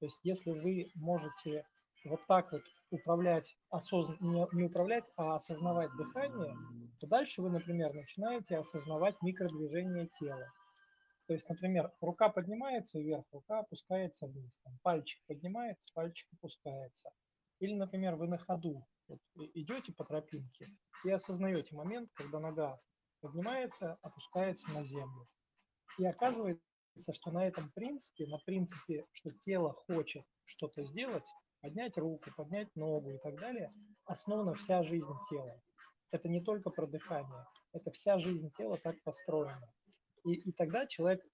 То 0.03 0.07
есть 0.07 0.19
если 0.25 0.51
вы 0.51 0.91
можете 0.97 1.65
вот 2.07 2.27
так 2.27 2.51
вот 2.51 2.65
управлять, 2.91 3.57
осозн... 3.71 4.15
не, 4.19 4.49
не 4.51 4.65
управлять, 4.65 5.05
а 5.15 5.37
осознавать 5.37 5.93
дыхание, 5.97 6.57
то 6.99 7.07
дальше 7.07 7.41
вы, 7.41 7.51
например, 7.51 7.95
начинаете 7.95 8.57
осознавать 8.57 9.15
микродвижение 9.23 10.09
тела. 10.19 10.45
То 11.29 11.35
есть, 11.35 11.49
например, 11.49 11.93
рука 12.01 12.31
поднимается 12.31 12.99
вверх, 12.99 13.25
рука 13.31 13.61
опускается 13.61 14.27
вниз. 14.27 14.59
Там, 14.65 14.77
пальчик 14.83 15.25
поднимается, 15.29 15.89
пальчик 15.95 16.27
опускается. 16.33 17.13
Или, 17.61 17.75
например, 17.75 18.17
вы 18.17 18.27
на 18.27 18.39
ходу 18.39 18.85
вот, 19.07 19.21
идете 19.55 19.93
по 19.93 20.05
тропинке 20.05 20.67
и 21.05 21.11
осознаете 21.11 21.77
момент, 21.77 22.11
когда 22.15 22.41
нога 22.41 22.81
поднимается, 23.21 23.99
опускается 24.03 24.69
на 24.73 24.83
землю. 24.83 25.29
И 25.97 26.05
оказывается, 26.05 26.72
что 27.13 27.31
на 27.31 27.47
этом 27.47 27.71
принципе, 27.73 28.27
на 28.27 28.39
принципе, 28.39 29.07
что 29.13 29.31
тело 29.31 29.73
хочет 29.73 30.25
что-то 30.45 30.85
сделать, 30.85 31.27
поднять 31.61 31.97
руку, 31.97 32.31
поднять 32.37 32.75
ногу 32.75 33.11
и 33.11 33.19
так 33.19 33.39
далее, 33.39 33.73
основана 34.05 34.55
вся 34.55 34.83
жизнь 34.83 35.15
тела. 35.31 35.61
Это 36.11 36.29
не 36.29 36.43
только 36.43 36.71
про 36.71 36.87
дыхание, 36.87 37.47
это 37.73 37.91
вся 37.91 38.19
жизнь 38.19 38.51
тела 38.57 38.77
так 38.79 39.03
построена. 39.03 39.73
И, 40.25 40.35
и 40.35 40.53
тогда 40.53 40.87
человек 40.87 41.25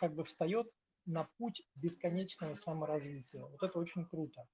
как 0.00 0.14
бы 0.14 0.24
встает 0.24 0.68
на 1.06 1.28
путь 1.38 1.62
бесконечного 1.76 2.54
саморазвития. 2.54 3.42
Вот 3.42 3.62
это 3.62 3.78
очень 3.78 4.04
круто. 4.06 4.46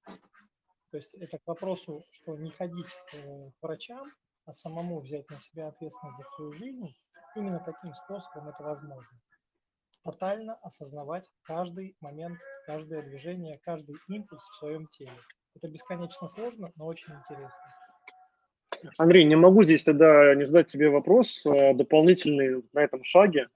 То 0.91 0.97
есть 0.97 1.13
это 1.15 1.37
к 1.39 1.47
вопросу, 1.47 2.03
что 2.11 2.37
не 2.37 2.51
ходить 2.51 2.87
э, 3.13 3.51
к 3.51 3.61
врачам, 3.61 4.09
а 4.45 4.53
самому 4.53 4.99
взять 4.99 5.29
на 5.29 5.39
себя 5.39 5.67
ответственность 5.67 6.17
за 6.17 6.23
свою 6.23 6.53
жизнь, 6.53 6.89
именно 7.35 7.59
таким 7.59 7.93
способом 7.93 8.47
это 8.47 8.63
возможно. 8.63 9.19
Тотально 10.07 10.53
осознавать 10.61 11.29
каждый 11.43 11.97
момент, 11.99 12.39
каждое 12.65 13.01
движение, 13.01 13.59
каждый 13.61 13.97
импульс 14.07 14.41
в 14.47 14.55
своем 14.55 14.87
теле. 14.87 15.11
Это 15.53 15.69
бесконечно 15.69 16.29
сложно, 16.29 16.71
но 16.77 16.85
очень 16.85 17.13
интересно. 17.13 17.61
Андрей, 18.97 19.25
не 19.25 19.35
могу 19.35 19.65
здесь 19.65 19.83
тогда 19.83 20.33
не 20.33 20.45
задать 20.45 20.67
тебе 20.67 20.89
вопрос 20.89 21.45
э, 21.45 21.73
дополнительный 21.73 22.63
на 22.71 22.79
этом 22.79 23.03
шаге. 23.03 23.49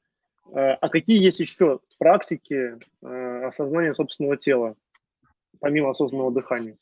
Э, 0.48 0.74
а 0.74 0.90
какие 0.90 1.24
есть 1.24 1.40
еще 1.40 1.80
практики 1.98 2.78
э, 3.02 3.46
осознания 3.46 3.94
собственного 3.94 4.36
тела, 4.36 4.76
помимо 5.62 5.92
осознанного 5.92 6.34
дыхания? 6.34 6.78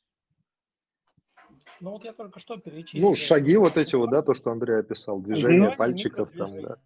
Ну 1.80 1.92
вот 1.92 2.04
я 2.06 2.14
только 2.14 2.40
что 2.40 2.58
перечислил. 2.58 3.10
Ну, 3.10 3.16
шаги 3.16 3.56
вот 3.56 3.78
эти 3.78 3.94
вот, 3.94 4.10
да, 4.10 4.24
то, 4.24 4.34
что 4.34 4.50
Андрей 4.50 4.80
описал, 4.80 5.20
движение 5.20 5.76
пальчиков 5.76 6.32
там, 6.36 6.60
да. 6.60 6.78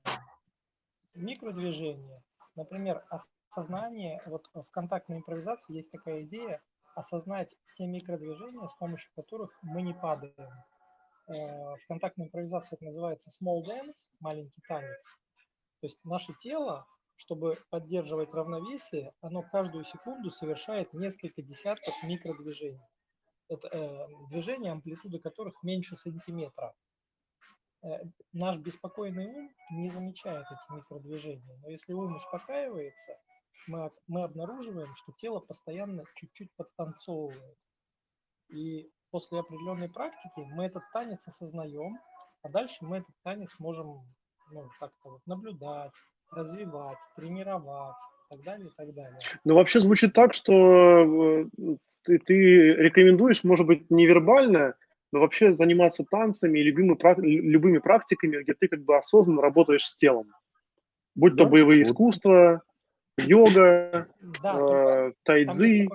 Микродвижение. 1.15 2.21
Например, 2.55 3.03
осознание, 3.49 4.21
вот 4.25 4.49
в 4.53 4.65
контактной 4.71 5.17
импровизации 5.17 5.75
есть 5.75 5.91
такая 5.91 6.23
идея, 6.23 6.61
осознать 6.95 7.55
те 7.75 7.87
микродвижения, 7.87 8.67
с 8.67 8.73
помощью 8.73 9.11
которых 9.15 9.51
мы 9.63 9.81
не 9.81 9.93
падаем. 9.93 10.49
в 11.27 11.87
контактной 11.87 12.25
импровизации 12.27 12.75
это 12.75 12.85
называется 12.85 13.31
small 13.31 13.63
dance, 13.63 14.09
маленький 14.19 14.61
танец. 14.67 15.05
То 15.81 15.87
есть 15.87 15.97
наше 16.03 16.33
тело, 16.33 16.85
чтобы 17.15 17.57
поддерживать 17.69 18.33
равновесие, 18.33 19.13
оно 19.21 19.41
каждую 19.41 19.85
секунду 19.85 20.29
совершает 20.29 20.93
несколько 20.93 21.41
десятков 21.41 21.93
микродвижений. 22.03 22.87
Это 23.49 23.67
э, 23.67 24.07
движения, 24.29 24.71
амплитуда 24.71 25.19
которых 25.19 25.61
меньше 25.63 25.95
сантиметра. 25.95 26.73
Э, 27.83 28.03
наш 28.31 28.57
беспокойный 28.57 29.27
ум 29.27 29.49
не 29.71 29.89
замечает 29.89 30.45
эти 30.45 30.75
микродвижения. 30.75 31.57
Но 31.61 31.69
если 31.69 31.93
ум 31.93 32.15
успокаивается, 32.15 33.13
мы, 33.67 33.91
мы 34.07 34.23
обнаруживаем, 34.23 34.93
что 34.95 35.11
тело 35.19 35.39
постоянно 35.39 36.03
чуть-чуть 36.15 36.49
подтанцовывает. 36.55 37.57
И 38.49 38.89
после 39.11 39.39
определенной 39.39 39.89
практики 39.89 40.47
мы 40.53 40.65
этот 40.65 40.83
танец 40.93 41.27
осознаем, 41.27 41.99
а 42.41 42.49
дальше 42.49 42.77
мы 42.81 42.97
этот 42.97 43.15
танец 43.23 43.53
можем 43.59 44.05
ну, 44.51 44.69
как-то 44.79 45.11
вот 45.11 45.21
наблюдать, 45.25 45.93
развивать, 46.31 46.97
тренировать 47.15 47.97
и 47.97 48.35
так 48.35 48.45
далее, 48.45 48.67
и 48.67 48.71
так 48.75 48.93
далее. 48.93 49.19
Ну, 49.43 49.55
вообще 49.55 49.81
звучит 49.81 50.13
так, 50.13 50.33
что 50.33 50.53
э, 50.53 51.45
ты, 52.03 52.19
ты 52.19 52.33
рекомендуешь, 52.35 53.43
может 53.43 53.65
быть, 53.65 53.89
невербально, 53.89 54.75
но 55.13 55.19
вообще 55.19 55.55
заниматься 55.55 56.03
танцами 56.03 56.57
и 56.57 56.63
любимыми, 56.63 56.97
любыми 57.21 57.77
практиками, 57.77 58.41
где 58.41 58.55
ты 58.55 58.67
как 58.67 58.83
бы 58.83 58.97
осознанно 58.97 59.43
работаешь 59.43 59.85
с 59.85 59.95
телом. 59.95 60.33
Будь 61.13 61.35
да? 61.35 61.43
то 61.43 61.49
боевые 61.49 61.83
вот. 61.83 61.91
искусства, 61.91 62.63
йога, 63.19 64.09
да, 64.41 64.57
э, 64.57 65.13
тайцзи. 65.21 65.87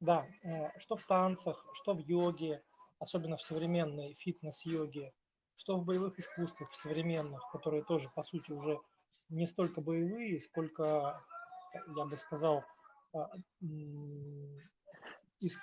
Да, 0.00 0.26
э, 0.42 0.76
что 0.78 0.96
в 0.96 1.06
танцах, 1.06 1.64
что 1.74 1.94
в 1.94 2.00
йоге, 2.00 2.60
особенно 2.98 3.36
в 3.36 3.42
современной 3.42 4.16
фитнес-йоге, 4.18 5.12
что 5.54 5.78
в 5.78 5.84
боевых 5.84 6.18
искусствах, 6.18 6.68
в 6.72 6.76
современных, 6.76 7.40
которые 7.52 7.84
тоже, 7.84 8.10
по 8.16 8.24
сути, 8.24 8.50
уже 8.50 8.80
не 9.28 9.46
столько 9.46 9.80
боевые, 9.80 10.40
сколько, 10.40 11.22
я 11.72 12.04
бы 12.04 12.16
сказал, 12.16 12.64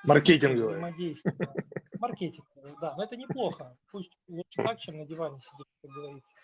маркетинговые. 0.03 0.79
Маркетинговые, 1.99 2.75
да, 2.81 2.95
но 2.95 3.03
это 3.03 3.15
неплохо. 3.15 3.77
Пусть 3.91 4.17
лучше 4.27 4.63
так, 4.63 4.79
чем 4.79 4.97
на 4.97 5.05
диване 5.05 5.39
сидеть, 5.39 5.67
как 5.81 5.91
говорится. 5.91 6.35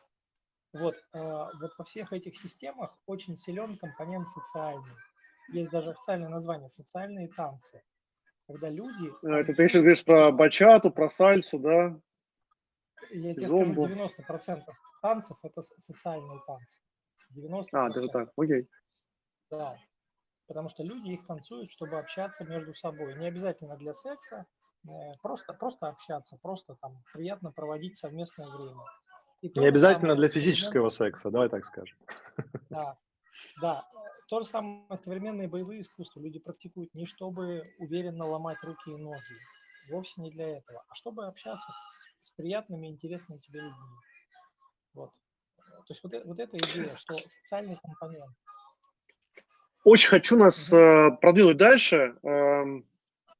Вот, 0.74 0.96
а, 1.14 1.50
вот 1.60 1.72
во 1.78 1.84
всех 1.84 2.14
этих 2.14 2.38
системах 2.38 2.98
очень 3.06 3.38
силен 3.38 3.76
компонент 3.76 4.28
социальный. 4.30 4.96
Есть 5.52 5.72
даже 5.72 5.92
официальное 5.92 6.30
название 6.30 6.70
«социальные 6.70 7.28
танцы». 7.30 7.82
Когда 8.48 8.70
люди... 8.70 9.12
А, 9.24 9.40
это 9.40 9.54
ты 9.54 9.68
сейчас 9.68 9.82
говоришь 9.82 10.06
про 10.06 10.32
бачату, 10.32 10.92
про 10.92 11.10
сальсу, 11.10 11.60
да? 11.60 12.00
Я 13.12 13.34
тебе 13.34 13.48
Зомбу. 13.48 13.86
скажу, 13.86 14.08
90% 14.28 14.62
танцев– 15.02 15.38
это 15.44 15.62
социальные 15.62 16.40
танцы. 16.46 16.82
90%. 17.36 17.66
А, 17.74 17.90
даже 17.90 18.08
так, 18.10 18.32
окей. 18.38 18.68
Да, 19.50 19.78
потому 20.50 20.68
что 20.68 20.84
люди 20.84 21.12
их 21.12 21.26
танцуют, 21.28 21.70
чтобы 21.70 22.00
общаться 22.00 22.44
между 22.44 22.74
собой. 22.74 23.16
Не 23.20 23.28
обязательно 23.28 23.78
для 23.78 23.94
секса, 23.94 24.48
э, 24.84 24.90
просто, 25.22 25.54
просто 25.54 25.88
общаться, 25.88 26.38
просто 26.42 26.76
там 26.82 27.04
приятно 27.14 27.52
проводить 27.52 28.00
совместное 28.00 28.48
время. 28.48 28.84
И 29.42 29.52
не 29.58 29.68
обязательно 29.68 30.16
для 30.16 30.28
физического 30.28 30.90
секса, 30.90 31.30
давай 31.30 31.50
так 31.50 31.66
скажем. 31.66 31.98
Да, 32.70 32.98
да. 33.62 33.84
То 34.28 34.42
же 34.42 34.46
самое 34.46 34.98
современные 35.04 35.48
боевые 35.48 35.82
искусства 35.82 36.20
люди 36.20 36.40
практикуют 36.40 36.94
не 36.94 37.06
чтобы 37.06 37.64
уверенно 37.78 38.26
ломать 38.26 38.62
руки 38.64 38.92
и 38.92 38.98
ноги, 38.98 39.38
вовсе 39.90 40.20
не 40.22 40.32
для 40.32 40.58
этого, 40.58 40.84
а 40.88 40.96
чтобы 40.96 41.28
общаться 41.28 41.72
с, 41.72 42.28
с 42.28 42.32
приятными, 42.32 42.88
интересными 42.88 43.38
тебе 43.38 43.62
людьми. 43.62 43.98
Вот. 44.94 45.12
То 45.56 45.94
есть 45.94 46.04
вот, 46.04 46.14
э, 46.14 46.24
вот 46.26 46.40
эта 46.40 46.58
идея, 46.58 46.96
что 46.96 47.14
социальный 47.16 47.78
компонент. 47.78 48.36
Очень 49.84 50.10
хочу 50.10 50.38
нас 50.38 50.72
э, 50.74 51.10
продвинуть 51.22 51.58
дальше. 51.58 52.16
Э, 52.24 52.64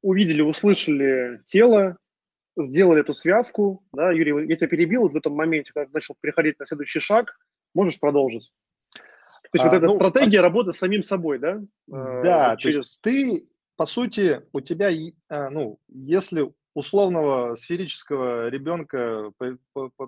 увидели, 0.02 0.40
услышали 0.40 1.40
тело, 1.44 1.98
сделали 2.56 3.00
эту 3.00 3.12
связку. 3.12 3.84
Да, 3.92 4.10
Юрий, 4.10 4.48
я 4.48 4.56
тебя 4.56 4.68
перебил 4.68 5.08
в 5.08 5.16
этом 5.16 5.34
моменте, 5.34 5.72
когда 5.74 5.90
начал 5.92 6.16
переходить 6.20 6.58
на 6.58 6.66
следующий 6.66 7.00
шаг. 7.00 7.38
Можешь 7.74 8.00
продолжить? 8.00 8.50
То 8.92 9.56
есть 9.56 9.64
а, 9.64 9.68
вот 9.68 9.76
эта 9.76 9.86
ну, 9.86 9.94
стратегия 9.96 10.38
а... 10.40 10.42
работы 10.42 10.72
с 10.72 10.78
самим 10.78 11.02
собой, 11.02 11.38
да? 11.38 11.60
Да, 11.86 12.56
через... 12.56 12.74
то 12.74 12.80
есть 12.80 13.00
ты, 13.02 13.48
по 13.76 13.84
сути, 13.84 14.42
у 14.52 14.60
тебя, 14.60 14.90
а, 15.28 15.50
ну, 15.50 15.78
если 15.88 16.52
условного 16.74 17.56
сферического 17.56 18.48
ребенка 18.48 19.32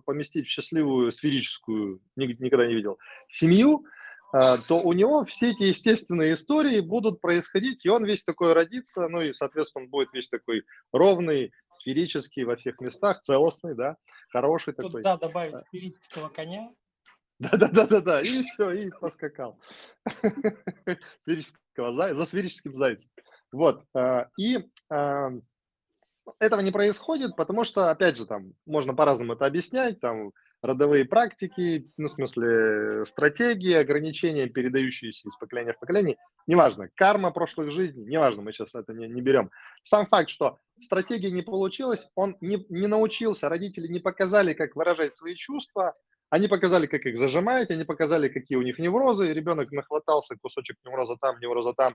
поместить 0.04 0.46
в 0.46 0.50
счастливую 0.50 1.10
сферическую, 1.10 2.00
никогда 2.16 2.66
не 2.66 2.74
видел, 2.74 2.98
семью, 3.28 3.84
то 4.32 4.80
у 4.82 4.92
него 4.94 5.24
все 5.26 5.50
эти 5.50 5.64
естественные 5.64 6.34
истории 6.34 6.80
будут 6.80 7.20
происходить, 7.20 7.84
и 7.84 7.90
он 7.90 8.04
весь 8.04 8.24
такой 8.24 8.54
родится, 8.54 9.08
ну 9.08 9.20
и, 9.20 9.32
соответственно, 9.32 9.84
он 9.84 9.90
будет 9.90 10.12
весь 10.12 10.28
такой 10.28 10.64
ровный, 10.90 11.52
сферический 11.74 12.44
во 12.44 12.56
всех 12.56 12.80
местах, 12.80 13.20
целостный, 13.22 13.74
да, 13.74 13.96
хороший 14.30 14.72
Тут, 14.72 14.86
такой. 14.86 15.02
Да, 15.02 15.18
добавить 15.18 15.60
сферического 15.68 16.28
коня. 16.28 16.72
Да-да-да-да-да, 17.38 18.22
и 18.22 18.42
все, 18.42 18.70
и 18.70 18.90
поскакал. 18.90 19.60
Сферического 21.24 21.92
зайца, 21.92 22.14
за 22.14 22.26
сферическим 22.26 22.74
зайцем. 22.74 23.10
Вот, 23.52 23.84
а, 23.94 24.28
и 24.38 24.64
этого 26.38 26.60
не 26.60 26.70
происходит, 26.70 27.36
потому 27.36 27.64
что, 27.64 27.90
опять 27.90 28.16
же, 28.16 28.26
там 28.26 28.54
можно 28.64 28.94
по-разному 28.94 29.34
это 29.34 29.44
объяснять, 29.46 30.00
там 30.00 30.32
родовые 30.62 31.04
практики, 31.04 31.90
ну, 31.98 32.06
в 32.06 32.10
смысле, 32.10 33.04
стратегии, 33.04 33.74
ограничения, 33.74 34.46
передающиеся 34.46 35.28
из 35.28 35.36
поколения 35.36 35.72
в 35.72 35.78
поколение, 35.78 36.16
неважно, 36.46 36.88
карма 36.94 37.32
прошлых 37.32 37.72
жизней, 37.72 38.04
неважно, 38.06 38.42
мы 38.42 38.52
сейчас 38.52 38.74
это 38.74 38.92
не, 38.92 39.08
не 39.08 39.20
берем. 39.20 39.50
Сам 39.82 40.06
факт, 40.06 40.30
что 40.30 40.58
стратегия 40.80 41.32
не 41.32 41.42
получилась, 41.42 42.08
он 42.14 42.36
не, 42.40 42.64
не 42.68 42.86
научился, 42.86 43.48
родители 43.48 43.88
не 43.88 43.98
показали, 43.98 44.54
как 44.54 44.76
выражать 44.76 45.16
свои 45.16 45.34
чувства, 45.34 45.94
они 46.30 46.48
показали, 46.48 46.86
как 46.86 47.04
их 47.04 47.18
зажимать, 47.18 47.70
они 47.70 47.84
показали, 47.84 48.28
какие 48.28 48.56
у 48.56 48.62
них 48.62 48.78
неврозы, 48.78 49.32
ребенок 49.32 49.70
нахватался 49.72 50.36
кусочек 50.40 50.76
невроза 50.84 51.16
там, 51.20 51.38
невроза 51.40 51.74
там, 51.74 51.92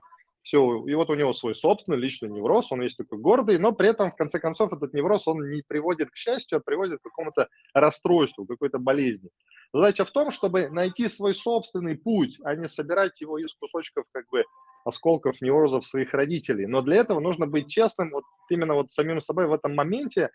все, 0.48 0.82
и 0.86 0.94
вот 0.94 1.10
у 1.10 1.14
него 1.14 1.34
свой 1.34 1.54
собственный 1.54 1.98
личный 1.98 2.30
невроз, 2.30 2.72
он 2.72 2.80
есть 2.80 2.96
такой 2.96 3.18
гордый, 3.18 3.58
но 3.58 3.72
при 3.72 3.90
этом, 3.90 4.10
в 4.10 4.16
конце 4.16 4.40
концов, 4.40 4.72
этот 4.72 4.94
невроз, 4.94 5.28
он 5.28 5.50
не 5.50 5.60
приводит 5.60 6.10
к 6.10 6.16
счастью, 6.16 6.56
а 6.56 6.62
приводит 6.64 7.00
к 7.00 7.02
какому-то 7.02 7.48
расстройству, 7.74 8.46
какой-то 8.46 8.78
болезни. 8.78 9.28
Задача 9.74 10.06
в 10.06 10.10
том, 10.10 10.30
чтобы 10.30 10.70
найти 10.70 11.06
свой 11.10 11.34
собственный 11.34 11.98
путь, 11.98 12.38
а 12.44 12.54
не 12.54 12.66
собирать 12.66 13.20
его 13.20 13.36
из 13.36 13.52
кусочков, 13.52 14.06
как 14.10 14.24
бы, 14.30 14.44
осколков 14.86 15.38
неврозов 15.42 15.86
своих 15.86 16.14
родителей. 16.14 16.66
Но 16.66 16.80
для 16.80 16.96
этого 16.96 17.20
нужно 17.20 17.46
быть 17.46 17.68
честным 17.68 18.10
вот 18.10 18.24
именно 18.48 18.72
вот 18.72 18.90
самим 18.90 19.20
собой 19.20 19.48
в 19.48 19.52
этом 19.52 19.76
моменте, 19.76 20.30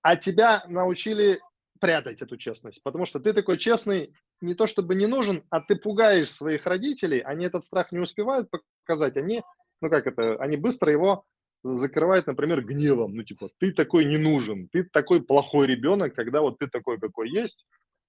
а 0.00 0.16
тебя 0.16 0.64
научили 0.68 1.38
прятать 1.80 2.22
эту 2.22 2.36
честность, 2.36 2.82
потому 2.82 3.06
что 3.06 3.20
ты 3.20 3.32
такой 3.32 3.58
честный 3.58 4.14
не 4.40 4.54
то 4.54 4.66
чтобы 4.66 4.94
не 4.94 5.06
нужен, 5.06 5.44
а 5.50 5.60
ты 5.60 5.76
пугаешь 5.76 6.30
своих 6.30 6.66
родителей, 6.66 7.20
они 7.20 7.46
этот 7.46 7.64
страх 7.64 7.92
не 7.92 7.98
успевают 7.98 8.48
показать, 8.84 9.16
они, 9.16 9.42
ну 9.80 9.90
как 9.90 10.06
это, 10.06 10.36
они 10.36 10.56
быстро 10.56 10.92
его 10.92 11.24
закрывают, 11.64 12.26
например, 12.26 12.64
гневом, 12.64 13.14
ну 13.14 13.22
типа, 13.22 13.50
ты 13.58 13.72
такой 13.72 14.04
не 14.04 14.16
нужен, 14.16 14.68
ты 14.68 14.84
такой 14.84 15.22
плохой 15.22 15.66
ребенок, 15.66 16.14
когда 16.14 16.40
вот 16.40 16.58
ты 16.58 16.68
такой, 16.68 16.98
какой 16.98 17.30
есть, 17.30 17.64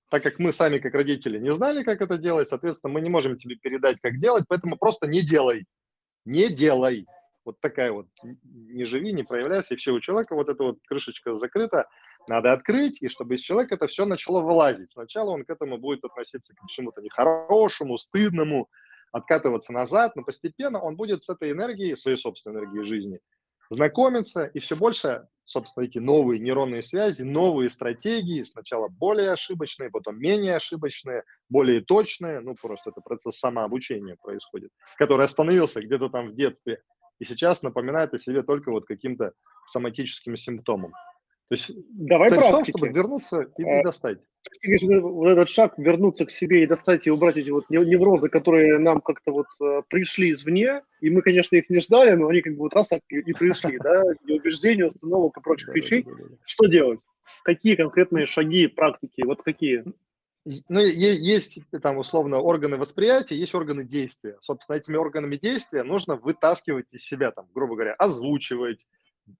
так 0.09 0.23
как 0.23 0.39
мы 0.39 0.53
сами, 0.53 0.79
как 0.79 0.93
родители, 0.93 1.39
не 1.39 1.51
знали, 1.53 1.83
как 1.83 2.01
это 2.01 2.17
делать, 2.17 2.49
соответственно, 2.49 2.93
мы 2.93 3.01
не 3.01 3.09
можем 3.09 3.37
тебе 3.37 3.55
передать, 3.55 3.99
как 4.01 4.19
делать, 4.19 4.45
поэтому 4.47 4.77
просто 4.77 5.07
не 5.07 5.21
делай, 5.21 5.65
не 6.25 6.49
делай. 6.49 7.05
Вот 7.45 7.59
такая 7.61 7.91
вот, 7.91 8.07
не 8.23 8.85
живи, 8.85 9.13
не 9.13 9.23
проявляйся, 9.23 9.73
и 9.73 9.77
все, 9.77 9.91
у 9.91 9.99
человека 9.99 10.35
вот 10.35 10.49
эта 10.49 10.63
вот 10.63 10.77
крышечка 10.87 11.35
закрыта, 11.35 11.87
надо 12.29 12.53
открыть, 12.53 13.01
и 13.01 13.09
чтобы 13.09 13.35
из 13.35 13.41
человека 13.41 13.75
это 13.75 13.87
все 13.87 14.05
начало 14.05 14.41
вылазить. 14.41 14.91
Сначала 14.91 15.31
он 15.31 15.43
к 15.43 15.49
этому 15.49 15.77
будет 15.77 16.03
относиться 16.05 16.53
к 16.53 16.67
чему-то 16.69 17.01
нехорошему, 17.01 17.97
стыдному, 17.97 18.69
откатываться 19.11 19.73
назад, 19.73 20.15
но 20.15 20.23
постепенно 20.23 20.79
он 20.79 20.95
будет 20.95 21.23
с 21.23 21.29
этой 21.29 21.51
энергией, 21.51 21.95
своей 21.95 22.17
собственной 22.17 22.61
энергией 22.61 22.85
жизни, 22.85 23.19
знакомиться, 23.71 24.45
и 24.45 24.59
все 24.59 24.75
больше, 24.75 25.27
собственно, 25.43 25.85
эти 25.85 25.97
новые 25.97 26.39
нейронные 26.39 26.83
связи, 26.83 27.23
новые 27.23 27.71
стратегии, 27.71 28.43
сначала 28.43 28.87
более 28.87 29.31
ошибочные, 29.31 29.89
потом 29.89 30.19
менее 30.19 30.55
ошибочные, 30.55 31.23
более 31.49 31.81
точные, 31.81 32.41
ну, 32.41 32.53
просто 32.53 32.91
это 32.91 33.01
процесс 33.01 33.39
самообучения 33.39 34.15
происходит, 34.21 34.69
который 34.97 35.25
остановился 35.25 35.81
где-то 35.81 36.09
там 36.09 36.29
в 36.29 36.35
детстве, 36.35 36.81
и 37.17 37.25
сейчас 37.25 37.63
напоминает 37.63 38.13
о 38.13 38.19
себе 38.19 38.43
только 38.43 38.69
вот 38.71 38.85
каким-то 38.85 39.33
соматическим 39.67 40.37
симптомом. 40.37 40.93
То 41.49 41.55
есть 41.55 41.71
Давай 41.89 42.29
цель 42.29 42.37
в 42.37 42.41
том, 42.41 42.51
практики. 42.51 42.77
чтобы 42.77 42.93
вернуться 42.93 43.41
и 43.57 43.63
Э, 43.63 43.83
достать. 43.83 44.19
Вот 45.01 45.29
этот 45.29 45.49
шаг 45.49 45.73
вернуться 45.77 46.27
к 46.27 46.31
себе 46.31 46.63
и 46.63 46.67
достать 46.67 47.07
и 47.07 47.09
убрать 47.09 47.37
эти 47.37 47.49
вот 47.49 47.65
нев- 47.69 47.85
неврозы, 47.85 48.29
которые 48.29 48.77
нам 48.77 49.01
как-то 49.01 49.31
вот 49.31 49.47
э, 49.59 49.81
пришли 49.89 50.31
извне, 50.31 50.83
и 51.01 51.09
мы, 51.09 51.23
конечно, 51.23 51.55
их 51.55 51.67
не 51.71 51.81
ждали, 51.81 52.15
но 52.15 52.27
они 52.27 52.41
как 52.41 52.53
бы 52.53 52.59
вот 52.59 52.75
раз 52.75 52.87
так 52.87 53.01
и, 53.09 53.21
пришли, 53.33 53.79
да, 53.79 54.03
и 54.27 54.33
убеждений, 54.33 54.83
установок 54.83 55.37
и 55.37 55.41
прочих 55.41 55.73
вещей. 55.73 56.05
Что 56.45 56.67
делать? 56.67 56.99
Какие 57.43 57.75
конкретные 57.75 58.27
шаги, 58.27 58.67
практики, 58.67 59.23
вот 59.25 59.41
какие? 59.41 59.83
Ну, 60.45 60.79
есть 60.79 61.59
там 61.81 61.97
условно 61.97 62.37
органы 62.37 62.77
восприятия, 62.77 63.35
есть 63.35 63.53
органы 63.55 63.83
действия. 63.83 64.37
Собственно, 64.39 64.77
этими 64.77 64.97
органами 64.97 65.35
действия 65.35 65.83
нужно 65.83 66.15
вытаскивать 66.15 66.85
из 66.91 67.03
себя, 67.03 67.31
там, 67.31 67.47
грубо 67.53 67.73
говоря, 67.75 67.93
озвучивать, 67.93 68.85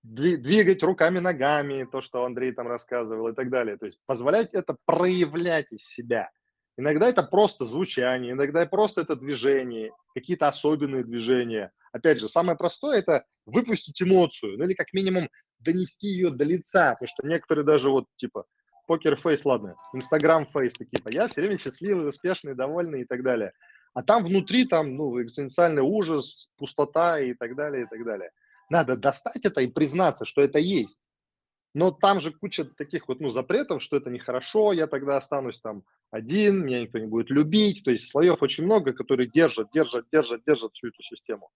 двигать 0.04 0.84
руками, 0.84 1.20
ногами, 1.20 1.88
то, 1.92 2.02
что 2.02 2.26
Андрей 2.26 2.52
там 2.52 2.68
рассказывал 2.68 3.30
и 3.30 3.34
так 3.34 3.50
далее. 3.50 3.78
То 3.78 3.86
есть 3.86 4.00
позволять 4.06 4.54
это 4.54 4.76
проявлять 4.86 5.72
из 5.72 5.86
себя. 5.86 6.30
Иногда 6.78 7.10
это 7.10 7.24
просто 7.24 7.66
звучание, 7.66 8.32
иногда 8.32 8.66
просто 8.66 9.02
это 9.02 9.16
движение, 9.16 9.92
какие-то 10.14 10.48
особенные 10.48 11.04
движения. 11.04 11.72
Опять 11.92 12.20
же, 12.20 12.30
самое 12.30 12.58
простое– 12.58 13.00
это 13.00 13.26
выпустить 13.46 14.02
эмоцию, 14.02 14.58
ну 14.58 14.64
или 14.64 14.74
как 14.74 14.94
минимум 14.94 15.28
донести 15.60 16.08
ее 16.08 16.30
до 16.30 16.46
лица, 16.46 16.94
потому 16.94 17.08
что 17.08 17.28
некоторые 17.28 17.66
даже 17.66 17.90
вот 17.90 18.06
типа 18.16 18.46
покер-фейс, 18.88 19.44
ладно, 19.44 19.76
инстаграм-фейс, 19.94 20.74
типа 20.74 21.10
я 21.12 21.28
все 21.28 21.42
время 21.42 21.58
счастливый, 21.60 22.10
успешный, 22.10 22.56
довольный 22.56 23.02
и 23.02 23.06
так 23.06 23.24
далее. 23.24 23.52
А 23.94 24.02
там 24.02 24.24
внутри 24.24 24.66
там, 24.66 24.96
ну, 24.96 25.22
экзистенциальный 25.22 25.82
ужас, 25.82 26.50
пустота 26.58 27.20
и 27.20 27.34
так 27.34 27.56
далее, 27.56 27.84
и 27.84 27.88
так 27.88 28.06
далее. 28.06 28.32
Надо 28.70 28.96
достать 28.96 29.46
это 29.46 29.62
и 29.62 29.68
признаться, 29.68 30.26
что 30.26 30.42
это 30.42 30.60
есть. 30.60 31.02
Но 31.74 31.92
там 31.92 32.20
же 32.20 32.32
куча 32.32 32.66
таких 32.66 33.08
вот, 33.08 33.20
ну, 33.20 33.30
запретов, 33.30 33.82
что 33.82 33.98
это 33.98 34.10
нехорошо, 34.10 34.74
я 34.74 34.88
тогда 34.88 35.18
останусь 35.18 35.60
там 35.60 35.84
один, 36.10 36.66
меня 36.66 36.82
никто 36.82 36.98
не 36.98 37.06
будет 37.06 37.30
любить. 37.30 37.84
То 37.84 37.92
есть 37.92 38.10
слоев 38.10 38.42
очень 38.42 38.66
много, 38.66 38.94
которые 38.94 39.30
держат, 39.30 39.70
держат, 39.72 40.06
держат, 40.12 40.42
держат 40.46 40.74
всю 40.74 40.88
эту 40.88 41.04
систему. 41.04 41.50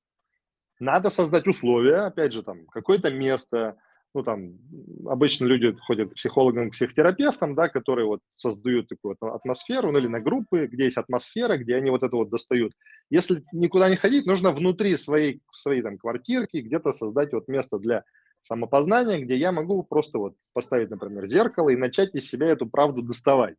Надо 0.80 1.09
создать 1.09 1.47
условия, 1.47 2.07
опять 2.07 2.34
же, 2.34 2.43
там, 2.43 2.66
какое-то 2.68 3.09
место, 3.09 3.78
ну, 4.14 4.24
там, 4.24 4.59
обычно 5.07 5.45
люди 5.45 5.76
ходят 5.82 6.11
к 6.11 6.16
психологам, 6.16 6.70
к 6.70 6.74
психотерапевтам, 6.74 7.55
да, 7.55 7.68
которые 7.68 8.05
вот 8.05 8.20
создают 8.36 8.88
такую 8.88 9.18
вот 9.20 9.34
атмосферу, 9.34 9.91
ну, 9.91 9.97
или 9.97 10.07
на 10.07 10.20
группы, 10.20 10.68
где 10.68 10.86
есть 10.86 10.97
атмосфера, 10.97 11.57
где 11.57 11.76
они 11.76 11.89
вот 11.89 12.03
это 12.03 12.16
вот 12.16 12.30
достают. 12.30 12.74
Если 13.09 13.43
никуда 13.51 13.89
не 13.89 13.95
ходить, 13.95 14.26
нужно 14.26 14.51
внутри 14.51 14.97
своей, 14.97 15.41
своей 15.51 15.82
там 15.82 15.97
квартирки 15.97 16.57
где-то 16.57 16.91
создать 16.91 17.34
вот 17.34 17.47
место 17.47 17.80
для 17.80 18.03
самопознания, 18.43 19.20
где 19.20 19.36
я 19.36 19.51
могу 19.51 19.82
просто 19.84 20.20
вот 20.20 20.36
поставить, 20.53 20.91
например, 20.91 21.26
зеркало 21.28 21.70
и 21.70 21.76
начать 21.76 22.14
из 22.14 22.30
себя 22.30 22.47
эту 22.47 22.68
правду 22.68 23.01
доставать. 23.01 23.55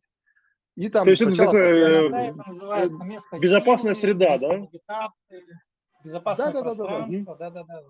И 0.75 0.89
там 0.89 1.05
То 1.05 1.09
есть 1.09 1.21
это 1.21 1.31
сначала 1.31 1.51
такое, 1.51 1.73
э, 1.73 2.29
это 2.29 2.43
называется 2.47 3.03
место 3.03 3.39
безопасная 3.39 3.93
среда, 3.95 4.37
да? 4.37 4.67
безопасное 6.03 6.51
Да-да-да-да-да. 6.51 6.85
пространство, 6.85 7.35
да-да-да. 7.37 7.83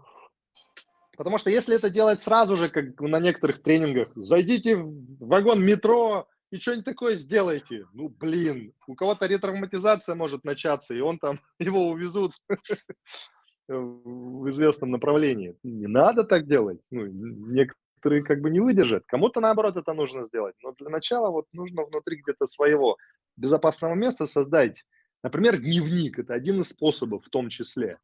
Потому 1.18 1.38
что 1.38 1.49
если 1.49 1.76
это 1.76 1.89
делать 1.89 2.22
сразу 2.22 2.55
же, 2.57 2.70
как 2.70 2.99
на 2.99 3.20
некоторых 3.20 3.61
тренингах, 3.61 4.09
зайдите 4.16 4.76
в 4.76 5.18
вагон 5.20 5.63
метро 5.63 6.28
и 6.51 6.57
что-нибудь 6.57 6.86
такое 6.86 7.16
сделайте. 7.16 7.86
Ну, 7.93 8.09
блин, 8.09 8.74
у 8.88 8.95
кого-то 8.95 9.26
ретравматизация 9.26 10.16
может 10.16 10.43
начаться, 10.43 10.93
и 10.93 10.99
он 10.99 11.20
там, 11.20 11.39
его 11.59 11.89
увезут 11.89 12.34
в 13.68 14.49
известном 14.49 14.91
направлении. 14.91 15.57
Не 15.63 15.88
надо 15.88 16.24
так 16.24 16.47
делать. 16.47 16.80
Ну, 16.91 17.05
некоторые 17.05 18.24
как 18.24 18.41
бы 18.41 18.49
не 18.49 18.59
выдержат. 18.59 19.03
Кому-то, 19.07 19.39
наоборот, 19.39 19.78
это 19.78 19.93
нужно 19.93 20.24
сделать. 20.24 20.55
Но 20.63 20.74
для 20.74 20.89
начала 20.89 21.30
вот 21.30 21.45
нужно 21.51 21.84
внутри 21.84 22.22
где-то 22.22 22.47
своего 22.47 22.97
безопасного 23.36 23.95
места 23.95 24.26
создать. 24.26 24.86
Например, 25.24 25.57
дневник. 25.57 26.20
Это 26.20 26.36
один 26.36 26.61
из 26.61 26.70
способов 26.70 27.26
в 27.26 27.30
том 27.30 27.49
числе. 27.49 27.97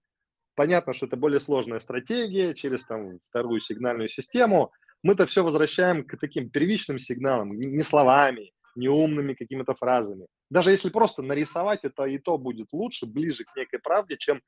Понятно, 0.55 0.93
что 0.93 1.05
это 1.05 1.15
более 1.15 1.39
сложная 1.39 1.79
стратегия 1.79 2.53
через 2.53 2.83
там, 2.85 3.19
вторую 3.29 3.61
сигнальную 3.61 4.09
систему. 4.09 4.71
Мы-то 5.03 5.25
все 5.25 5.43
возвращаем 5.43 6.03
к 6.03 6.17
таким 6.17 6.49
первичным 6.49 6.99
сигналам, 6.99 7.57
не 7.57 7.83
словами, 7.83 8.51
не 8.75 8.89
умными 8.89 9.33
какими-то 9.33 9.73
фразами. 9.73 10.27
Даже 10.49 10.71
если 10.71 10.89
просто 10.89 11.21
нарисовать, 11.21 11.79
это 11.83 12.03
и 12.03 12.17
то 12.17 12.37
будет 12.37 12.67
лучше, 12.73 13.05
ближе 13.05 13.43
к 13.45 13.55
некой 13.55 13.79
правде, 13.79 14.17
чем 14.17 14.41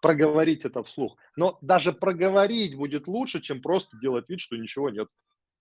проговорить 0.00 0.64
это 0.64 0.82
вслух. 0.84 1.16
Но 1.36 1.58
даже 1.60 1.92
проговорить 1.92 2.76
будет 2.76 3.08
лучше, 3.08 3.40
чем 3.40 3.60
просто 3.60 3.96
делать 3.98 4.28
вид, 4.28 4.40
что 4.40 4.56
ничего 4.56 4.90
нет. 4.90 5.08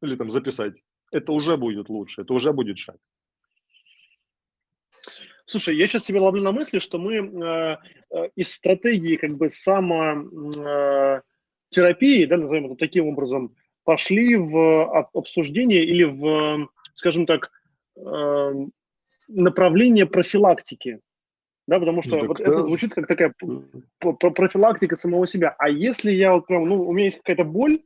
Или 0.01 0.15
там 0.15 0.29
записать. 0.29 0.73
Это 1.11 1.31
уже 1.31 1.57
будет 1.57 1.89
лучше, 1.89 2.21
это 2.21 2.33
уже 2.33 2.53
будет 2.53 2.77
шаг. 2.77 2.97
Слушай, 5.47 5.77
я 5.77 5.87
сейчас 5.87 6.03
себе 6.03 6.19
ловлю 6.19 6.43
на 6.43 6.51
мысли, 6.51 6.79
что 6.79 6.99
мы 6.99 7.15
э, 7.15 7.77
э, 8.11 8.29
из 8.35 8.51
стратегии 8.51 9.15
как 9.15 9.37
бы 9.37 9.49
самотерапии, 9.49 11.23
да, 12.25 12.35
назовем 12.35 12.65
это 12.65 12.75
таким 12.75 13.07
образом, 13.07 13.55
пошли 13.85 14.35
в 14.35 14.83
об- 14.93 15.17
обсуждение 15.17 15.85
или 15.85 16.03
в, 16.03 16.69
скажем 16.95 17.25
так, 17.25 17.49
э, 17.95 18.53
направление 19.29 20.05
профилактики. 20.05 20.99
Да, 21.65 21.79
потому 21.79 22.01
что 22.01 22.19
Так 22.19 22.27
вот 22.27 22.37
да. 22.39 22.43
это 22.43 22.65
звучит 22.65 22.93
как 22.93 23.07
такая 23.07 23.33
профилактика 23.99 24.97
самого 24.97 25.25
себя. 25.27 25.55
А 25.57 25.69
если 25.69 26.11
я 26.11 26.33
вот 26.33 26.47
прям, 26.47 26.67
ну, 26.67 26.81
у 26.81 26.91
меня 26.91 27.05
есть 27.05 27.17
какая-то 27.17 27.45
боль, 27.45 27.79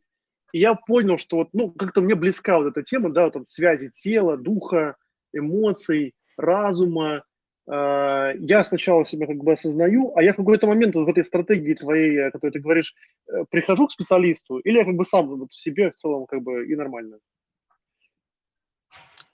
и 0.52 0.60
я 0.60 0.74
понял, 0.74 1.18
что 1.18 1.38
вот, 1.38 1.50
ну, 1.54 1.72
как-то 1.72 2.02
мне 2.02 2.16
близка 2.16 2.58
вот 2.58 2.68
эта 2.68 2.82
тема, 2.84 3.12
да, 3.12 3.26
вот 3.26 3.34
там 3.34 3.46
связи 3.46 3.92
тела, 4.02 4.36
духа, 4.38 4.96
эмоций, 5.32 6.14
разума. 6.38 7.24
Э, 7.68 8.34
Я 8.40 8.64
сначала 8.64 9.06
себя 9.06 9.28
как 9.28 9.38
бы 9.38 9.52
осознаю, 9.54 10.14
а 10.16 10.24
я 10.24 10.34
в 10.34 10.38
какой-то 10.38 10.68
момент 10.68 10.96
вот 10.96 11.06
в 11.06 11.10
этой 11.10 11.26
стратегии 11.26 11.74
твоей, 11.74 12.28
о 12.28 12.32
которой 12.32 12.52
ты 12.52 12.60
говоришь, 12.60 12.96
э, 13.28 13.46
прихожу 13.50 13.88
к 13.88 13.92
специалисту, 13.92 14.60
или 14.60 14.80
я 14.80 14.86
как 14.86 14.96
бы 14.96 15.06
сам 15.06 15.28
вот 15.28 15.52
в 15.52 15.60
себе 15.60 15.92
в 15.92 15.96
целом 15.96 16.26
как 16.26 16.42
бы 16.42 16.66
и 16.68 16.76
нормально. 16.76 17.20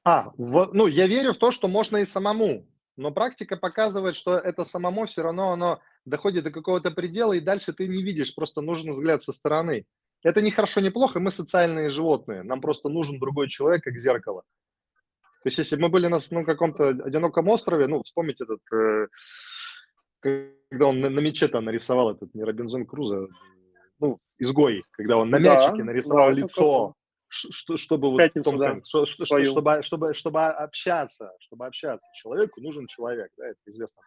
А, 0.03 0.31
в- 0.37 0.69
ну, 0.73 0.87
я 0.87 1.07
верю 1.07 1.33
в 1.33 1.37
то, 1.37 1.51
что 1.51 1.67
можно 1.67 1.97
и 1.97 2.05
самому, 2.05 2.65
но 2.95 3.11
практика 3.11 3.57
показывает, 3.57 4.15
что 4.15 4.37
это 4.37 4.63
самому 4.65 5.05
все 5.05 5.21
равно 5.21 5.51
оно 5.51 5.79
доходит 6.05 6.43
до 6.43 6.51
какого-то 6.51 6.91
предела, 6.91 7.33
и 7.33 7.41
дальше 7.41 7.73
ты 7.73 7.87
не 7.87 8.01
видишь, 8.01 8.33
просто 8.33 8.61
нужен 8.61 8.91
взгляд 8.93 9.21
со 9.23 9.33
стороны. 9.33 9.85
Это 10.23 10.41
не 10.41 10.51
хорошо, 10.51 10.81
не 10.81 10.89
плохо, 10.89 11.19
мы 11.19 11.31
социальные 11.31 11.91
животные, 11.91 12.43
нам 12.43 12.61
просто 12.61 12.89
нужен 12.89 13.19
другой 13.19 13.49
человек, 13.49 13.83
как 13.83 13.97
зеркало. 13.97 14.43
То 15.47 15.49
есть, 15.49 15.59
если 15.59 15.77
бы 15.77 15.83
мы 15.83 15.87
были 15.89 16.07
на 16.07 16.19
ну, 16.31 16.43
каком-то 16.43 16.89
одиноком 16.89 17.47
острове, 17.47 17.87
ну, 17.87 18.03
вспомните 18.03 18.43
этот, 18.43 18.59
э, 18.73 19.07
когда 20.19 20.87
он 20.87 20.99
на, 20.99 21.09
на 21.09 21.21
мече 21.21 21.47
там 21.47 21.63
нарисовал 21.63 22.11
этот, 22.11 22.35
не 22.35 22.43
Робинзон 22.43 22.85
Крузо, 22.85 23.29
ну, 23.97 24.19
изгой, 24.39 24.83
когда 24.91 25.15
он 25.15 25.29
на 25.29 25.39
Да, 25.39 25.55
мячике 25.55 25.85
нарисовал 25.85 26.31
да, 26.31 26.35
лицо, 26.35 26.95
что, 27.29 27.77
чтобы 27.77 28.11
вот 28.11 28.17
Пятницу, 28.17 28.49
Том 28.51 28.59
да, 28.59 28.71
Хэнкс, 28.71 28.89
что- 28.89 29.05
что- 29.05 29.25
свою. 29.25 29.45
чтобы, 29.51 29.83
чтобы, 29.83 30.13
чтобы 30.15 30.43
общаться, 30.47 31.31
чтобы 31.39 31.65
общаться. 31.65 32.05
Человеку 32.15 32.59
нужен 32.59 32.85
человек, 32.87 33.31
да, 33.37 33.47
это 33.47 33.59
известно. 33.67 34.01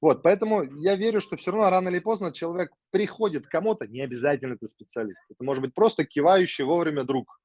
Вот, 0.00 0.22
поэтому 0.22 0.62
я 0.80 0.96
верю, 0.96 1.20
что 1.20 1.36
все 1.36 1.50
равно 1.50 1.68
рано 1.68 1.90
или 1.90 1.98
поздно 1.98 2.32
человек 2.32 2.70
приходит 2.90 3.46
к 3.48 3.50
кому-то, 3.50 3.86
не 3.86 4.00
обязательно 4.00 4.54
это 4.54 4.66
специалист. 4.66 5.18
Это 5.28 5.44
может 5.44 5.62
быть 5.62 5.74
просто 5.74 6.06
кивающий 6.06 6.64
вовремя 6.64 7.04
друг. 7.04 7.38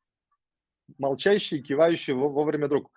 Молчащий, 0.98 1.62
кивающий 1.62 2.14
во- 2.14 2.30
вовремя 2.30 2.70
друг. 2.70 2.90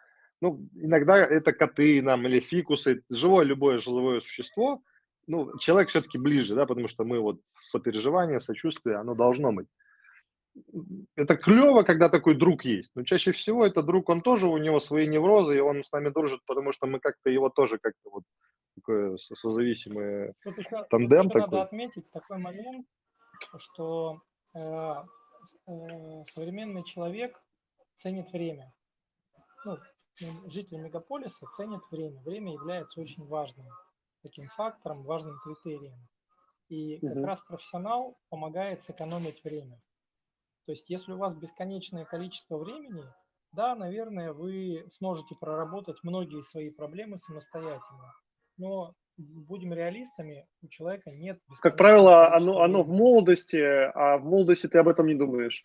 Ну, 0.43 0.61
иногда 0.74 1.16
это 1.16 1.53
коты 1.53 2.03
нам 2.03 2.26
или 2.26 2.40
фикусы, 2.40 3.03
живое 3.09 3.45
любое 3.45 3.78
живое 3.78 4.20
существо. 4.20 4.82
Ну, 5.26 5.57
человек 5.59 5.88
все-таки 5.88 6.18
ближе, 6.18 6.55
да, 6.55 6.66
потому 6.66 6.88
что 6.88 7.05
мы 7.05 7.20
вот 7.20 7.40
сопереживание, 7.61 8.40
сочувствие, 8.40 8.97
оно 8.97 9.14
должно 9.14 9.53
быть 9.53 9.68
это 11.16 11.36
клево, 11.36 11.82
когда 11.82 12.09
такой 12.09 12.34
друг 12.34 12.64
есть. 12.64 12.90
Но 12.95 13.05
чаще 13.05 13.32
всего 13.32 13.64
это 13.64 13.82
друг, 13.82 14.09
он 14.09 14.20
тоже, 14.22 14.47
у 14.47 14.59
него 14.59 14.80
свои 14.80 15.07
неврозы, 15.07 15.57
и 15.57 15.61
он 15.61 15.82
с 15.82 15.93
нами 15.93 16.11
дружит, 16.11 16.40
потому 16.47 16.72
что 16.72 16.86
мы 16.86 17.01
как-то 17.01 17.30
его 17.30 17.49
тоже 17.49 17.78
как-то 17.78 18.11
вот 18.11 18.24
такое 18.74 19.16
со- 19.16 19.34
созависимое. 19.34 20.34
Тут 20.43 20.59
еще, 20.59 20.70
тут 20.70 20.88
Тандем 20.88 21.20
еще 21.20 21.28
такой. 21.28 21.40
надо 21.40 21.62
отметить 21.62 22.11
такой 22.11 22.38
момент, 22.38 22.86
что 23.59 24.20
э, 24.55 24.61
э, 24.61 26.24
современный 26.30 26.84
человек 26.84 27.40
ценит 27.97 28.30
время. 28.32 28.72
Ну, 29.64 29.78
жители 30.47 30.79
мегаполиса 30.79 31.47
ценят 31.57 31.83
время. 31.91 32.21
Время 32.21 32.53
является 32.53 33.01
очень 33.01 33.27
важным 33.27 33.67
таким 34.23 34.49
фактором, 34.49 35.03
важным 35.03 35.39
критерием. 35.45 35.99
И 36.69 36.99
как 37.01 37.17
Мгм. 37.17 37.25
раз 37.25 37.41
профессионал 37.41 38.17
помогает 38.31 38.83
сэкономить 38.83 39.43
время. 39.45 39.81
То 40.67 40.73
есть, 40.73 40.89
если 40.89 41.13
у 41.13 41.19
вас 41.19 41.35
бесконечное 41.35 42.05
количество 42.05 42.57
времени, 42.57 43.05
да, 43.53 43.75
наверное, 43.75 44.33
вы 44.33 44.87
сможете 44.91 45.35
проработать 45.35 45.99
многие 46.03 46.43
свои 46.43 46.71
проблемы 46.71 47.19
самостоятельно. 47.19 48.15
Но 48.57 48.95
будем 49.19 49.75
реалистами, 49.75 50.47
у 50.63 50.69
человека 50.69 51.11
нет 51.11 51.39
Как 51.61 51.77
правило, 51.77 52.35
оно, 52.35 52.63
оно 52.63 52.83
в 52.83 52.89
молодости, 52.89 53.57
а 53.59 54.19
в 54.19 54.25
молодости 54.25 54.69
ты 54.69 54.79
об 54.79 54.89
этом 54.89 55.07
не 55.07 55.15
думаешь. 55.15 55.63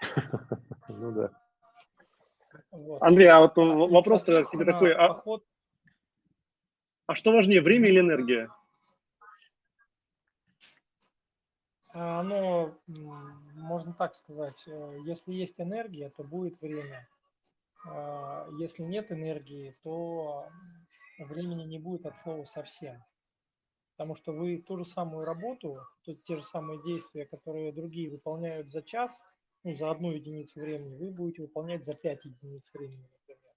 Ну 0.88 1.10
да. 1.10 1.30
Вот. 2.76 3.02
Андрей, 3.02 3.28
а 3.28 3.40
вот 3.40 3.56
А, 3.58 3.62
и, 3.62 3.64
вопрос 3.90 4.22
тогда 4.24 4.44
тебе 4.44 4.64
такой, 4.64 4.92
а, 4.92 5.08
поход 5.08 5.44
а 7.06 7.14
что 7.14 7.32
важнее, 7.32 7.60
время 7.62 7.88
или 7.88 8.00
энергия? 8.00 8.50
А, 11.94 12.20
Оно, 12.20 12.76
м, 12.88 13.52
можно 13.54 13.94
так 13.94 14.16
сказать, 14.16 14.60
э, 14.66 14.98
если 15.04 15.32
есть 15.32 15.60
энергия, 15.60 16.10
то 16.10 16.24
будет 16.24 16.60
время. 16.60 17.08
А, 17.86 18.48
Если 18.58 18.82
нет 18.82 19.12
энергии, 19.12 19.76
то 19.84 20.48
времени 21.18 21.62
не 21.62 21.78
будет 21.78 22.04
от 22.06 22.18
слова 22.18 22.44
совсем. 22.44 23.02
Потому 23.96 24.14
что 24.16 24.32
вы 24.32 24.58
ту 24.58 24.76
же 24.76 24.84
самую 24.84 25.24
работу, 25.24 25.78
то 26.04 26.12
те 26.12 26.36
же 26.36 26.42
самые 26.42 26.82
действия, 26.82 27.24
которые 27.24 27.72
другие 27.72 28.10
выполняют 28.10 28.70
за 28.72 28.82
час, 28.82 29.20
ну, 29.66 29.74
за 29.74 29.90
одну 29.90 30.12
единицу 30.12 30.60
времени, 30.60 30.94
вы 30.94 31.10
будете 31.10 31.42
выполнять 31.42 31.84
за 31.84 31.92
пять 31.92 32.24
единиц 32.24 32.70
времени, 32.72 33.02
например. 33.18 33.52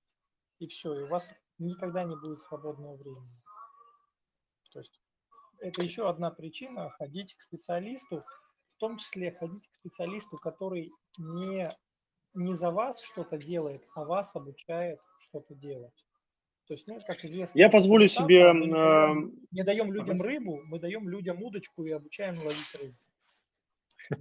И 0.57 0.67
все, 0.67 0.95
и 0.95 1.03
у 1.03 1.07
вас 1.07 1.29
никогда 1.59 2.03
не 2.03 2.15
будет 2.15 2.41
свободного 2.41 2.95
времени. 2.95 3.29
То 4.73 4.79
есть 4.79 4.99
это 5.59 5.83
еще 5.83 6.09
одна 6.09 6.31
причина 6.31 6.89
ходить 6.97 7.35
к 7.35 7.41
специалисту, 7.41 8.23
в 8.69 8.75
том 8.79 8.97
числе 8.97 9.33
ходить 9.33 9.69
к 9.69 9.75
специалисту, 9.75 10.39
который 10.39 10.91
не, 11.19 11.69
не 12.33 12.55
за 12.55 12.71
вас 12.71 12.99
что-то 13.03 13.37
делает, 13.37 13.85
а 13.93 14.03
вас 14.03 14.35
обучает 14.35 14.99
что-то 15.19 15.53
делать. 15.53 16.05
То 16.65 16.73
есть, 16.73 16.87
ну, 16.87 16.97
как 17.05 17.23
известно, 17.23 17.59
Я 17.59 17.69
позволю 17.69 18.05
метафора, 18.05 18.25
себе... 18.25 18.53
мы 18.53 18.65
не 18.65 18.73
э, 18.73 19.31
не 19.51 19.63
даем 19.63 19.93
людям 19.93 20.19
рыбу, 20.19 20.63
мы 20.65 20.79
даем 20.79 21.07
людям 21.07 21.43
удочку 21.43 21.83
и 21.83 21.91
обучаем 21.91 22.39
ловить 22.39 22.75
рыбу. 22.81 22.97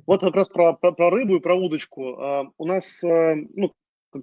Вот 0.07 0.21
как 0.21 0.35
раз 0.35 0.49
про, 0.49 0.75
про, 0.75 0.93
про 0.93 1.11
рыбу 1.11 1.37
и 1.37 1.41
про 1.41 1.55
удочку. 1.55 2.21
А, 2.21 2.51
У 2.59 2.67
нас, 2.67 3.03
э, 3.03 3.35
ну, 3.55 3.73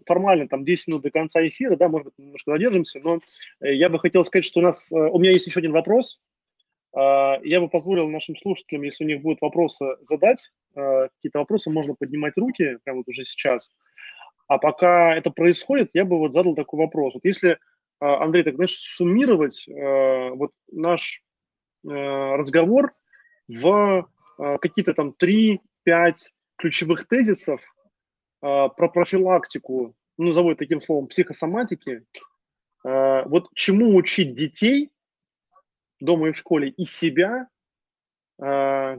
формально 0.06 0.48
там 0.48 0.66
10 0.66 0.88
минут 0.88 1.04
до 1.04 1.12
конца 1.12 1.46
эфира, 1.48 1.76
да, 1.76 1.90
может 1.90 2.06
быть, 2.06 2.18
немножко 2.18 2.52
задержимся, 2.52 3.00
но 3.04 3.20
э, 3.62 3.74
я 3.74 3.90
бы 3.90 4.00
хотел 4.00 4.26
сказать, 4.26 4.46
что 4.46 4.60
у 4.60 4.64
нас, 4.64 4.92
э, 4.92 4.96
у 4.96 5.20
меня 5.20 5.32
есть 5.32 5.48
еще 5.48 5.60
один 5.60 5.72
вопрос. 5.72 6.20
А, 6.94 7.40
Я 7.44 7.62
бы 7.62 7.70
позволил 7.70 8.10
нашим 8.10 8.36
слушателям, 8.38 8.84
если 8.84 9.04
у 9.04 9.08
них 9.08 9.22
будут 9.22 9.42
вопросы, 9.42 9.86
задать. 10.02 10.52
Э, 10.76 11.08
Какие-то 11.16 11.40
вопросы 11.40 11.70
можно 11.70 11.96
поднимать 11.96 12.38
руки 12.38 12.78
прямо 12.84 13.00
вот 13.00 13.08
уже 13.08 13.26
сейчас. 13.26 13.70
А 14.48 14.58
пока 14.58 15.16
это 15.16 15.32
происходит, 15.32 15.90
я 15.94 16.06
бы 16.06 16.20
вот 16.20 16.34
задал 16.34 16.56
такой 16.56 16.80
вопрос. 16.80 17.16
Вот 17.16 17.26
если, 17.26 17.58
а, 18.00 18.24
Андрей, 18.24 18.44
так 18.44 18.56
знаешь, 18.56 18.76
суммировать 18.76 19.66
вот 19.68 20.52
наш 20.72 21.22
разговор 21.84 22.92
в 23.48 24.08
какие-то 24.38 24.94
там 24.94 25.16
3-5 25.22 25.60
ключевых 26.58 27.08
тезисов 27.08 27.62
э, 27.62 27.66
про 28.42 28.90
профилактику, 28.90 29.96
ну, 30.18 30.28
назову 30.28 30.52
это 30.52 30.60
таким 30.60 30.82
словом, 30.82 31.08
психосоматики, 31.08 32.06
э, 32.86 33.24
вот 33.26 33.50
чему 33.54 33.96
учить 33.96 34.34
детей 34.36 34.92
дома 36.00 36.30
и 36.30 36.32
в 36.32 36.38
школе 36.38 36.70
и 36.70 36.86
себя 36.86 37.48
э, 38.42 38.98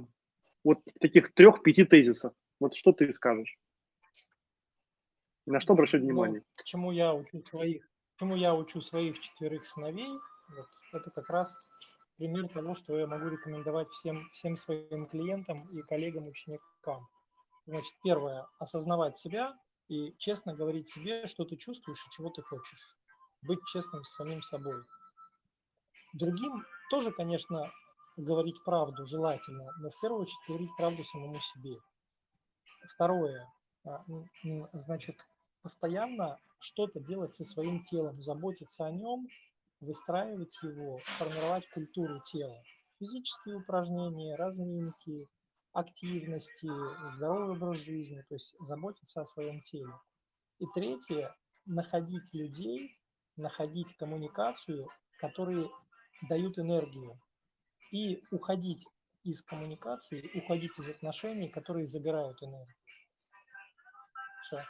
вот 0.65 0.81
таких 1.01 1.33
трех-пяти 1.35 1.85
тезисах. 1.85 2.33
Вот 2.61 2.75
что 2.75 2.93
ты 2.93 3.13
скажешь? 3.13 3.57
На 5.47 5.61
что 5.61 5.75
обращать 5.75 6.01
Ну, 6.01 6.09
внимание? 6.09 6.43
к 6.57 6.65
чему 6.65 6.91
я 6.91 7.15
учу 7.15 7.43
своих, 7.45 7.85
к 7.85 8.19
чему 8.19 8.35
я 8.37 8.55
учу 8.55 8.81
своих 8.83 9.19
четверых 9.21 9.67
сыновей, 9.67 10.19
вот, 10.57 10.69
это 10.93 11.11
как 11.11 11.29
раз 11.31 11.57
пример 12.17 12.49
того, 12.49 12.75
что 12.75 12.99
я 12.99 13.07
могу 13.07 13.29
рекомендовать 13.29 13.89
всем, 13.91 14.29
всем 14.33 14.57
своим 14.57 15.07
клиентам 15.07 15.69
и 15.71 15.83
коллегам, 15.83 16.27
ученикам. 16.27 17.07
Значит, 17.67 17.95
первое, 18.03 18.47
осознавать 18.59 19.19
себя 19.19 19.59
и 19.89 20.15
честно 20.19 20.55
говорить 20.55 20.89
себе, 20.89 21.27
что 21.27 21.45
ты 21.45 21.57
чувствуешь 21.57 22.05
и 22.07 22.11
чего 22.11 22.31
ты 22.31 22.43
хочешь. 22.43 22.97
Быть 23.43 23.61
честным 23.67 24.05
с 24.05 24.15
самим 24.15 24.43
собой. 24.43 24.83
Другим 26.15 26.65
тоже, 26.91 27.13
конечно, 27.13 27.71
говорить 28.17 28.63
правду 28.65 29.07
желательно, 29.07 29.71
но 29.79 29.91
в 29.91 30.01
первую 30.01 30.23
очередь 30.23 30.49
говорить 30.49 30.71
правду 30.77 31.05
самому 31.05 31.39
себе. 31.41 31.77
Второе, 32.95 33.47
а, 33.85 34.05
значит, 34.73 35.17
постоянно 35.63 36.39
что-то 36.59 37.01
делать 37.01 37.37
со 37.37 37.45
своим 37.45 37.85
телом, 37.85 38.23
заботиться 38.23 38.87
о 38.87 38.91
нем, 38.91 39.29
выстраивать 39.81 40.57
его, 40.63 40.99
формировать 40.99 41.69
культуру 41.71 42.21
тела. 42.33 42.63
Физические 42.99 43.57
упражнения, 43.57 44.37
разминки, 44.37 45.29
активности, 45.73 46.69
здоровый 47.17 47.57
образ 47.57 47.79
жизни, 47.81 48.23
то 48.29 48.35
есть 48.35 48.55
заботиться 48.61 49.21
о 49.21 49.27
своем 49.27 49.61
теле. 49.63 49.93
И 50.59 50.65
третье, 50.75 51.37
находить 51.67 52.33
людей, 52.33 52.99
находить 53.37 53.95
коммуникацию, 53.97 54.89
которые 55.19 55.69
дают 56.29 56.59
энергию. 56.59 57.21
И 57.93 58.23
уходить 58.31 58.85
из 59.23 59.43
коммуникации, 59.43 60.31
уходить 60.39 60.73
из 60.79 60.89
отношений, 60.89 61.49
которые 61.49 61.87
забирают 61.87 62.43
энергию. 62.43 62.77
Все. 64.45 64.65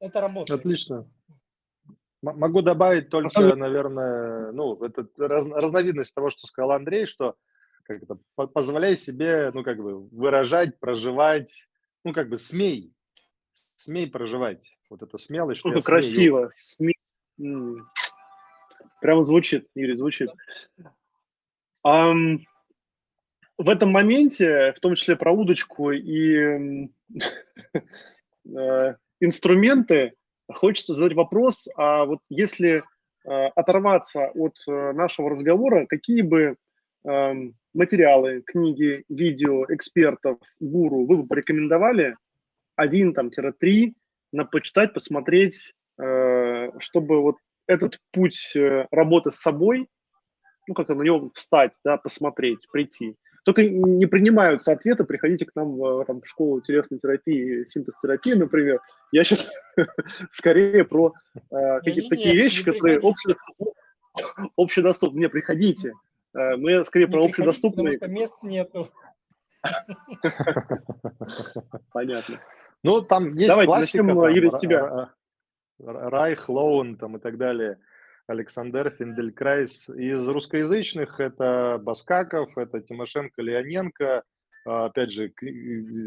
Это 0.00 0.20
работает. 0.20 0.60
Отлично. 0.60 1.08
Могу 2.22 2.60
добавить 2.60 3.08
только, 3.08 3.30
самом- 3.30 3.58
наверное, 3.58 4.52
ну, 4.52 4.74
это 4.84 5.06
раз- 5.16 5.48
разновидность 5.50 6.14
того, 6.14 6.28
что 6.30 6.46
сказал 6.46 6.72
Андрей, 6.72 7.06
что 7.06 7.36
как 7.84 8.02
это, 8.02 8.18
по- 8.36 8.46
позволяй 8.46 8.96
себе, 8.98 9.50
ну, 9.54 9.64
как 9.64 9.78
бы, 9.78 10.06
выражать, 10.10 10.78
проживать, 10.78 11.66
ну, 12.04 12.12
как 12.12 12.28
бы, 12.28 12.36
смей, 12.38 12.92
смей 13.76 14.08
проживать. 14.10 14.78
Вот 14.90 15.02
это 15.02 15.16
смелость, 15.18 15.60
что 15.60 15.70
смею. 15.70 15.82
красиво. 15.82 16.50
Сме- 16.52 16.92
М. 17.40 17.88
Прямо 19.00 19.22
звучит, 19.22 19.66
Юрий, 19.74 19.96
звучит. 19.96 20.28
Ам, 21.82 22.40
в 23.56 23.68
этом 23.68 23.90
моменте, 23.90 24.74
в 24.76 24.80
том 24.80 24.94
числе 24.94 25.16
про 25.16 25.32
удочку 25.32 25.90
и 25.90 26.90
э, 28.46 28.94
инструменты, 29.20 30.14
хочется 30.54 30.94
задать 30.94 31.14
вопрос, 31.14 31.68
а 31.76 32.04
вот 32.04 32.20
если 32.28 32.82
э, 33.24 33.30
оторваться 33.54 34.30
от 34.34 34.54
э, 34.68 34.92
нашего 34.92 35.30
разговора, 35.30 35.86
какие 35.86 36.22
бы 36.22 36.56
эм, 37.04 37.54
материалы, 37.74 38.42
книги, 38.42 39.04
видео, 39.08 39.64
экспертов, 39.68 40.38
гуру 40.58 41.06
вы 41.06 41.18
бы 41.18 41.26
порекомендовали, 41.26 42.16
один 42.76 43.14
там, 43.14 43.30
три, 43.58 43.94
на 44.32 44.44
почитать, 44.44 44.94
посмотреть, 44.94 45.74
э, 45.98 46.70
чтобы 46.78 47.22
вот 47.22 47.36
этот 47.66 47.98
путь 48.12 48.52
работы 48.90 49.30
с 49.30 49.36
собой, 49.36 49.86
ну, 50.66 50.74
как-то 50.74 50.94
на 50.94 51.02
него 51.02 51.30
встать, 51.34 51.72
да, 51.84 51.96
посмотреть, 51.96 52.66
прийти. 52.72 53.16
Только 53.44 53.64
не 53.64 54.06
принимаются 54.06 54.72
ответы, 54.72 55.04
приходите 55.04 55.46
к 55.46 55.54
нам 55.54 55.76
в, 55.76 56.04
там, 56.04 56.20
в 56.20 56.26
школу 56.28 56.60
телесной 56.60 56.98
терапии, 56.98 57.64
синтез-терапии, 57.66 58.34
например. 58.34 58.80
Я 59.12 59.24
сейчас 59.24 59.50
скорее 60.30 60.84
про 60.84 61.14
э, 61.50 61.80
какие-то 61.80 62.08
такие 62.10 62.34
вещи, 62.34 62.58
не 62.60 62.72
которые 62.72 63.00
общедоступны. 64.56 65.20
Не, 65.20 65.28
приходите. 65.28 65.94
Э, 66.34 66.56
Мы 66.56 66.84
скорее 66.84 67.06
Не 67.06 67.12
про 67.12 67.24
общедоступные. 67.24 67.98
потому 67.98 68.12
что 68.12 68.20
мест 68.20 68.34
нету. 68.42 68.90
Понятно. 71.92 72.40
Ну, 72.82 73.02
там 73.02 73.34
есть 73.34 73.48
Давайте 73.48 73.66
классика, 73.68 74.02
начнем, 74.02 74.22
там, 74.22 74.32
Юрий, 74.34 74.50
с 74.50 74.58
тебя. 74.58 74.80
Ра- 74.80 75.08
Ра- 75.82 76.08
Райх, 76.08 76.48
Лоун 76.48 76.96
там 76.96 77.16
и 77.16 77.20
так 77.20 77.36
далее, 77.36 77.78
Александр 78.30 78.94
Финделькрайс. 78.96 79.88
Из 79.88 80.26
русскоязычных 80.28 81.18
это 81.18 81.78
Баскаков, 81.82 82.56
это 82.56 82.80
Тимошенко, 82.80 83.42
Леоненко, 83.42 84.22
а, 84.64 84.84
опять 84.86 85.10
же, 85.10 85.32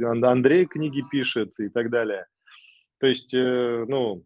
Андрей 0.03 0.65
книги 0.65 1.03
пишет 1.11 1.59
и 1.59 1.67
так 1.67 1.89
далее. 1.89 2.25
То 2.99 3.07
есть, 3.07 3.33
э, 3.33 3.85
ну, 3.87 4.23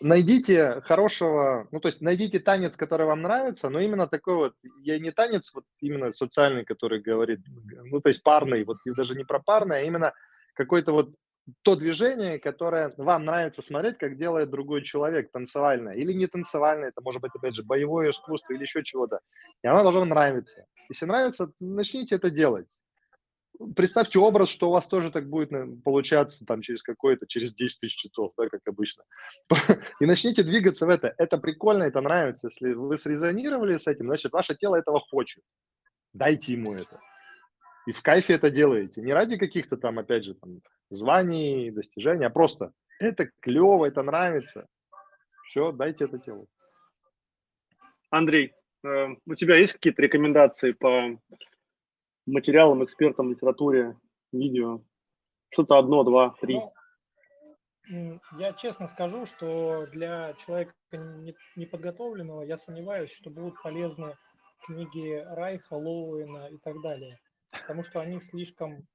найдите 0.00 0.82
хорошего, 0.82 1.66
ну, 1.72 1.80
то 1.80 1.88
есть 1.88 2.00
найдите 2.00 2.38
танец, 2.38 2.76
который 2.76 3.06
вам 3.06 3.22
нравится, 3.22 3.68
но 3.68 3.80
именно 3.80 4.06
такой 4.06 4.36
вот, 4.36 4.54
я 4.82 5.00
не 5.00 5.10
танец 5.10 5.50
вот 5.52 5.64
именно 5.80 6.12
социальный, 6.12 6.64
который 6.64 7.00
говорит, 7.00 7.40
ну, 7.84 8.00
то 8.00 8.08
есть 8.08 8.22
парный, 8.22 8.62
вот 8.62 8.78
даже 8.84 9.16
не 9.16 9.24
про 9.24 9.40
парный, 9.40 9.78
а 9.78 9.82
именно 9.82 10.12
какой-то 10.54 10.92
вот 10.92 11.10
то 11.62 11.76
движение, 11.76 12.38
которое 12.38 12.92
вам 12.96 13.24
нравится 13.24 13.62
смотреть, 13.62 13.98
как 13.98 14.18
делает 14.18 14.50
другой 14.50 14.82
человек, 14.82 15.30
танцевальное 15.30 15.94
или 15.94 16.12
не 16.12 16.26
танцевальное, 16.26 16.88
это 16.88 17.00
может 17.00 17.20
быть, 17.20 17.32
опять 17.34 17.54
же, 17.54 17.62
боевое 17.62 18.10
искусство 18.10 18.52
или 18.52 18.62
еще 18.62 18.82
чего-то. 18.82 19.20
И 19.62 19.66
оно 19.66 19.82
должно 19.82 20.04
нравиться. 20.04 20.66
Если 20.88 21.06
нравится, 21.06 21.50
начните 21.60 22.16
это 22.16 22.30
делать. 22.30 22.66
Представьте 23.74 24.20
образ, 24.20 24.50
что 24.50 24.68
у 24.68 24.72
вас 24.72 24.86
тоже 24.86 25.10
так 25.10 25.28
будет 25.28 25.52
э, 25.52 25.66
получаться 25.84 26.44
там 26.46 26.62
через 26.62 26.80
какое-то, 26.82 27.26
через 27.26 27.52
10 27.54 27.80
тысяч 27.80 27.96
часов, 27.96 28.32
да, 28.36 28.48
как 28.48 28.60
обычно. 28.66 29.02
И 30.00 30.06
начните 30.06 30.44
двигаться 30.44 30.86
в 30.86 30.90
это. 30.90 31.12
Это 31.18 31.38
прикольно, 31.38 31.82
это 31.82 32.00
нравится. 32.00 32.48
Если 32.48 32.72
вы 32.72 32.96
срезонировали 32.98 33.76
с 33.76 33.88
этим, 33.88 34.06
значит, 34.06 34.32
ваше 34.32 34.54
тело 34.54 34.76
этого 34.76 35.00
хочет. 35.00 35.42
Дайте 36.12 36.52
ему 36.52 36.72
это. 36.74 37.00
и 37.86 37.92
в 37.92 38.00
кайфе 38.00 38.34
это 38.34 38.48
делаете. 38.50 39.02
Не 39.02 39.12
ради 39.12 39.36
каких-то 39.36 39.76
там, 39.76 39.98
опять 39.98 40.24
же, 40.24 40.34
там, 40.34 40.60
званий, 40.90 41.70
достижений, 41.70 42.26
а 42.26 42.30
просто 42.30 42.72
это 42.98 43.30
клево, 43.40 43.86
это 43.86 44.02
нравится. 44.02 44.66
Все, 45.44 45.72
дайте 45.72 46.04
это 46.04 46.18
делать. 46.18 46.48
Андрей, 48.10 48.54
э, 48.84 49.08
у 49.26 49.34
тебя 49.34 49.56
есть 49.56 49.74
какие-то 49.74 50.02
рекомендации 50.02 50.72
по 50.72 51.18
материалам, 52.26 52.84
экспертам, 52.84 53.30
литературе, 53.30 53.96
видео? 54.32 54.82
Что-то 55.50 55.78
одно, 55.78 56.04
два, 56.04 56.34
три. 56.40 56.60
Ну, 57.90 58.20
я 58.38 58.52
честно 58.52 58.86
скажу, 58.88 59.24
что 59.24 59.86
для 59.86 60.34
человека 60.44 60.74
не- 60.92 61.34
неподготовленного 61.56 62.42
я 62.42 62.58
сомневаюсь, 62.58 63.10
что 63.12 63.30
будут 63.30 63.60
полезны 63.62 64.14
книги 64.66 65.24
Райха, 65.26 65.74
Лоуэна 65.74 66.48
и 66.48 66.58
так 66.58 66.82
далее, 66.82 67.16
потому 67.50 67.82
что 67.82 68.00
они 68.00 68.20
слишком 68.20 68.86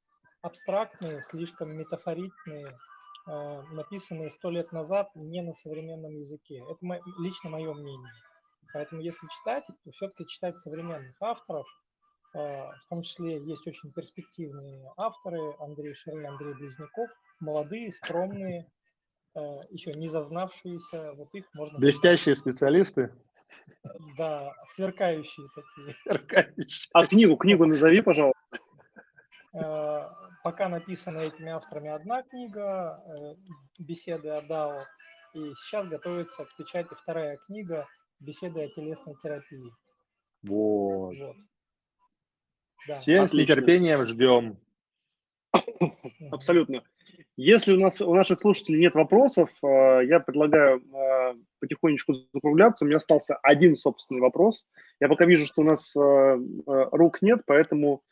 абстрактные, 0.43 1.21
слишком 1.23 1.75
метафоричные, 1.75 2.77
э, 3.27 3.61
написанные 3.71 4.29
сто 4.29 4.51
лет 4.51 4.71
назад 4.71 5.09
не 5.15 5.41
на 5.41 5.53
современном 5.53 6.11
языке. 6.11 6.63
Это 6.69 6.77
мо- 6.81 6.99
лично 7.19 7.49
мое 7.49 7.73
мнение. 7.73 8.13
Поэтому 8.73 9.01
если 9.01 9.25
читать, 9.27 9.63
то 9.65 9.91
все-таки 9.91 10.27
читать 10.27 10.59
современных 10.59 11.15
авторов, 11.21 11.65
э, 12.35 12.39
в 12.39 12.85
том 12.89 13.01
числе 13.03 13.41
есть 13.43 13.65
очень 13.65 13.91
перспективные 13.93 14.91
авторы, 14.97 15.39
Андрей 15.59 15.93
Ширин, 15.93 16.27
Андрей 16.27 16.53
Близняков, 16.55 17.09
молодые, 17.39 17.93
скромные, 17.93 18.69
э, 19.35 19.39
еще 19.69 19.93
не 19.93 20.09
зазнавшиеся, 20.09 21.13
вот 21.13 21.33
их 21.33 21.45
можно... 21.53 21.79
Блестящие 21.79 22.35
специалисты. 22.35 23.11
Да, 24.17 24.53
сверкающие 24.67 25.47
такие. 25.55 25.95
сверкающие. 26.03 26.89
А 26.91 27.05
книгу, 27.07 27.37
книгу 27.37 27.65
назови, 27.65 28.01
пожалуйста. 28.01 28.39
Пока 30.43 30.67
написана 30.67 31.19
этими 31.19 31.51
авторами 31.51 31.89
одна 31.89 32.21
книга 32.21 33.01
э, 33.05 33.35
«Беседы 33.79 34.27
о 34.27 34.41
Дао», 34.41 34.83
и 35.33 35.53
сейчас 35.55 35.87
готовится 35.87 36.43
к 36.43 36.55
печати 36.57 36.93
вторая 37.01 37.37
книга 37.47 37.87
«Беседы 38.19 38.63
о 38.63 38.67
телесной 38.67 39.15
терапии». 39.23 39.71
Вот. 40.43 41.17
Вот. 41.17 41.35
Да. 42.89 42.95
Все 42.97 43.21
с 43.21 43.31
Отлично. 43.31 43.53
нетерпением 43.53 44.05
ждем. 44.05 44.57
Абсолютно. 46.29 46.83
Если 47.37 47.71
у 47.71 47.79
нас 47.79 48.01
у 48.01 48.13
наших 48.13 48.41
слушателей 48.41 48.81
нет 48.81 48.95
вопросов, 48.95 49.49
э, 49.63 50.05
я 50.05 50.19
предлагаю 50.19 50.81
э, 50.81 51.35
потихонечку 51.61 52.15
закругляться. 52.33 52.83
У 52.83 52.87
меня 52.89 52.97
остался 52.97 53.37
один 53.37 53.77
собственный 53.77 54.19
вопрос. 54.19 54.65
Я 54.99 55.07
пока 55.07 55.23
вижу, 55.23 55.45
что 55.45 55.61
у 55.61 55.65
нас 55.65 55.95
рук 55.95 57.21
нет, 57.21 57.43
поэтому, 57.45 58.03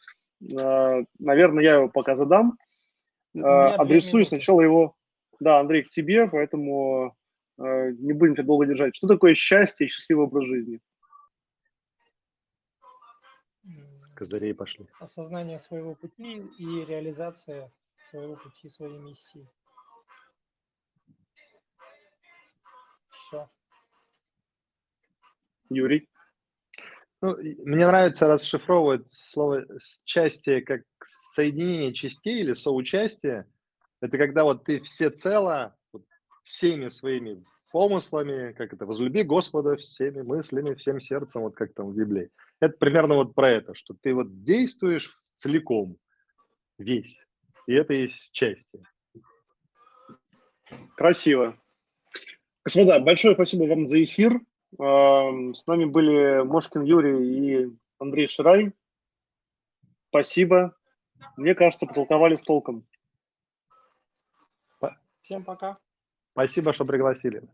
наверное, 1.20 1.64
я 1.64 1.76
его 1.76 1.90
пока 1.90 2.16
задам. 2.16 2.58
У 3.34 3.40
Э, 3.40 3.76
Адресую 3.76 4.26
сначала 4.26 4.62
его, 4.62 4.96
да, 5.40 5.60
Андрей, 5.60 5.84
к 5.84 5.90
тебе, 5.90 6.28
поэтому 6.28 7.16
э, 7.58 7.92
не 7.92 8.14
будем 8.14 8.36
тебя 8.36 8.46
долго 8.46 8.66
держать. 8.66 8.96
Что 8.96 9.08
такое 9.08 9.36
счастье 9.36 9.88
и 9.88 9.90
счастливый 9.90 10.26
образ 10.26 10.48
жизни? 10.48 10.80
Козырей 14.16 14.54
пошли. 14.54 14.86
Осознание 15.00 15.60
своего 15.60 15.96
пути 15.96 16.46
и 16.58 16.86
реализация 16.86 17.72
своего 18.04 18.36
пути, 18.36 18.70
своей 18.70 19.00
миссии. 19.00 19.48
Все. 23.10 23.50
Юрий? 25.70 26.08
Ну, 27.22 27.38
мне 27.38 27.86
нравится 27.86 28.28
расшифровывать 28.28 29.12
слово 29.12 29.66
счастье 30.06 30.62
как 30.62 30.82
соединение 31.36 31.94
частей 31.94 32.40
или 32.40 32.54
соучастие. 32.54 33.46
Это 34.02 34.18
когда 34.18 34.44
вот 34.44 34.64
ты 34.64 34.82
всецело 34.82 35.76
вот, 35.94 36.04
всеми 36.44 36.90
своими 36.90 37.44
помыслами, 37.72 38.54
как 38.54 38.74
это, 38.74 38.88
возлюби 38.88 39.22
Господа 39.22 39.78
всеми 39.78 40.22
мыслями, 40.22 40.74
всем 40.74 41.00
сердцем, 41.00 41.42
вот 41.42 41.56
как 41.56 41.74
там 41.76 41.92
в 41.92 41.96
Библии. 41.96 42.32
Это 42.60 42.76
примерно 42.78 43.16
вот 43.16 43.36
про 43.36 43.50
это, 43.50 43.76
что 43.76 43.96
ты 44.02 44.16
вот 44.16 44.44
действуешь 44.44 45.16
целиком, 45.36 45.98
весь. 46.80 47.20
И 47.68 47.74
это 47.74 47.94
есть 47.94 48.36
счастье. 48.36 48.82
Красиво. 50.98 51.56
Господа, 52.66 53.00
большое 53.00 53.36
спасибо 53.36 53.64
вам 53.66 53.88
за 53.88 54.04
эфир. 54.04 54.40
Эм, 54.80 55.54
С 55.56 55.68
нами 55.68 55.86
были 55.86 56.44
Мошкин 56.44 56.84
Юрий 56.84 57.66
и 57.66 57.78
Андрей 58.00 58.28
Ширай. 58.28 58.74
Спасибо. 60.10 60.76
Мне 61.38 61.56
кажется, 61.56 61.86
потолковали 61.86 62.36
с 62.36 62.42
толком. 62.42 62.86
Всем 65.22 65.44
пока. 65.44 65.78
Спасибо, 66.32 66.74
что 66.74 66.84
пригласили. 66.84 67.48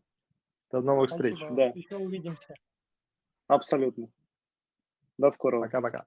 До 0.72 0.82
новых 0.82 1.10
встреч. 1.10 1.36
Спасибо. 1.38 1.56
Да. 1.56 1.66
Еще 1.76 1.98
увидимся. 1.98 2.56
Абсолютно. 3.48 4.10
До 5.18 5.32
скорого. 5.32 5.66
Пока-пока. 5.66 6.06